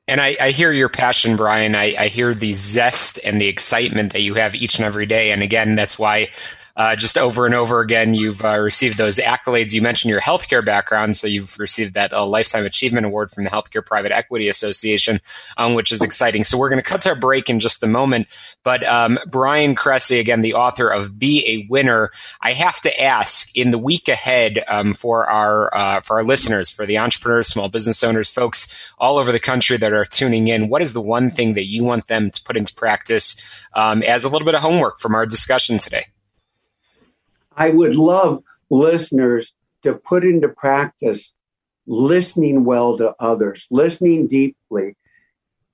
And 0.07 0.21
I, 0.21 0.37
I, 0.39 0.51
hear 0.51 0.71
your 0.71 0.91
passion, 0.91 1.37
Bryan. 1.37 1.75
I, 1.75 1.95
I, 1.99 2.09
hear 2.09 2.35
the 2.35 2.53
zest 2.53 3.19
and 3.25 3.41
the 3.41 3.49
excitement 3.49 4.13
that 4.13 4.21
you 4.21 4.35
have 4.35 4.55
each 4.55 4.77
and 4.77 4.85
every 4.85 5.07
day. 5.07 5.31
And 5.33 5.43
again, 5.43 5.77
that's 5.77 5.99
why 5.99 6.29
uh, 6.77 6.97
just 6.97 7.19
over 7.19 7.47
and 7.47 7.55
over 7.55 7.81
again, 7.81 8.15
you've 8.15 8.45
uh, 8.45 8.59
received 8.59 8.99
those 8.99 9.17
accolades. 9.17 9.73
You 9.73 9.83
mentioned 9.83 10.11
your 10.11 10.21
healthcare 10.21 10.65
background, 10.65 11.17
so 11.17 11.27
you've 11.27 11.59
received 11.59 11.95
that 11.95 12.13
uh, 12.13 12.27
Lifetime 12.27 12.67
Achievement 12.67 13.07
Award 13.07 13.31
from 13.31 13.45
the 13.45 13.51
Healthcare 13.51 13.85
Private 13.85 14.13
Equity 14.13 14.49
Association, 14.49 15.21
um, 15.57 15.75
which 15.75 15.93
is 15.93 16.03
exciting. 16.03 16.43
So 16.45 16.59
we're 16.59 16.71
going 16.71 16.83
to 16.83 16.89
cut 16.89 17.03
to 17.03 17.11
our 17.11 17.15
break 17.15 17.49
in 17.49 17.61
just 17.61 17.83
a 17.83 17.87
moment. 17.87 18.29
But 18.65 18.85
um, 18.85 19.19
Bryan 19.29 19.75
Cressey, 19.75 20.19
again, 20.19 20.41
the 20.41 20.55
author 20.55 20.89
of 20.89 21.17
Be 21.19 21.47
a 21.47 21.67
Winner, 21.71 22.11
I 22.41 22.53
have 22.53 22.81
to 22.83 23.03
ask 23.03 23.57
in 23.57 23.71
the 23.71 23.79
week 23.79 24.09
ahead 24.09 24.63
um, 24.67 24.95
for 24.95 25.29
our 25.29 25.75
uh, 25.75 26.01
for 26.01 26.17
our 26.17 26.25
listeners, 26.25 26.71
for 26.71 26.87
the 26.87 26.99
entrepreneurs, 26.99 27.49
small 27.49 27.69
business 27.69 28.03
owners, 28.03 28.29
folks 28.31 28.75
all 28.99 29.19
over 29.19 29.33
the 29.33 29.41
country 29.41 29.77
that 29.77 29.93
are 29.93 30.05
tuning 30.05 30.49
in, 30.49 30.69
what 30.69 30.83
is 30.83 30.93
the 30.93 31.01
one 31.01 31.31
thing 31.31 31.55
that 31.55 31.67
you 31.67 31.85
want 31.85 32.07
them 32.07 32.31
to 32.31 32.43
put 32.43 32.57
into 32.57 32.75
practice 32.75 33.37
um, 33.75 34.03
as 34.03 34.25
a 34.25 34.29
little 34.29 34.47
bit 34.47 34.55
of 34.55 34.63
homework 34.63 34.99
from 34.99 35.15
our 35.15 35.27
discussion 35.27 35.79
today? 35.79 36.07
I 37.57 37.71
would 37.71 37.97
love 37.97 38.43
listeners 38.71 39.53
to 39.83 39.95
put 39.95 40.25
into 40.25 40.49
practice 40.49 41.33
listening 41.87 42.65
well 42.65 42.97
to 42.99 43.15
others, 43.21 43.67
listening 43.71 44.27
deeply, 44.27 44.97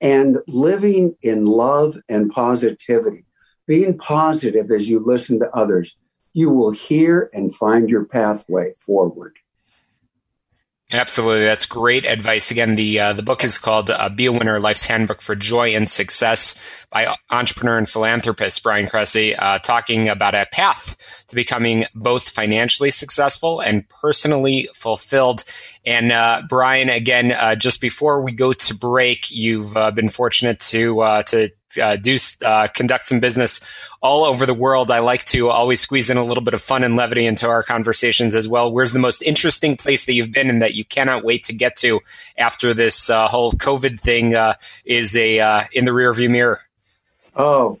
and 0.01 0.39
living 0.47 1.15
in 1.21 1.45
love 1.45 1.97
and 2.09 2.31
positivity. 2.31 3.25
Being 3.67 3.97
positive 3.97 4.71
as 4.71 4.89
you 4.89 4.99
listen 4.99 5.39
to 5.39 5.55
others, 5.55 5.95
you 6.33 6.49
will 6.49 6.71
hear 6.71 7.29
and 7.33 7.53
find 7.55 7.89
your 7.89 8.05
pathway 8.05 8.73
forward. 8.79 9.37
Absolutely, 10.93 11.45
that's 11.45 11.67
great 11.67 12.05
advice. 12.05 12.51
Again, 12.51 12.75
the 12.75 12.99
uh, 12.99 13.13
the 13.13 13.23
book 13.23 13.45
is 13.45 13.59
called 13.59 13.89
uh, 13.89 14.09
"Be 14.09 14.25
a 14.25 14.31
Winner: 14.31 14.59
Life's 14.59 14.83
Handbook 14.83 15.21
for 15.21 15.35
Joy 15.35 15.69
and 15.75 15.89
Success" 15.89 16.55
by 16.89 17.15
entrepreneur 17.29 17.77
and 17.77 17.89
philanthropist 17.89 18.61
Bryan 18.61 18.87
Cressey, 18.87 19.33
uh, 19.37 19.59
talking 19.59 20.09
about 20.09 20.35
a 20.35 20.45
path 20.51 20.97
to 21.29 21.35
becoming 21.35 21.85
both 21.95 22.27
financially 22.27 22.91
successful 22.91 23.61
and 23.61 23.87
personally 23.87 24.67
fulfilled. 24.75 25.45
And 25.85 26.11
uh, 26.11 26.41
Bryan, 26.49 26.89
again, 26.89 27.31
uh, 27.31 27.55
just 27.55 27.79
before 27.79 28.21
we 28.21 28.33
go 28.33 28.51
to 28.51 28.75
break, 28.75 29.31
you've 29.31 29.77
uh, 29.77 29.91
been 29.91 30.09
fortunate 30.09 30.59
to 30.71 31.23
to 31.27 31.51
uh, 31.77 31.95
do 31.95 32.17
uh, 32.43 32.67
conduct 32.67 33.07
some 33.07 33.19
business 33.19 33.61
all 34.01 34.23
over 34.25 34.45
the 34.45 34.53
world. 34.53 34.91
I 34.91 34.99
like 34.99 35.23
to 35.25 35.49
always 35.49 35.79
squeeze 35.79 36.09
in 36.09 36.17
a 36.17 36.23
little 36.23 36.43
bit 36.43 36.53
of 36.53 36.61
fun 36.61 36.83
and 36.83 36.95
levity 36.95 37.25
into 37.25 37.47
our 37.47 37.63
conversations 37.63 38.35
as 38.35 38.47
well. 38.47 38.71
Where's 38.71 38.93
the 38.93 38.99
most 38.99 39.21
interesting 39.21 39.77
place 39.77 40.05
that 40.05 40.13
you've 40.13 40.31
been 40.31 40.49
and 40.49 40.61
that 40.61 40.73
you 40.73 40.85
cannot 40.85 41.23
wait 41.23 41.45
to 41.45 41.53
get 41.53 41.75
to 41.77 42.01
after 42.37 42.73
this 42.73 43.09
uh, 43.09 43.27
whole 43.27 43.51
COVID 43.51 43.99
thing 43.99 44.35
uh, 44.35 44.55
is 44.85 45.15
a 45.15 45.39
uh, 45.39 45.63
in 45.73 45.85
the 45.85 45.91
rearview 45.91 46.29
mirror? 46.29 46.59
Oh, 47.35 47.79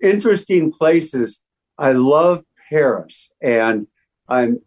interesting 0.00 0.70
places. 0.72 1.40
I 1.78 1.92
love 1.92 2.44
Paris, 2.68 3.30
and 3.40 3.86
I'm 4.28 4.60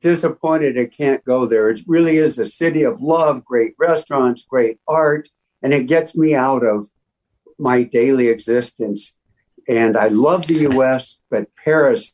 disappointed 0.00 0.78
I 0.78 0.86
can't 0.86 1.24
go 1.24 1.46
there. 1.46 1.70
It 1.70 1.82
really 1.86 2.18
is 2.18 2.38
a 2.38 2.46
city 2.46 2.82
of 2.82 3.02
love, 3.02 3.44
great 3.44 3.74
restaurants, 3.78 4.42
great 4.42 4.78
art, 4.88 5.28
and 5.62 5.72
it 5.72 5.86
gets 5.86 6.16
me 6.16 6.34
out 6.34 6.64
of 6.64 6.88
my 7.60 7.82
daily 7.84 8.28
existence. 8.28 9.14
And 9.68 9.96
I 9.96 10.08
love 10.08 10.46
the 10.46 10.68
US, 10.70 11.18
but 11.30 11.48
Paris, 11.62 12.12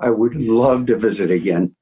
I 0.00 0.10
would 0.10 0.34
love 0.34 0.86
to 0.86 0.96
visit 0.96 1.30
again. 1.30 1.76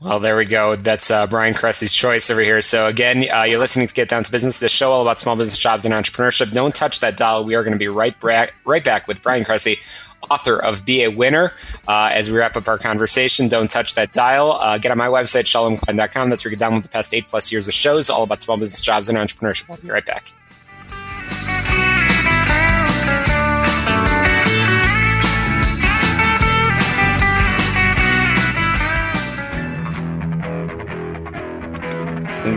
Well, 0.00 0.20
there 0.20 0.36
we 0.36 0.44
go. 0.44 0.76
That's 0.76 1.10
uh, 1.10 1.26
Bryan 1.26 1.54
Cressey's 1.54 1.92
choice 1.92 2.28
over 2.28 2.42
here. 2.42 2.60
So 2.60 2.86
again, 2.86 3.24
uh, 3.32 3.44
you're 3.44 3.58
listening 3.58 3.88
to 3.88 3.94
Get 3.94 4.08
Down 4.08 4.22
to 4.24 4.30
Business, 4.30 4.58
the 4.58 4.68
show 4.68 4.92
all 4.92 5.02
about 5.02 5.18
small 5.18 5.36
business 5.36 5.56
jobs 5.56 5.86
and 5.86 5.94
entrepreneurship. 5.94 6.52
Don't 6.52 6.74
touch 6.74 7.00
that 7.00 7.16
dial. 7.16 7.44
We 7.44 7.54
are 7.54 7.62
going 7.62 7.72
to 7.72 7.78
be 7.78 7.88
right 7.88 8.18
back, 8.20 8.52
right 8.66 8.84
back 8.84 9.08
with 9.08 9.22
Bryan 9.22 9.44
Cressey, 9.44 9.78
author 10.28 10.58
of 10.58 10.84
Be 10.84 11.04
a 11.04 11.10
Winner. 11.10 11.52
Uh, 11.88 12.10
as 12.12 12.30
we 12.30 12.36
wrap 12.36 12.56
up 12.56 12.68
our 12.68 12.76
conversation, 12.76 13.48
don't 13.48 13.70
touch 13.70 13.94
that 13.94 14.12
dial. 14.12 14.52
Uh, 14.52 14.76
get 14.76 14.90
on 14.90 14.98
my 14.98 15.08
website, 15.08 15.44
shalomklein.com. 15.44 16.28
That's 16.28 16.44
where 16.44 16.52
you 16.52 16.58
can 16.58 16.72
download 16.72 16.82
the 16.82 16.90
past 16.90 17.14
eight 17.14 17.28
plus 17.28 17.50
years 17.50 17.66
of 17.68 17.72
shows 17.72 18.10
all 18.10 18.24
about 18.24 18.42
small 18.42 18.58
business 18.58 18.82
jobs 18.82 19.08
and 19.08 19.16
entrepreneurship. 19.16 19.70
I'll 19.70 19.76
be 19.78 19.88
right 19.88 20.04
back. 20.04 20.32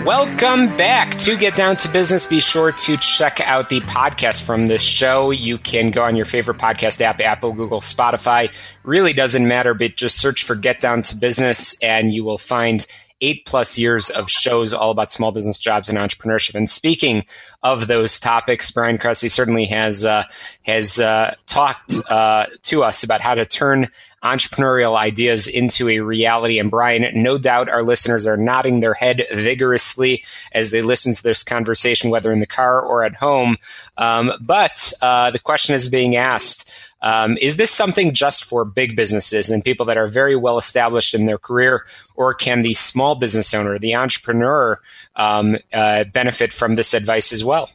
Welcome 0.08 0.78
back 0.78 1.18
to 1.18 1.36
Get 1.36 1.56
Down 1.56 1.76
to 1.76 1.90
Business. 1.90 2.26
Be 2.26 2.40
sure 2.40 2.72
to 2.72 2.96
check 2.96 3.42
out 3.42 3.68
the 3.68 3.82
podcast 3.82 4.42
from 4.42 4.66
this 4.66 4.82
show. 4.82 5.32
You 5.32 5.58
can 5.58 5.92
go 5.92 6.02
on 6.02 6.16
your 6.16 6.24
favorite 6.24 6.60
podcast 6.60 7.02
app, 7.02 7.20
Apple, 7.20 7.52
Google, 7.52 7.82
Spotify. 7.82 8.54
Really 8.84 9.12
doesn't 9.12 9.46
matter, 9.46 9.74
but 9.74 9.98
just 9.98 10.16
search 10.16 10.46
for 10.46 10.56
Get 10.56 10.80
Down 10.80 11.02
to 11.02 11.18
Business 11.18 11.76
and 11.84 12.10
you 12.10 12.24
will 12.24 12.38
find 12.38 12.88
eight 13.20 13.46
plus 13.46 13.78
years 13.78 14.10
of 14.10 14.30
shows 14.30 14.74
all 14.74 14.92
about 14.92 15.12
small 15.12 15.34
business 15.34 15.60
jobs 15.60 15.90
and 15.90 15.98
entrepreneurship. 15.98 16.56
And 16.56 16.70
speaking 16.70 17.26
of 17.62 17.86
those 17.86 18.22
topics, 18.22 18.72
Bryan 18.72 19.00
Cressey 19.00 19.30
certainly 19.30 19.66
has 19.66 20.06
uh, 20.06 20.24
has 20.62 21.02
uh, 21.02 21.36
talked 21.48 21.96
uh, 22.10 22.46
to 22.64 22.84
us 22.84 23.04
about 23.04 23.20
how 23.20 23.36
to 23.36 23.44
turn 23.44 23.90
entrepreneurial 24.24 24.98
ideas 24.98 25.48
into 25.48 25.90
a 25.90 26.00
reality. 26.00 26.60
And 26.60 26.72
Bryan, 26.72 27.22
no 27.22 27.38
doubt 27.38 27.70
our 27.70 27.84
listeners 27.84 28.26
are 28.26 28.38
nodding 28.38 28.80
their 28.80 28.94
head 28.94 29.24
vigorously 29.32 30.24
as 30.52 30.72
they 30.72 30.82
listen 30.82 31.14
to 31.14 31.24
this 31.24 31.44
conversation, 31.44 32.10
whether 32.10 32.32
in 32.32 32.40
the 32.40 32.48
car 32.48 32.82
or 32.82 33.04
at 33.04 33.16
home. 33.16 33.58
Um, 33.98 34.32
but 34.42 34.92
uh, 35.02 35.32
the 35.32 35.40
question 35.40 35.76
is 35.76 35.88
being 35.88 36.16
asked. 36.16 36.72
Um, 37.00 37.38
is 37.40 37.58
this 37.58 37.70
something 37.70 38.14
just 38.14 38.46
for 38.46 38.66
big 38.66 38.96
businesses 38.96 39.52
and 39.52 39.64
people 39.64 39.86
that 39.88 39.98
are 39.98 40.08
very 40.08 40.36
well 40.36 40.58
established 40.58 41.14
in 41.14 41.26
their 41.26 41.38
career, 41.38 41.86
or 42.16 42.34
can 42.34 42.64
the 42.64 42.74
small 42.74 43.16
business 43.16 43.54
owner, 43.54 43.78
the 43.78 43.96
entrepreneur, 43.96 44.80
um, 45.16 45.58
uh, 45.72 46.06
benefit 46.06 46.52
from 46.52 46.74
this 46.74 46.96
advice 46.96 47.34
as 47.34 47.44
well? 47.44 47.70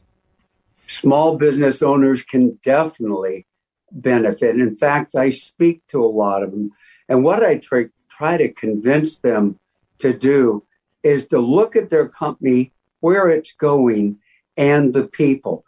Small 0.88 1.36
business 1.36 1.82
owners 1.82 2.22
can 2.22 2.58
definitely 2.64 3.46
benefit. 3.92 4.58
In 4.58 4.74
fact, 4.74 5.14
I 5.14 5.28
speak 5.30 5.86
to 5.88 6.04
a 6.04 6.06
lot 6.06 6.42
of 6.42 6.50
them. 6.50 6.72
And 7.08 7.22
what 7.22 7.44
I 7.44 7.56
try, 7.56 7.86
try 8.08 8.36
to 8.36 8.52
convince 8.52 9.18
them 9.18 9.58
to 9.98 10.12
do 10.12 10.64
is 11.02 11.26
to 11.26 11.38
look 11.38 11.76
at 11.76 11.90
their 11.90 12.08
company, 12.08 12.72
where 13.00 13.28
it's 13.28 13.52
going, 13.52 14.18
and 14.56 14.92
the 14.92 15.06
people. 15.06 15.64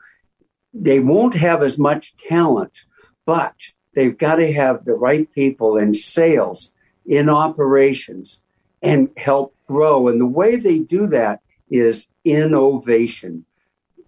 They 0.72 1.01
won't 1.01 1.35
have 1.35 1.62
as 1.62 1.79
much 1.79 2.16
talent, 2.16 2.83
but 3.27 3.55
they've 3.95 4.16
got 4.16 4.37
to 4.37 4.53
have 4.53 4.85
the 4.85 4.95
right 4.95 5.31
people 5.33 5.77
in 5.77 5.95
sales, 5.95 6.72
in 7.07 7.29
operations, 7.29 8.41
and 8.83 9.11
help 9.16 9.55
grow. 9.66 10.09
And 10.09 10.20
the 10.20 10.27
way 10.27 10.57
they 10.57 10.79
do 10.79 11.07
that 11.09 11.41
is 11.70 12.09
innovation. 12.25 13.45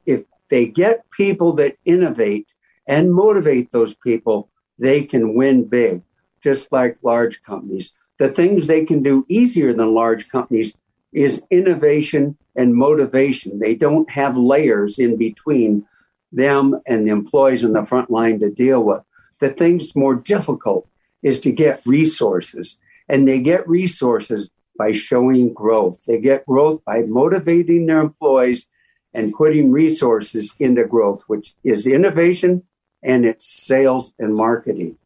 If 0.04 0.24
they 0.48 0.66
get 0.66 1.10
people 1.10 1.52
that 1.54 1.76
innovate, 1.84 2.48
and 2.86 3.12
motivate 3.12 3.70
those 3.70 3.94
people, 3.94 4.48
they 4.78 5.04
can 5.04 5.34
win 5.34 5.64
big, 5.64 6.02
just 6.42 6.70
like 6.72 6.98
large 7.02 7.42
companies. 7.42 7.92
The 8.18 8.28
things 8.28 8.66
they 8.66 8.84
can 8.84 9.02
do 9.02 9.26
easier 9.28 9.72
than 9.72 9.94
large 9.94 10.28
companies 10.28 10.74
is 11.12 11.42
innovation 11.50 12.36
and 12.54 12.74
motivation. 12.74 13.58
They 13.58 13.74
don't 13.74 14.08
have 14.10 14.36
layers 14.36 14.98
in 14.98 15.16
between 15.16 15.86
them 16.32 16.80
and 16.86 17.06
the 17.06 17.10
employees 17.10 17.64
on 17.64 17.72
the 17.72 17.84
front 17.84 18.10
line 18.10 18.40
to 18.40 18.50
deal 18.50 18.82
with. 18.82 19.02
The 19.38 19.50
things 19.50 19.96
more 19.96 20.14
difficult 20.14 20.88
is 21.22 21.40
to 21.40 21.52
get 21.52 21.82
resources, 21.86 22.78
and 23.08 23.26
they 23.26 23.40
get 23.40 23.68
resources 23.68 24.50
by 24.78 24.92
showing 24.92 25.52
growth. 25.52 26.04
They 26.06 26.20
get 26.20 26.46
growth 26.46 26.84
by 26.84 27.02
motivating 27.02 27.86
their 27.86 28.00
employees 28.00 28.66
and 29.14 29.32
putting 29.32 29.72
resources 29.72 30.54
into 30.58 30.84
growth, 30.84 31.22
which 31.26 31.54
is 31.64 31.86
innovation 31.86 32.62
and 33.02 33.24
it's 33.24 33.46
sales 33.46 34.12
and 34.18 34.34
marketing. 34.34 34.98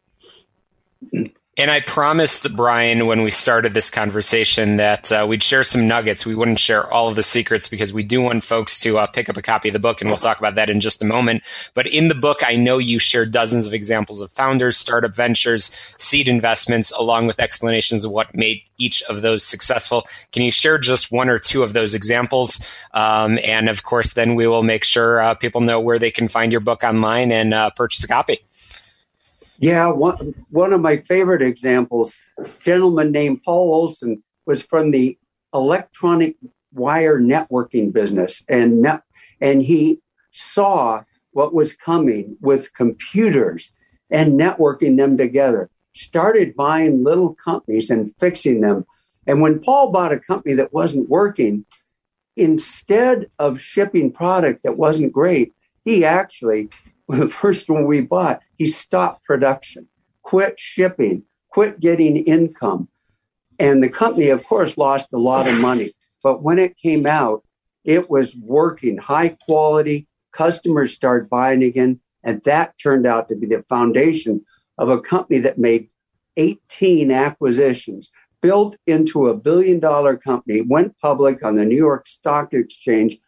And 1.60 1.70
I 1.70 1.80
promised 1.80 2.56
Bryan 2.56 3.06
when 3.06 3.22
we 3.22 3.30
started 3.30 3.74
this 3.74 3.90
conversation 3.90 4.78
that 4.78 5.12
uh, 5.12 5.26
we'd 5.28 5.42
share 5.42 5.62
some 5.62 5.88
nuggets. 5.88 6.24
We 6.24 6.34
wouldn't 6.34 6.58
share 6.58 6.90
all 6.90 7.08
of 7.08 7.16
the 7.16 7.22
secrets 7.22 7.68
because 7.68 7.92
we 7.92 8.02
do 8.02 8.22
want 8.22 8.44
folks 8.44 8.80
to 8.80 8.96
uh, 8.96 9.06
pick 9.08 9.28
up 9.28 9.36
a 9.36 9.42
copy 9.42 9.68
of 9.68 9.74
the 9.74 9.78
book, 9.78 10.00
and 10.00 10.08
we'll 10.08 10.16
talk 10.16 10.38
about 10.38 10.54
that 10.54 10.70
in 10.70 10.80
just 10.80 11.02
a 11.02 11.04
moment. 11.04 11.42
But 11.74 11.86
in 11.86 12.08
the 12.08 12.14
book, 12.14 12.40
I 12.46 12.56
know 12.56 12.78
you 12.78 12.98
share 12.98 13.26
dozens 13.26 13.66
of 13.66 13.74
examples 13.74 14.22
of 14.22 14.32
founders, 14.32 14.78
startup 14.78 15.14
ventures, 15.14 15.70
seed 15.98 16.28
investments, 16.28 16.92
along 16.92 17.26
with 17.26 17.40
explanations 17.40 18.06
of 18.06 18.10
what 18.10 18.34
made 18.34 18.62
each 18.78 19.02
of 19.02 19.20
those 19.20 19.44
successful. 19.44 20.06
Can 20.32 20.44
you 20.44 20.50
share 20.50 20.78
just 20.78 21.12
one 21.12 21.28
or 21.28 21.38
two 21.38 21.62
of 21.62 21.74
those 21.74 21.94
examples? 21.94 22.58
Um, 22.94 23.38
and 23.38 23.68
of 23.68 23.82
course, 23.82 24.14
then 24.14 24.34
we 24.34 24.46
will 24.46 24.62
make 24.62 24.84
sure 24.84 25.20
uh, 25.20 25.34
people 25.34 25.60
know 25.60 25.80
where 25.80 25.98
they 25.98 26.10
can 26.10 26.28
find 26.28 26.52
your 26.52 26.62
book 26.62 26.84
online 26.84 27.32
and 27.32 27.52
uh, 27.52 27.68
purchase 27.68 28.02
a 28.02 28.08
copy. 28.08 28.38
Yeah, 29.60 29.88
one, 29.88 30.34
one 30.48 30.72
of 30.72 30.80
my 30.80 30.96
favorite 30.96 31.42
examples, 31.42 32.16
gentleman 32.62 33.12
named 33.12 33.42
Paul 33.44 33.74
Olson 33.74 34.22
was 34.46 34.62
from 34.62 34.90
the 34.90 35.18
electronic 35.52 36.36
wire 36.72 37.20
networking 37.20 37.92
business 37.92 38.42
and 38.48 38.80
net, 38.80 39.02
and 39.38 39.62
he 39.62 40.00
saw 40.32 41.02
what 41.32 41.52
was 41.52 41.74
coming 41.74 42.38
with 42.40 42.72
computers 42.72 43.70
and 44.08 44.40
networking 44.40 44.96
them 44.96 45.18
together. 45.18 45.68
Started 45.94 46.56
buying 46.56 47.04
little 47.04 47.34
companies 47.34 47.90
and 47.90 48.14
fixing 48.18 48.62
them. 48.62 48.86
And 49.26 49.42
when 49.42 49.60
Paul 49.60 49.90
bought 49.90 50.12
a 50.12 50.18
company 50.18 50.54
that 50.54 50.72
wasn't 50.72 51.10
working, 51.10 51.66
instead 52.34 53.26
of 53.38 53.60
shipping 53.60 54.10
product 54.10 54.62
that 54.62 54.78
wasn't 54.78 55.12
great, 55.12 55.52
he 55.84 56.02
actually 56.02 56.70
the 57.18 57.28
first 57.28 57.68
one 57.68 57.86
we 57.86 58.00
bought, 58.00 58.40
he 58.56 58.66
stopped 58.66 59.24
production, 59.24 59.88
quit 60.22 60.58
shipping, 60.58 61.24
quit 61.50 61.80
getting 61.80 62.16
income. 62.16 62.88
And 63.58 63.82
the 63.82 63.88
company, 63.88 64.28
of 64.28 64.44
course, 64.44 64.78
lost 64.78 65.08
a 65.12 65.18
lot 65.18 65.48
of 65.48 65.58
money. 65.60 65.92
But 66.22 66.42
when 66.42 66.58
it 66.58 66.78
came 66.78 67.06
out, 67.06 67.44
it 67.84 68.10
was 68.10 68.36
working 68.36 68.96
high 68.96 69.36
quality. 69.46 70.06
Customers 70.32 70.92
started 70.92 71.28
buying 71.28 71.62
again. 71.62 72.00
And 72.22 72.42
that 72.44 72.78
turned 72.78 73.06
out 73.06 73.28
to 73.28 73.36
be 73.36 73.46
the 73.46 73.64
foundation 73.68 74.44
of 74.78 74.88
a 74.88 75.00
company 75.00 75.40
that 75.40 75.58
made 75.58 75.88
18 76.36 77.10
acquisitions, 77.10 78.10
built 78.40 78.76
into 78.86 79.28
a 79.28 79.36
billion 79.36 79.78
dollar 79.78 80.16
company, 80.16 80.62
went 80.62 80.98
public 80.98 81.44
on 81.44 81.56
the 81.56 81.64
New 81.64 81.76
York 81.76 82.06
Stock 82.06 82.54
Exchange, 82.54 83.18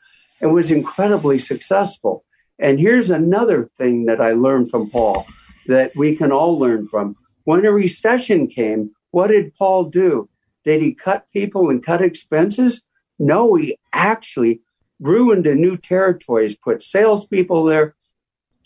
and 0.41 0.53
was 0.53 0.71
incredibly 0.71 1.39
successful. 1.39 2.25
And 2.59 2.79
here's 2.79 3.11
another 3.11 3.71
thing 3.77 4.07
that 4.07 4.21
I 4.21 4.33
learned 4.33 4.71
from 4.71 4.91
Paul 4.91 5.27
that 5.67 5.95
we 5.97 6.17
can 6.17 6.33
all 6.33 6.59
learn 6.59 6.89
from. 6.89 7.17
When 7.45 7.65
a 7.65 7.73
recession 7.73 8.47
came, 8.47 8.91
what 9.11 9.29
did 9.29 9.55
Paul 9.55 9.85
do? 9.85 10.29
Did 10.65 10.81
he 10.81 10.95
cut 10.95 11.27
people 11.33 11.71
and 11.71 11.85
cut 11.85 12.03
expenses? 12.03 12.83
No, 13.19 13.55
he 13.55 13.77
actually 13.93 14.61
grew 15.03 15.33
into 15.33 15.55
new 15.55 15.77
territories, 15.77 16.57
put 16.57 16.83
salespeople 16.83 17.65
there, 17.65 17.95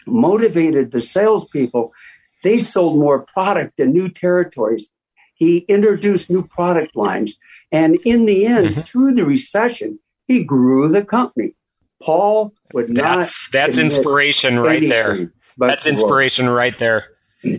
motivated 0.06 0.90
the 0.90 1.02
salespeople. 1.02 1.92
They 2.42 2.60
sold 2.60 2.98
more 2.98 3.20
product 3.20 3.80
in 3.80 3.92
new 3.92 4.08
territories. 4.08 4.90
He 5.34 5.58
introduced 5.68 6.30
new 6.30 6.44
product 6.44 6.96
lines. 6.96 7.34
And 7.72 7.96
in 8.04 8.26
the 8.26 8.46
end, 8.46 8.68
mm-hmm. 8.68 8.80
through 8.82 9.14
the 9.14 9.26
recession, 9.26 9.98
he 10.26 10.44
grew 10.44 10.88
the 10.88 11.04
company. 11.04 11.54
Paul 12.02 12.52
would 12.72 12.90
not. 12.90 13.18
That's, 13.18 13.48
that's 13.48 13.78
inspiration 13.78 14.58
right 14.58 14.86
there. 14.86 15.32
That's 15.56 15.86
inspiration 15.86 16.48
right 16.48 16.76
there. 16.76 17.04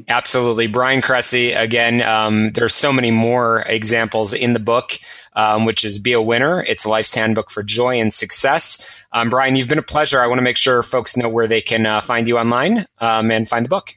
Absolutely. 0.07 0.67
Bryan 0.67 1.01
Cressey, 1.01 1.53
again, 1.53 2.01
um, 2.01 2.51
there's 2.51 2.75
so 2.75 2.91
many 2.91 3.11
more 3.11 3.61
examples 3.61 4.33
in 4.33 4.53
the 4.53 4.59
book, 4.59 4.91
um, 5.33 5.65
which 5.65 5.85
is 5.85 5.99
Be 5.99 6.13
a 6.13 6.21
Winner. 6.21 6.63
It's 6.63 6.85
Life's 6.85 7.13
Handbook 7.13 7.51
for 7.51 7.63
Joy 7.63 8.01
and 8.01 8.13
Success. 8.13 8.89
Um, 9.11 9.29
Bryan, 9.29 9.55
you've 9.55 9.67
been 9.67 9.79
a 9.79 9.83
pleasure. 9.83 10.21
I 10.21 10.27
want 10.27 10.39
to 10.39 10.43
make 10.43 10.57
sure 10.57 10.83
folks 10.83 11.15
know 11.15 11.29
where 11.29 11.47
they 11.47 11.61
can 11.61 11.85
uh, 11.85 12.01
find 12.01 12.27
you 12.27 12.37
online 12.37 12.85
um, 12.99 13.31
and 13.31 13.47
find 13.47 13.65
the 13.65 13.69
book. 13.69 13.95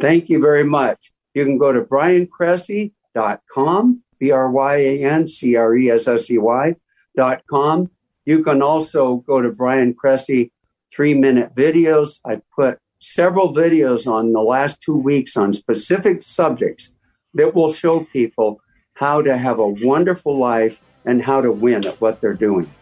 Thank 0.00 0.28
you 0.28 0.40
very 0.40 0.64
much. 0.64 1.10
You 1.34 1.44
can 1.44 1.58
go 1.58 1.72
to 1.72 1.80
bryancressey.com, 1.80 4.02
B 4.18 4.30
R 4.30 4.50
Y 4.50 4.74
A 4.74 5.04
N 5.04 5.28
C 5.28 5.56
R 5.56 5.76
E 5.76 5.90
S 5.90 6.08
S 6.08 6.30
E 6.30 6.38
Y.com. 6.38 7.90
You 8.24 8.42
can 8.42 8.62
also 8.62 9.16
go 9.16 9.40
to 9.40 9.50
Bryan 9.50 9.94
Cressey 9.94 10.50
three 10.94 11.14
minute 11.14 11.54
videos. 11.54 12.20
I 12.24 12.40
put 12.54 12.78
several 13.00 13.52
videos 13.54 14.06
on 14.06 14.32
the 14.32 14.42
last 14.42 14.80
two 14.80 14.96
weeks 14.96 15.36
on 15.36 15.54
specific 15.54 16.22
subjects 16.22 16.92
that 17.34 17.54
will 17.54 17.72
show 17.72 18.04
people 18.12 18.60
how 18.94 19.22
to 19.22 19.36
have 19.36 19.58
a 19.58 19.66
wonderful 19.66 20.38
life 20.38 20.80
and 21.04 21.22
how 21.22 21.40
to 21.40 21.50
win 21.50 21.84
at 21.86 22.00
what 22.00 22.20
they're 22.20 22.34
doing. 22.34 22.72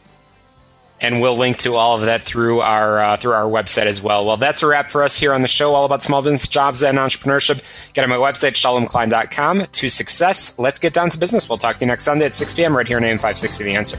And 1.03 1.22
we'll 1.22 1.38
link 1.38 1.57
to 1.59 1.76
all 1.76 1.95
of 1.95 2.03
that 2.03 2.22
through 2.22 2.61
our 2.61 3.01
uh, 3.01 3.16
through 3.16 3.32
our 3.32 3.47
website 3.47 3.86
as 3.86 4.03
well. 4.03 4.26
Well, 4.26 4.36
that's 4.36 4.62
a 4.62 4.66
wrap 4.66 4.91
for 4.91 5.03
us 5.03 5.18
here 5.18 5.32
on 5.32 5.41
the 5.41 5.49
show, 5.49 5.74
all 5.74 5.86
about 5.86 6.03
small 6.03 6.20
business, 6.20 6.47
jobs, 6.47 6.82
and 6.82 6.99
entrepreneurship. 6.99 7.62
Get 7.95 8.05
on 8.05 8.11
my 8.11 8.16
website, 8.16 8.53
shalomklein.com, 8.53 9.66
to 9.66 9.88
success. 9.88 10.59
Let's 10.59 10.78
get 10.78 10.93
down 10.93 11.09
to 11.09 11.18
business. 11.18 11.49
We'll 11.49 11.57
talk 11.57 11.76
to 11.76 11.80
you 11.80 11.86
next 11.86 12.03
Sunday 12.03 12.26
at 12.26 12.34
6 12.34 12.53
p.m. 12.53 12.76
right 12.76 12.86
here 12.86 12.99
on 12.99 13.05
AM 13.05 13.16
560 13.16 13.64
The 13.64 13.76
Answer. 13.76 13.99